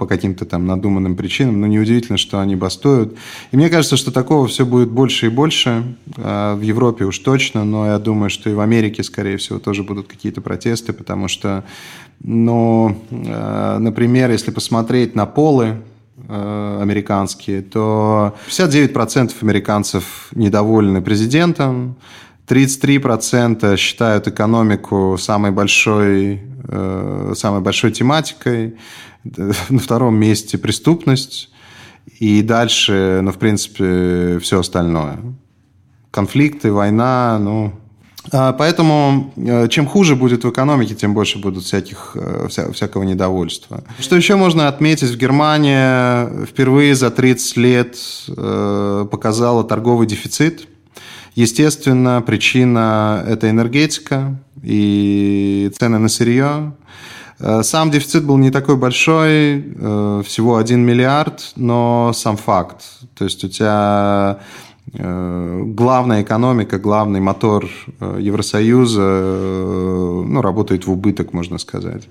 по 0.00 0.06
каким-то 0.06 0.46
там 0.46 0.66
надуманным 0.66 1.14
причинам, 1.14 1.60
но 1.60 1.66
неудивительно, 1.66 2.16
что 2.16 2.40
они 2.40 2.56
бастуют. 2.56 3.18
И 3.52 3.56
мне 3.58 3.68
кажется, 3.68 3.98
что 3.98 4.10
такого 4.10 4.48
все 4.48 4.64
будет 4.64 4.90
больше 4.90 5.26
и 5.26 5.28
больше. 5.28 5.94
А, 6.16 6.56
в 6.56 6.62
Европе 6.62 7.04
уж 7.04 7.18
точно, 7.18 7.64
но 7.66 7.86
я 7.86 7.98
думаю, 7.98 8.30
что 8.30 8.48
и 8.48 8.54
в 8.54 8.60
Америке, 8.60 9.02
скорее 9.02 9.36
всего, 9.36 9.58
тоже 9.58 9.82
будут 9.82 10.08
какие-то 10.08 10.40
протесты, 10.40 10.94
потому 10.94 11.28
что, 11.28 11.64
ну, 12.20 12.96
а, 13.10 13.78
например, 13.78 14.30
если 14.30 14.50
посмотреть 14.50 15.14
на 15.14 15.26
полы, 15.26 15.82
а, 16.28 16.80
американские, 16.80 17.60
то 17.60 18.34
59% 18.48 19.34
американцев 19.42 20.30
недовольны 20.34 21.02
президентом, 21.02 21.96
33% 22.46 23.76
считают 23.76 24.28
экономику 24.28 25.18
самой 25.20 25.50
большой, 25.50 26.40
самой 27.34 27.60
большой 27.60 27.92
тематикой, 27.92 28.76
на 29.68 29.78
втором 29.78 30.16
месте 30.16 30.58
преступность, 30.58 31.50
и 32.18 32.42
дальше, 32.42 33.20
ну, 33.22 33.32
в 33.32 33.38
принципе, 33.38 34.38
все 34.40 34.60
остальное. 34.60 35.18
Конфликты, 36.10 36.72
война, 36.72 37.38
ну... 37.40 37.72
А, 38.32 38.52
поэтому 38.52 39.32
э, 39.36 39.68
чем 39.68 39.86
хуже 39.86 40.14
будет 40.14 40.44
в 40.44 40.50
экономике, 40.50 40.94
тем 40.94 41.14
больше 41.14 41.38
будут 41.38 41.64
всяких, 41.64 42.12
э, 42.14 42.48
вся, 42.48 42.70
всякого 42.70 43.02
недовольства. 43.04 43.82
Что 43.98 44.14
еще 44.14 44.36
можно 44.36 44.68
отметить? 44.68 45.08
В 45.10 45.16
Германии 45.16 46.44
впервые 46.44 46.94
за 46.94 47.10
30 47.10 47.56
лет 47.56 47.96
э, 48.28 49.06
показала 49.10 49.64
торговый 49.64 50.06
дефицит. 50.06 50.68
Естественно, 51.34 52.22
причина– 52.26 53.24
это 53.26 53.48
энергетика 53.48 54.36
и 54.62 55.72
цены 55.78 55.98
на 55.98 56.08
сырье. 56.08 56.74
Э, 57.40 57.62
сам 57.62 57.90
дефицит 57.90 58.24
был 58.24 58.36
не 58.36 58.50
такой 58.50 58.76
большой, 58.76 59.64
э, 59.74 60.22
всего 60.24 60.56
1 60.56 60.84
миллиард, 60.84 61.52
но 61.56 62.12
сам 62.14 62.36
факт. 62.36 62.82
То 63.16 63.24
есть 63.24 63.42
у 63.44 63.48
тебя 63.48 64.40
э, 64.92 65.62
главная 65.64 66.22
экономика, 66.22 66.78
главный 66.78 67.20
мотор 67.20 67.68
Евросоюза 68.00 69.00
ну, 69.00 70.42
работает 70.42 70.86
в 70.86 70.92
убыток, 70.92 71.32
можно 71.32 71.58
сказать. 71.58 72.08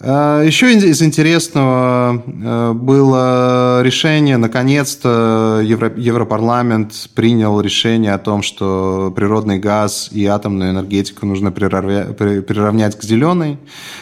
Э, 0.00 0.42
Еще 0.46 0.72
из 0.72 1.02
интересного 1.02 2.22
э, 2.26 2.72
было 2.72 3.82
решение, 3.82 4.38
наконец-то 4.38 5.60
Европарламент 5.62 7.10
принял 7.14 7.60
решение 7.60 8.14
о 8.14 8.18
том, 8.18 8.42
что 8.42 9.12
природный 9.14 9.58
газ 9.58 10.08
и 10.10 10.24
атомную 10.24 10.70
энергетику 10.70 11.26
нужно 11.26 11.52
приравнять 11.52 12.98
к 12.98 13.02
зеленой. 13.02 13.58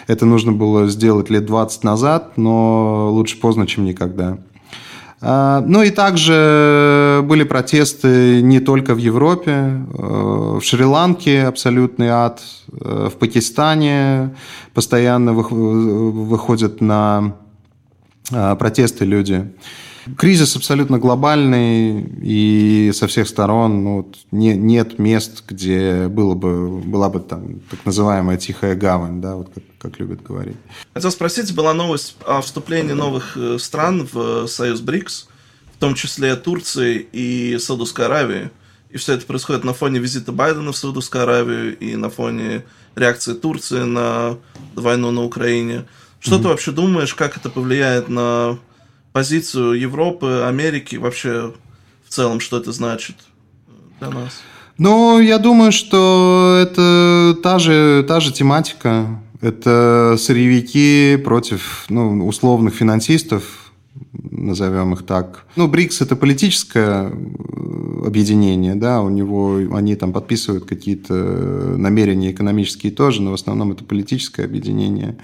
Это 0.06 0.24
нужно 0.24 0.52
было 0.52 0.86
сделать 0.88 1.30
лет 1.30 1.46
20 1.46 1.84
назад, 1.84 2.32
но 2.36 3.10
лучше 3.10 3.40
поздно, 3.40 3.66
чем 3.66 3.84
никогда. 3.84 4.38
А, 5.20 5.60
ну 5.66 5.82
и 5.82 5.90
также 5.90 7.22
были 7.24 7.42
протесты 7.42 8.40
не 8.40 8.60
только 8.60 8.94
в 8.94 8.98
Европе, 8.98 9.50
э, 9.50 10.58
в 10.60 10.62
Шри-Ланке 10.62 11.42
абсолютный 11.44 12.08
ад, 12.08 12.40
э, 12.70 13.08
в 13.12 13.18
Пакистане 13.18 14.36
постоянно 14.74 15.32
выходят 15.32 16.80
на 16.80 17.34
а, 18.32 18.54
протесты 18.54 19.04
люди. 19.04 19.50
Кризис 20.16 20.56
абсолютно 20.56 20.98
глобальный, 20.98 22.00
и 22.22 22.92
со 22.94 23.06
всех 23.08 23.28
сторон 23.28 23.84
ну, 23.84 23.96
вот, 23.98 24.16
не, 24.30 24.54
нет 24.54 24.98
мест, 24.98 25.42
где 25.46 26.08
было 26.08 26.34
бы, 26.34 26.80
была 26.80 27.08
бы 27.10 27.20
там 27.20 27.60
так 27.70 27.84
называемая 27.84 28.36
тихая 28.38 28.74
гавань, 28.74 29.20
да, 29.20 29.36
вот 29.36 29.50
как, 29.54 29.64
как 29.78 29.98
любят 29.98 30.22
говорить. 30.22 30.56
Хотел 30.94 31.10
спросить, 31.10 31.54
была 31.54 31.72
новость 31.74 32.16
о 32.26 32.40
вступлении 32.40 32.92
новых 32.92 33.36
э, 33.36 33.58
стран 33.58 34.08
в 34.12 34.46
Союз 34.46 34.80
БРИКС, 34.80 35.28
в 35.74 35.78
том 35.78 35.94
числе 35.94 36.34
Турции 36.36 37.06
и 37.12 37.58
Саудовской 37.58 38.06
Аравии. 38.06 38.50
И 38.90 38.96
все 38.96 39.14
это 39.14 39.26
происходит 39.26 39.64
на 39.64 39.74
фоне 39.74 40.00
визита 40.00 40.32
Байдена 40.32 40.72
в 40.72 40.76
Саудовскую 40.76 41.22
Аравию 41.22 41.78
и 41.78 41.94
на 41.96 42.10
фоне 42.10 42.64
реакции 42.96 43.34
Турции 43.34 43.82
на 43.82 44.38
войну 44.74 45.10
на 45.10 45.22
Украине. 45.24 45.84
Что 46.20 46.36
mm-hmm. 46.36 46.42
ты 46.42 46.48
вообще 46.48 46.72
думаешь, 46.72 47.14
как 47.14 47.36
это 47.36 47.48
повлияет 47.48 48.08
на 48.08 48.58
позицию 49.12 49.74
Европы, 49.74 50.44
Америки, 50.46 50.96
вообще 50.96 51.52
в 52.04 52.12
целом, 52.12 52.40
что 52.40 52.56
это 52.56 52.72
значит 52.72 53.16
для 54.00 54.10
нас? 54.10 54.40
Ну, 54.78 55.20
я 55.20 55.38
думаю, 55.38 55.72
что 55.72 56.58
это 56.60 57.36
та 57.42 57.58
же, 57.58 58.04
та 58.06 58.20
же 58.20 58.32
тематика. 58.32 59.20
Это 59.40 60.16
сырьевики 60.18 61.16
против 61.22 61.86
ну, 61.88 62.26
условных 62.26 62.74
финансистов, 62.74 63.72
назовем 64.12 64.94
их 64.94 65.04
так. 65.04 65.44
Ну, 65.56 65.68
БРИКС– 65.68 66.00
это 66.02 66.16
политическое 66.16 67.10
э, 67.10 68.06
объединение, 68.06 68.74
да, 68.74 69.00
у 69.00 69.08
него, 69.08 69.58
они 69.74 69.94
там 69.96 70.12
подписывают 70.12 70.64
какие-то 70.64 71.14
намерения 71.14 72.32
экономические 72.32 72.92
тоже, 72.92 73.22
но 73.22 73.30
в 73.30 73.34
основном 73.34 73.72
это 73.72 73.84
политическое 73.84 74.44
объединение 74.44 75.16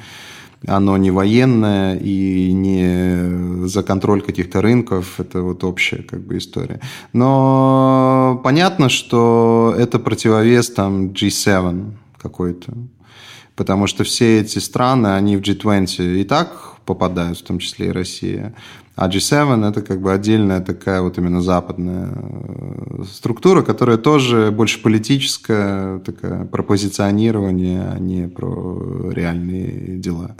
оно 0.66 0.96
не 0.96 1.10
военное 1.10 1.96
и 1.96 2.52
не 2.52 3.66
за 3.66 3.82
контроль 3.82 4.22
каких-то 4.22 4.62
рынков, 4.62 5.20
это 5.20 5.42
вот 5.42 5.64
общая 5.64 6.02
как 6.02 6.20
бы 6.20 6.38
история. 6.38 6.80
Но 7.12 8.40
понятно, 8.42 8.88
что 8.88 9.74
это 9.76 9.98
противовес 9.98 10.70
там 10.70 11.08
G7 11.08 11.92
какой-то, 12.16 12.72
потому 13.56 13.86
что 13.86 14.04
все 14.04 14.40
эти 14.40 14.58
страны, 14.58 15.08
они 15.14 15.36
в 15.36 15.40
G20 15.40 16.20
и 16.20 16.24
так 16.24 16.76
попадают, 16.84 17.38
в 17.38 17.42
том 17.42 17.58
числе 17.58 17.88
и 17.88 17.92
Россия. 17.92 18.54
А 18.96 19.08
G7 19.08 19.68
это 19.68 19.82
как 19.82 20.00
бы 20.00 20.12
отдельная 20.12 20.60
такая 20.60 21.02
вот 21.02 21.18
именно 21.18 21.42
западная 21.42 22.12
э, 22.14 23.02
структура, 23.12 23.62
которая 23.62 23.96
тоже 23.96 24.52
больше 24.52 24.80
политическая, 24.80 25.98
такая 26.00 26.44
про 26.44 26.62
позиционирование, 26.62 27.90
а 27.92 27.98
не 27.98 28.28
про 28.28 29.10
реальные 29.10 29.98
дела 29.98 30.36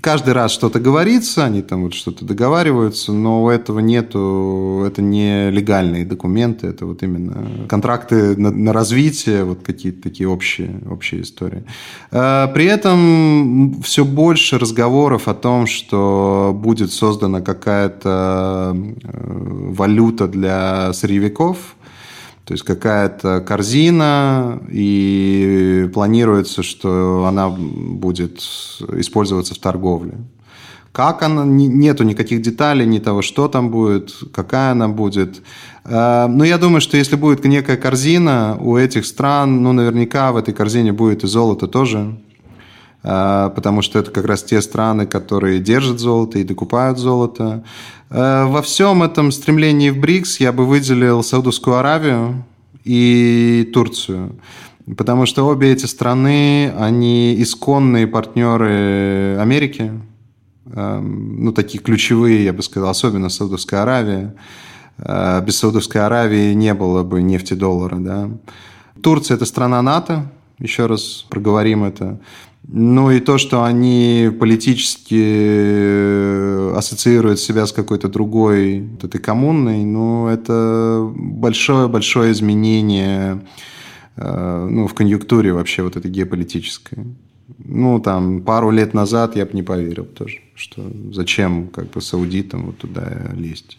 каждый 0.00 0.34
раз 0.34 0.52
что-то 0.52 0.80
говорится, 0.80 1.44
они 1.44 1.62
там 1.62 1.84
вот 1.84 1.94
что-то 1.94 2.24
договариваются, 2.24 3.12
но 3.12 3.44
у 3.44 3.48
этого 3.48 3.78
нету, 3.78 4.84
это 4.86 5.00
не 5.00 5.50
легальные 5.50 6.04
документы, 6.04 6.66
это 6.66 6.86
вот 6.86 7.02
именно 7.02 7.66
контракты 7.68 8.36
на, 8.36 8.50
на 8.50 8.72
развитие, 8.72 9.44
вот 9.44 9.62
какие-то 9.62 10.02
такие 10.02 10.28
общие, 10.28 10.80
общие 10.90 11.22
истории. 11.22 11.64
А, 12.10 12.48
при 12.48 12.66
этом 12.66 13.80
все 13.82 14.04
больше 14.04 14.58
разговоров 14.58 15.28
о 15.28 15.34
том, 15.34 15.66
что 15.66 16.52
будет 16.54 16.92
создана 16.92 17.40
какая-то 17.40 18.76
э, 18.76 19.70
валюта 19.70 20.28
для 20.28 20.92
сырьевиков, 20.92 21.76
то 22.48 22.54
есть 22.54 22.64
какая-то 22.64 23.42
корзина, 23.42 24.58
и 24.70 25.86
планируется, 25.92 26.62
что 26.62 27.26
она 27.26 27.50
будет 27.50 28.40
использоваться 28.96 29.54
в 29.54 29.58
торговле. 29.58 30.14
Как 30.90 31.22
она, 31.22 31.44
нету 31.44 32.04
никаких 32.04 32.40
деталей, 32.40 32.86
ни 32.86 33.00
того, 33.00 33.20
что 33.20 33.48
там 33.48 33.68
будет, 33.68 34.14
какая 34.32 34.72
она 34.72 34.88
будет. 34.88 35.42
Э, 35.84 36.26
но 36.26 36.42
я 36.42 36.56
думаю, 36.56 36.80
что 36.80 36.96
если 36.96 37.16
будет 37.16 37.44
некая 37.44 37.76
корзина 37.76 38.56
у 38.58 38.78
этих 38.78 39.04
стран, 39.04 39.62
ну, 39.62 39.74
наверняка 39.74 40.32
в 40.32 40.38
этой 40.38 40.54
корзине 40.54 40.94
будет 40.94 41.24
и 41.24 41.26
золото 41.26 41.66
тоже, 41.66 42.16
потому 43.08 43.80
что 43.80 43.98
это 43.98 44.10
как 44.10 44.26
раз 44.26 44.42
те 44.42 44.60
страны, 44.60 45.06
которые 45.06 45.60
держат 45.60 45.98
золото 45.98 46.38
и 46.38 46.44
докупают 46.44 46.98
золото. 46.98 47.64
Э, 48.10 48.44
во 48.44 48.60
всем 48.60 49.02
этом 49.02 49.32
стремлении 49.32 49.88
в 49.88 49.98
БРИКС 49.98 50.40
я 50.40 50.52
бы 50.52 50.66
выделил 50.66 51.22
Саудовскую 51.22 51.76
Аравию 51.76 52.44
и 52.84 53.70
Турцию. 53.72 54.38
Потому 54.96 55.24
что 55.24 55.46
обе 55.46 55.72
эти 55.72 55.86
страны, 55.86 56.70
они 56.78 57.40
исконные 57.42 58.06
партнеры 58.06 59.38
Америки, 59.38 59.92
эм, 60.66 61.44
ну, 61.44 61.52
такие 61.52 61.82
ключевые, 61.82 62.44
я 62.44 62.52
бы 62.52 62.62
сказал, 62.62 62.90
особенно 62.90 63.30
Саудовская 63.30 63.82
Аравия. 63.82 64.34
Без 64.98 65.56
Саудовской 65.58 66.00
Аравии 66.00 66.54
не 66.54 66.74
было 66.74 67.04
бы 67.04 67.22
нефти 67.22 67.54
доллара, 67.54 67.96
да. 67.96 68.30
Турция– 69.00 69.34
это 69.36 69.44
страна 69.44 69.80
НАТО, 69.80 70.28
еще 70.58 70.86
раз 70.86 71.24
проговорим 71.28 71.84
это. 71.84 72.18
Ну 72.70 73.10
и 73.10 73.20
то, 73.20 73.38
что 73.38 73.64
они 73.64 74.30
политически 74.38 75.18
э, 75.18 76.74
ассоциируют 76.76 77.40
себя 77.40 77.66
с 77.66 77.72
какой-то 77.72 78.08
другой 78.08 78.80
вот 78.80 79.04
этой 79.04 79.18
коммунной, 79.18 79.84
ну 79.84 80.28
это 80.28 81.10
большое-большое 81.16 82.32
изменение 82.32 83.42
э, 84.16 84.68
ну, 84.70 84.86
в 84.86 84.92
конъюнктуре 84.92 85.54
вообще 85.54 85.82
вот 85.82 85.96
этой 85.96 86.10
геополитической. 86.10 86.98
Ну, 87.64 88.00
там, 88.00 88.42
пару 88.42 88.70
лет 88.70 88.92
назад 88.92 89.34
я 89.34 89.46
бы 89.46 89.52
не 89.54 89.62
поверил 89.62 90.04
тоже, 90.04 90.40
что 90.54 90.82
зачем 91.10 91.68
как 91.68 91.90
бы 91.90 92.02
саудитам 92.02 92.66
вот 92.66 92.76
туда 92.76 93.30
лезть. 93.34 93.78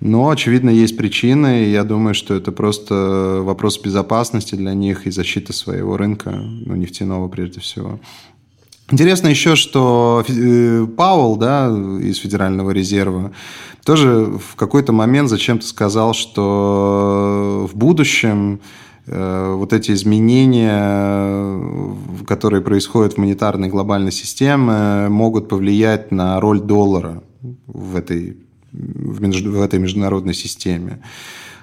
Но, 0.00 0.30
очевидно, 0.30 0.70
есть 0.70 0.96
причины, 0.96 1.64
и 1.64 1.70
я 1.70 1.82
думаю, 1.82 2.14
что 2.14 2.34
это 2.34 2.52
просто 2.52 3.40
вопрос 3.42 3.80
безопасности 3.80 4.54
для 4.54 4.72
них 4.72 5.06
и 5.06 5.10
защиты 5.10 5.52
своего 5.52 5.96
рынка, 5.96 6.30
ну, 6.30 6.76
нефтяного 6.76 7.28
прежде 7.28 7.60
всего. 7.60 7.98
Интересно 8.90 9.28
еще, 9.28 9.56
что 9.56 10.24
э, 10.26 10.86
Пауэлл, 10.96 11.36
да, 11.36 11.66
из 12.00 12.16
Федерального 12.18 12.70
резерва, 12.70 13.32
тоже 13.84 14.38
в 14.38 14.54
какой-то 14.54 14.92
момент 14.92 15.28
зачем-то 15.28 15.66
сказал, 15.66 16.14
что 16.14 17.68
в 17.70 17.76
будущем 17.76 18.60
э, 19.06 19.54
вот 19.54 19.72
эти 19.72 19.90
изменения, 19.90 21.60
которые 22.26 22.62
происходят 22.62 23.14
в 23.14 23.18
монетарной 23.18 23.68
глобальной 23.68 24.12
системе, 24.12 25.08
могут 25.08 25.48
повлиять 25.48 26.12
на 26.12 26.40
роль 26.40 26.60
доллара 26.60 27.22
в 27.66 27.96
этой 27.96 28.38
в, 28.72 29.20
меж... 29.20 29.42
в 29.42 29.60
этой 29.60 29.78
международной 29.78 30.34
системе. 30.34 31.00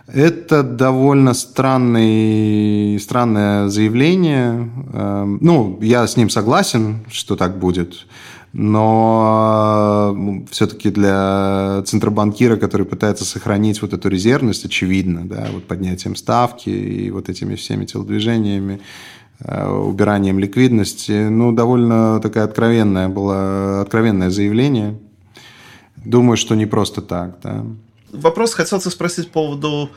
Это 0.08 0.62
довольно 0.62 1.34
странный, 1.34 3.00
странное 3.00 3.70
заявление. 3.70 4.70
Эм, 4.94 5.40
ну, 5.42 5.80
я 5.82 6.06
с 6.06 6.16
ним 6.16 6.30
согласен, 6.30 7.06
что 7.10 7.36
так 7.36 7.58
будет. 7.58 8.06
Но 8.58 10.16
э, 10.16 10.46
все-таки 10.52 10.90
для 10.90 11.82
центробанкира, 11.86 12.56
который 12.56 12.86
пытается 12.86 13.26
сохранить 13.26 13.82
вот 13.82 13.94
эту 13.94 14.08
резервность, 14.08 14.64
очевидно, 14.64 15.28
да, 15.28 15.48
вот 15.52 15.66
поднятием 15.66 16.16
ставки 16.16 16.70
и 16.70 17.10
вот 17.12 17.28
этими 17.28 17.56
всеми 17.56 17.86
телодвижениями, 17.86 18.80
э, 19.40 19.68
убиранием 19.68 20.40
ликвидности, 20.40 21.28
ну, 21.28 21.52
довольно 21.52 22.22
такая 22.22 22.46
откровенная 22.46 23.10
было, 23.10 23.82
откровенное 23.82 24.30
заявление. 24.30 25.00
Думаю, 26.06 26.38
что 26.38 26.56
не 26.56 26.66
просто 26.66 27.02
так, 27.02 27.40
да. 27.42 27.66
Вопрос 28.12 28.54
хотел 28.54 28.80
спросить 28.80 29.28
по 29.28 29.42
поводу 29.42 29.90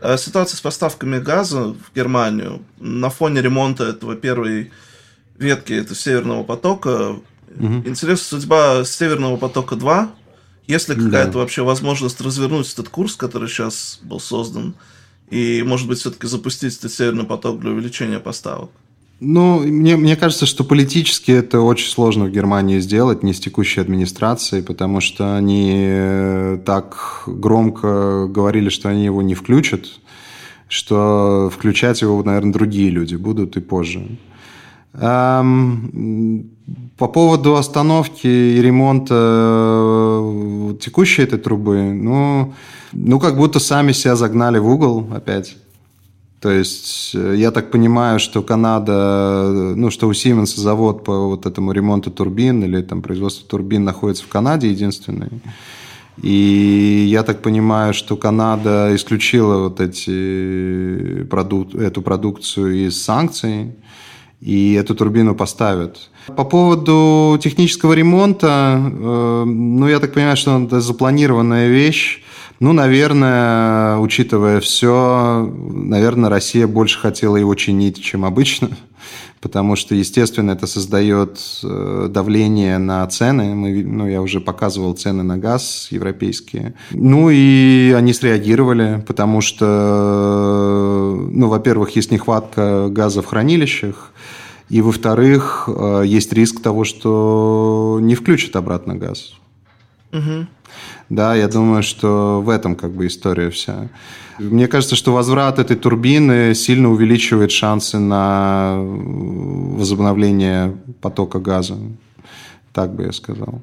э, 0.00 0.16
ситуации 0.16 0.56
с 0.56 0.60
поставками 0.60 1.18
газа 1.18 1.74
в 1.74 1.94
Германию 1.94 2.62
на 2.78 3.10
фоне 3.10 3.42
ремонта 3.42 3.84
этого 3.84 4.16
первой 4.16 4.72
ветки 5.38 5.74
этого 5.74 5.94
Северного 5.94 6.42
потока. 6.42 7.16
Угу. 7.56 7.82
Интересна 7.84 8.38
судьба 8.38 8.84
Северного 8.84 9.36
потока 9.36 9.76
2. 9.76 10.10
Есть 10.66 10.88
ли 10.88 10.94
какая-то 10.94 11.32
да. 11.32 11.38
вообще 11.40 11.62
возможность 11.62 12.20
развернуть 12.20 12.72
этот 12.72 12.88
курс, 12.88 13.16
который 13.16 13.48
сейчас 13.48 13.98
был 14.02 14.20
создан, 14.20 14.74
и, 15.28 15.62
может 15.64 15.88
быть, 15.88 15.98
все-таки 15.98 16.26
запустить 16.26 16.78
этот 16.78 16.92
Северный 16.92 17.24
поток 17.24 17.60
для 17.60 17.70
увеличения 17.70 18.20
поставок? 18.20 18.70
Ну, 19.20 19.60
мне, 19.60 19.96
мне 19.96 20.16
кажется, 20.16 20.46
что 20.46 20.64
политически 20.64 21.30
это 21.30 21.60
очень 21.60 21.90
сложно 21.90 22.24
в 22.24 22.30
Германии 22.30 22.80
сделать, 22.80 23.22
не 23.22 23.34
с 23.34 23.40
текущей 23.40 23.82
администрацией, 23.82 24.62
потому 24.62 25.02
что 25.02 25.36
они 25.36 25.74
э, 25.76 26.58
так 26.64 27.24
громко 27.26 28.26
говорили, 28.28 28.70
что 28.70 28.88
они 28.88 29.04
его 29.04 29.20
не 29.20 29.34
включат, 29.34 30.00
что 30.68 31.50
включать 31.54 32.00
его, 32.00 32.22
наверное, 32.22 32.54
другие 32.54 32.88
люди 32.88 33.14
будут 33.16 33.58
и 33.58 33.60
позже. 33.60 34.08
Эм, 34.94 36.50
по 36.96 37.06
поводу 37.06 37.56
остановки 37.56 38.26
и 38.26 38.62
ремонта 38.62 39.14
э, 40.22 40.76
текущей 40.80 41.22
этой 41.22 41.38
трубы, 41.38 41.92
ну, 41.92 42.54
ну, 42.92 43.20
как 43.20 43.36
будто 43.36 43.60
сами 43.60 43.92
себя 43.92 44.16
загнали 44.16 44.58
в 44.58 44.66
угол 44.66 45.06
опять. 45.14 45.56
То 46.40 46.50
есть 46.50 47.14
э, 47.14 47.34
я 47.36 47.50
так 47.50 47.70
понимаю, 47.70 48.18
что 48.18 48.42
Канада, 48.42 49.74
ну, 49.76 49.90
что 49.90 50.08
у 50.08 50.12
Siemens 50.12 50.58
завод 50.58 51.04
по 51.04 51.28
вот 51.28 51.46
этому 51.46 51.72
ремонту 51.72 52.10
турбин 52.10 52.64
или 52.64 52.80
там 52.82 53.02
производству 53.02 53.46
турбин 53.46 53.84
находится 53.84 54.24
в 54.24 54.28
Канаде 54.28 54.70
единственный. 54.70 55.28
И 56.22 57.06
я 57.08 57.22
так 57.22 57.42
понимаю, 57.42 57.94
что 57.94 58.16
Канада 58.16 58.90
исключила 58.94 59.64
вот 59.64 59.80
эти 59.80 61.24
продук... 61.24 61.74
эту 61.74 62.02
продукцию 62.02 62.86
из 62.86 63.02
санкций, 63.02 63.72
и 64.40 64.72
эту 64.72 64.94
турбину 64.94 65.34
поставят. 65.34 66.10
По 66.36 66.44
поводу 66.44 67.38
технического 67.42 67.92
ремонта, 67.92 68.80
э, 68.80 69.44
ну, 69.44 69.88
я 69.88 69.98
так 69.98 70.14
понимаю, 70.14 70.36
что 70.36 70.58
это 70.58 70.80
запланированная 70.80 71.68
вещь. 71.68 72.22
Ну, 72.60 72.74
наверное, 72.74 73.96
учитывая 73.96 74.60
все, 74.60 75.50
наверное, 75.50 76.28
Россия 76.28 76.66
больше 76.66 76.98
хотела 76.98 77.38
его 77.38 77.54
чинить, 77.54 78.02
чем 78.02 78.22
обычно, 78.26 78.68
потому 79.40 79.76
что, 79.76 79.94
естественно, 79.94 80.50
это 80.50 80.66
создает 80.66 81.40
э, 81.64 82.08
давление 82.10 82.76
на 82.76 83.06
цены. 83.06 83.54
Мы, 83.54 83.82
ну, 83.82 84.06
я 84.06 84.20
уже 84.20 84.40
показывал 84.40 84.92
цены 84.92 85.22
на 85.22 85.38
газ 85.38 85.88
европейские. 85.90 86.74
Ну, 86.90 87.30
и 87.30 87.94
они 87.96 88.12
среагировали, 88.12 89.02
потому 89.06 89.40
что, 89.40 91.16
ну, 91.32 91.48
во-первых, 91.48 91.96
есть 91.96 92.10
нехватка 92.10 92.88
газа 92.90 93.22
в 93.22 93.26
хранилищах, 93.26 94.12
и, 94.68 94.82
во-вторых, 94.82 95.66
э, 95.66 96.02
есть 96.04 96.30
риск 96.34 96.60
того, 96.60 96.84
что 96.84 98.00
не 98.02 98.14
включат 98.14 98.54
обратно 98.54 98.96
газ. 98.96 99.32
Угу. 100.12 100.46
Да, 101.10 101.34
я 101.34 101.48
думаю, 101.48 101.82
что 101.82 102.40
в 102.40 102.48
этом 102.48 102.74
как 102.76 102.92
бы 102.92 103.06
история 103.06 103.50
вся. 103.50 103.88
Мне 104.38 104.68
кажется, 104.68 104.96
что 104.96 105.12
возврат 105.12 105.58
этой 105.58 105.76
турбины 105.76 106.54
сильно 106.54 106.90
увеличивает 106.90 107.50
шансы 107.50 107.98
на 107.98 108.78
возобновление 108.80 110.78
потока 111.02 111.40
газа. 111.40 111.76
Так 112.72 112.94
бы 112.94 113.02
я 113.02 113.12
сказал. 113.12 113.60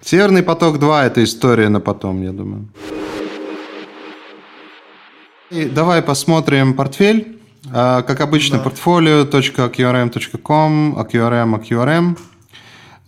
Северный 0.00 0.42
поток-2– 0.42 1.02
это 1.06 1.22
история 1.22 1.68
на 1.68 1.80
потом, 1.80 2.22
я 2.22 2.32
думаю. 2.32 2.68
И 5.50 5.66
давай 5.66 6.00
посмотрим 6.00 6.72
портфель. 6.74 7.38
А, 7.70 8.02
как 8.02 8.20
обычно, 8.20 8.58
да. 8.58 8.64
portfolio.qrm.com, 8.64 10.96
AQRM, 10.98 11.60
AQRM. 11.60 12.16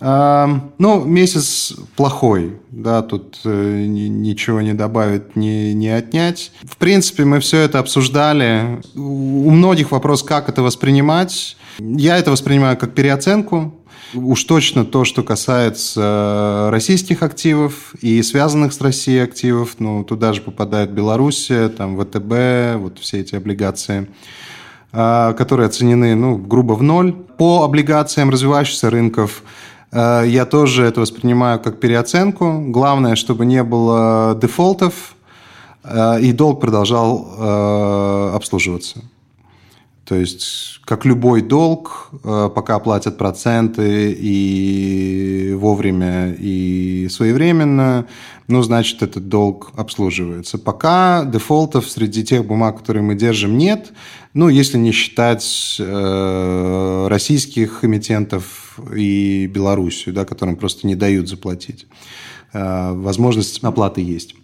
Ну, 0.00 1.04
месяц 1.04 1.72
плохой, 1.96 2.58
да, 2.70 3.00
тут 3.02 3.38
э, 3.44 3.86
ничего 3.86 4.60
не 4.60 4.74
добавить, 4.74 5.34
не, 5.34 5.72
не 5.72 5.88
отнять. 5.88 6.52
В 6.62 6.76
принципе, 6.76 7.24
мы 7.24 7.40
все 7.40 7.60
это 7.60 7.78
обсуждали. 7.78 8.82
У 8.94 9.48
многих 9.50 9.92
вопрос, 9.92 10.22
как 10.22 10.48
это 10.48 10.62
воспринимать. 10.62 11.56
Я 11.78 12.18
это 12.18 12.32
воспринимаю 12.32 12.76
как 12.76 12.92
переоценку. 12.92 13.80
Уж 14.14 14.44
точно 14.44 14.84
то, 14.84 15.04
что 15.04 15.22
касается 15.22 16.68
российских 16.70 17.22
активов 17.22 17.94
и 18.00 18.22
связанных 18.22 18.72
с 18.72 18.80
Россией 18.80 19.20
активов, 19.20 19.76
ну, 19.78 20.04
туда 20.04 20.32
же 20.32 20.40
попадает 20.40 20.90
Белоруссия, 20.90 21.68
там 21.68 21.98
ВТБ, 21.98 22.80
вот 22.80 22.98
все 23.00 23.20
эти 23.20 23.34
облигации 23.34 24.08
а, 24.96 25.32
которые 25.32 25.66
оценены, 25.66 26.14
ну, 26.14 26.36
грубо 26.36 26.74
в 26.74 26.82
ноль. 26.82 27.12
По 27.12 27.64
облигациям 27.64 28.30
развивающихся 28.30 28.90
рынков 28.90 29.42
я 29.94 30.44
тоже 30.44 30.84
это 30.84 31.00
воспринимаю 31.00 31.60
как 31.60 31.78
переоценку. 31.78 32.64
Главное, 32.66 33.14
чтобы 33.14 33.46
не 33.46 33.62
было 33.62 34.36
дефолтов, 34.40 35.14
э, 35.84 36.20
и 36.20 36.32
долг 36.32 36.60
продолжал 36.60 37.28
э, 37.38 38.30
обслуживаться. 38.34 39.00
То 40.06 40.16
есть, 40.16 40.80
как 40.84 41.04
любой 41.04 41.40
долг, 41.42 42.10
пока 42.22 42.78
платят 42.78 43.16
проценты 43.16 44.12
и 44.12 45.54
вовремя, 45.54 46.34
и 46.38 47.08
своевременно, 47.10 48.06
ну, 48.46 48.62
значит, 48.62 49.02
этот 49.02 49.28
долг 49.28 49.72
обслуживается. 49.76 50.58
Пока 50.58 51.24
дефолтов 51.24 51.88
среди 51.88 52.22
тех 52.22 52.44
бумаг, 52.44 52.78
которые 52.78 53.02
мы 53.02 53.14
держим, 53.14 53.56
нет. 53.56 53.92
Ну, 54.34 54.48
если 54.48 54.76
не 54.76 54.92
считать 54.92 55.76
э, 55.78 57.06
российских 57.08 57.84
эмитентов, 57.84 58.64
и 58.94 59.46
Белоруссию, 59.46 60.14
да, 60.14 60.24
которым 60.24 60.56
просто 60.56 60.86
не 60.86 60.94
дают 60.94 61.28
заплатить. 61.28 61.86
Э, 62.52 62.92
возможность 62.92 63.62
оплаты 63.62 64.00
есть. 64.00 64.34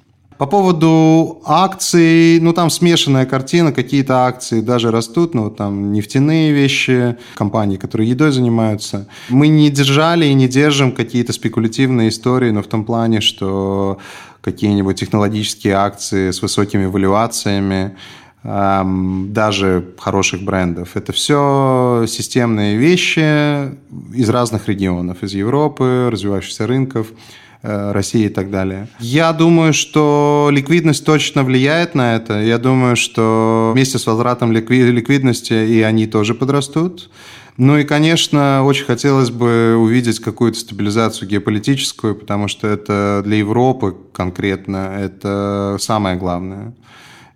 По 0.40 0.46
поводу 0.46 1.42
акций, 1.44 2.40
ну 2.40 2.54
там 2.54 2.70
смешанная 2.70 3.26
картина, 3.26 3.72
какие-то 3.72 4.24
акции 4.24 4.62
даже 4.62 4.90
растут, 4.90 5.34
ну 5.34 5.50
там 5.50 5.92
нефтяные 5.92 6.52
вещи, 6.52 7.18
компании, 7.34 7.76
которые 7.76 8.08
едой 8.08 8.32
занимаются. 8.32 9.06
Мы 9.28 9.48
не 9.48 9.68
держали 9.68 10.24
и 10.24 10.32
не 10.32 10.48
держим 10.48 10.92
какие-то 10.92 11.34
спекулятивные 11.34 12.08
истории, 12.08 12.52
но 12.52 12.62
в 12.62 12.68
том 12.68 12.86
плане, 12.86 13.20
что 13.20 13.98
какие-нибудь 14.40 14.98
технологические 14.98 15.74
акции 15.74 16.30
с 16.30 16.40
высокими 16.40 16.86
валюациями, 16.86 17.96
даже 18.42 19.88
хороших 19.98 20.42
брендов. 20.42 20.96
Это 20.96 21.12
все 21.12 22.06
системные 22.08 22.78
вещи 22.78 23.74
из 24.14 24.30
разных 24.30 24.68
регионов, 24.68 25.22
из 25.22 25.34
Европы, 25.34 26.08
развивающихся 26.10 26.66
рынков, 26.66 27.08
России 27.62 28.26
и 28.26 28.28
так 28.28 28.50
далее. 28.50 28.88
Я 28.98 29.32
думаю, 29.32 29.72
что 29.72 30.48
ликвидность 30.50 31.04
точно 31.04 31.44
влияет 31.44 31.94
на 31.94 32.16
это. 32.16 32.40
Я 32.40 32.58
думаю, 32.58 32.96
что 32.96 33.72
вместе 33.74 33.98
с 33.98 34.06
возвратом 34.06 34.52
ликвидности 34.52 35.52
и 35.52 35.82
они 35.82 36.06
тоже 36.06 36.34
подрастут. 36.34 37.10
Ну 37.56 37.76
и, 37.76 37.84
конечно, 37.84 38.64
очень 38.64 38.86
хотелось 38.86 39.30
бы 39.30 39.76
увидеть 39.76 40.20
какую-то 40.20 40.58
стабилизацию 40.58 41.28
геополитическую, 41.28 42.14
потому 42.14 42.48
что 42.48 42.66
это 42.66 43.20
для 43.24 43.36
Европы 43.36 43.94
конкретно 44.14 44.96
это 44.98 45.76
самое 45.78 46.16
главное. 46.16 46.74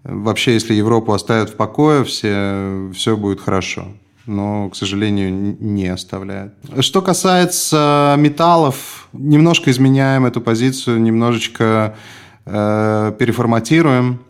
Вообще, 0.03 0.55
если 0.55 0.73
Европу 0.75 1.13
оставят 1.13 1.51
в 1.51 1.57
покое, 1.57 2.05
все, 2.05 2.91
все 2.95 3.17
будет 3.17 3.41
хорошо. 3.41 3.89
Но, 4.27 4.71
к 4.71 4.77
сожалению, 4.77 5.57
не 5.61 5.89
оставляет. 5.89 6.55
Что 6.81 7.03
касается 7.03 8.15
металлов, 8.19 9.09
немножко 9.13 9.71
изменяем 9.71 10.25
эту 10.25 10.41
позицию, 10.41 11.03
немножечко 11.03 11.97
э, 12.47 13.13
переформатируем. 13.19 14.21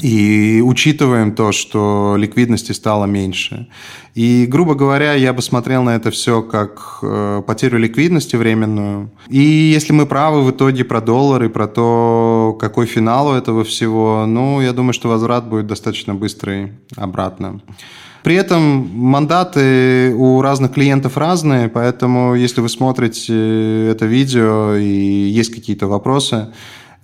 И 0.00 0.62
учитываем 0.64 1.34
то, 1.34 1.50
что 1.50 2.14
ликвидности 2.16 2.72
стало 2.72 3.06
меньше. 3.06 3.68
И, 4.14 4.46
грубо 4.46 4.74
говоря, 4.74 5.14
я 5.14 5.32
бы 5.32 5.42
смотрел 5.42 5.82
на 5.82 5.96
это 5.96 6.10
все 6.10 6.42
как 6.42 6.98
э, 7.02 7.42
потерю 7.46 7.78
ликвидности 7.78 8.36
временную. 8.36 9.10
И 9.28 9.40
если 9.40 9.92
мы 9.92 10.06
правы 10.06 10.44
в 10.44 10.50
итоге 10.50 10.84
про 10.84 11.00
доллар 11.00 11.44
и 11.44 11.48
про 11.48 11.66
то, 11.66 12.56
какой 12.60 12.86
финал 12.86 13.28
у 13.28 13.32
этого 13.32 13.64
всего, 13.64 14.24
ну, 14.26 14.60
я 14.60 14.72
думаю, 14.72 14.92
что 14.92 15.08
возврат 15.08 15.48
будет 15.48 15.66
достаточно 15.66 16.14
быстрый 16.14 16.72
обратно. 16.96 17.60
При 18.28 18.36
этом 18.36 18.90
мандаты 18.94 20.12
у 20.14 20.42
разных 20.42 20.74
клиентов 20.74 21.16
разные, 21.16 21.70
поэтому 21.70 22.34
если 22.34 22.60
вы 22.60 22.68
смотрите 22.68 23.88
это 23.88 24.04
видео 24.04 24.74
и 24.74 24.84
есть 24.84 25.50
какие-то 25.50 25.86
вопросы, 25.86 26.36
Э, 26.36 26.52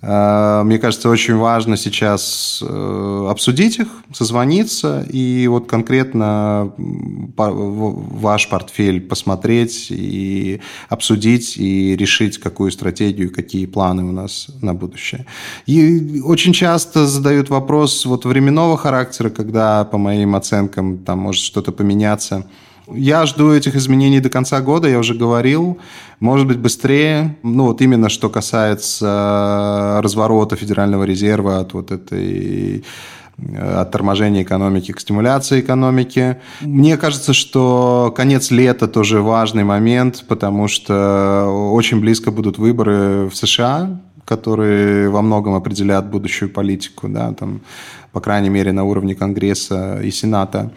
мне 0.07 0.77
кажется, 0.77 1.09
очень 1.09 1.35
важно 1.35 1.77
сейчас 1.77 2.61
э, 2.61 3.27
обсудить 3.27 3.79
их, 3.79 3.87
созвониться 4.13 5.03
и 5.09 5.47
вот 5.47 5.67
конкретно 5.67 6.71
ваш 6.77 8.47
портфель 8.49 9.01
посмотреть 9.01 9.87
и 9.89 10.61
обсудить 10.89 11.57
и 11.57 11.95
решить, 11.95 12.37
какую 12.37 12.71
стратегию, 12.71 13.33
какие 13.33 13.65
планы 13.65 14.03
у 14.03 14.11
нас 14.11 14.47
на 14.61 14.75
будущее. 14.75 15.25
И 15.65 16.21
очень 16.23 16.53
часто 16.53 17.07
задают 17.07 17.49
вопрос 17.49 18.05
вот 18.05 18.25
временного 18.25 18.77
характера, 18.77 19.31
когда, 19.31 19.85
по 19.85 19.97
моим 19.97 20.35
оценкам, 20.35 20.99
там 20.99 21.17
может 21.17 21.41
что-то 21.41 21.71
поменяться– 21.71 22.45
я 22.87 23.25
жду 23.25 23.51
этих 23.51 23.75
изменений 23.75 24.19
до 24.19 24.29
конца 24.29 24.61
года, 24.61 24.87
я 24.87 24.99
уже 24.99 25.15
говорил. 25.15 25.79
Может 26.19 26.47
быть, 26.47 26.59
быстрее. 26.59 27.35
Ну, 27.43 27.65
вот 27.65 27.81
именно 27.81 28.09
что 28.09 28.29
касается 28.29 29.99
разворота 30.03 30.55
Федерального 30.55 31.03
резерва 31.03 31.59
от 31.59 31.73
вот 31.73 31.91
этой 31.91 32.83
э, 33.37 33.81
от 33.81 33.91
торможения 33.91 34.43
экономики 34.43 34.91
к 34.91 34.99
стимуляции 34.99 35.61
экономики. 35.61 36.37
Мне 36.61 36.97
кажется, 36.97 37.33
что 37.33 38.13
конец 38.15 38.51
лета 38.51 38.87
тоже 38.87 39.21
важный 39.21 39.63
момент, 39.63 40.23
потому 40.27 40.67
что 40.67 41.71
очень 41.73 41.99
близко 41.99 42.31
будут 42.31 42.57
выборы 42.57 43.29
в 43.29 43.35
США, 43.35 43.99
которые 44.25 45.09
во 45.09 45.21
многом 45.21 45.55
определят 45.55 46.09
будущую 46.09 46.49
политику, 46.49 47.07
да, 47.07 47.33
там, 47.33 47.61
по 48.11 48.21
крайней 48.21 48.49
мере, 48.49 48.71
на 48.71 48.83
уровне 48.83 49.15
Конгресса 49.15 50.01
и 50.01 50.11
Сената. 50.11 50.71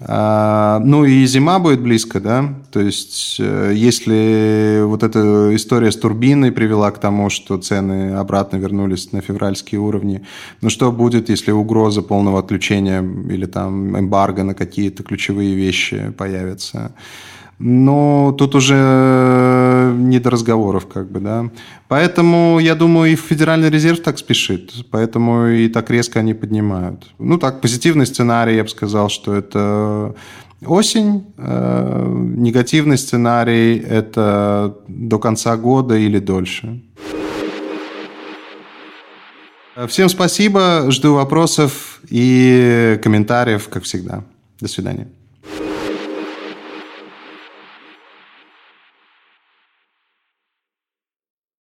А, 0.00 0.80
ну 0.80 1.04
и 1.04 1.24
зима 1.24 1.60
будет 1.60 1.80
близко, 1.80 2.20
да, 2.20 2.52
то 2.72 2.80
есть 2.80 3.36
э, 3.38 3.72
если 3.76 4.82
вот 4.82 5.04
эта 5.04 5.54
история 5.54 5.92
с 5.92 5.96
турбиной 5.96 6.50
привела 6.50 6.90
к 6.90 6.98
тому, 6.98 7.30
что 7.30 7.58
цены 7.58 8.14
обратно 8.14 8.56
вернулись 8.56 9.12
на 9.12 9.20
февральские 9.20 9.80
уровни, 9.80 10.22
ну 10.62 10.68
что 10.68 10.90
будет, 10.90 11.28
если 11.28 11.52
угроза 11.52 12.02
полного 12.02 12.40
отключения 12.40 13.02
или 13.02 13.46
там 13.46 13.96
эмбарго 13.96 14.42
на 14.42 14.54
какие-то 14.54 15.04
ключевые 15.04 15.54
вещи 15.54 16.12
появится? 16.18 16.92
Ну, 17.60 18.34
тут 18.36 18.56
уже 18.56 18.74
не 19.94 20.18
до 20.18 20.30
разговоров, 20.30 20.86
как 20.86 21.10
бы, 21.10 21.20
да. 21.20 21.50
Поэтому, 21.88 22.58
я 22.60 22.74
думаю, 22.74 23.12
и 23.12 23.16
Федеральный 23.16 23.70
резерв 23.70 24.00
так 24.00 24.18
спешит, 24.18 24.72
поэтому 24.90 25.46
и 25.48 25.68
так 25.68 25.90
резко 25.90 26.20
они 26.20 26.34
поднимают. 26.34 27.14
Ну, 27.18 27.38
так, 27.38 27.60
позитивный 27.60 28.06
сценарий, 28.06 28.56
я 28.56 28.62
бы 28.62 28.68
сказал, 28.68 29.08
что 29.08 29.34
это 29.34 30.14
осень. 30.66 31.24
Э, 31.36 32.06
негативный 32.36 32.98
сценарий– 32.98 33.78
это 33.88 34.76
до 34.88 35.18
конца 35.18 35.56
года 35.56 35.96
или 35.96 36.18
дольше. 36.18 36.80
Всем 39.88 40.08
спасибо, 40.08 40.86
жду 40.90 41.14
вопросов 41.14 42.00
и 42.08 42.98
комментариев, 43.02 43.68
как 43.68 43.82
всегда. 43.82 44.22
До 44.60 44.68
свидания. 44.68 45.08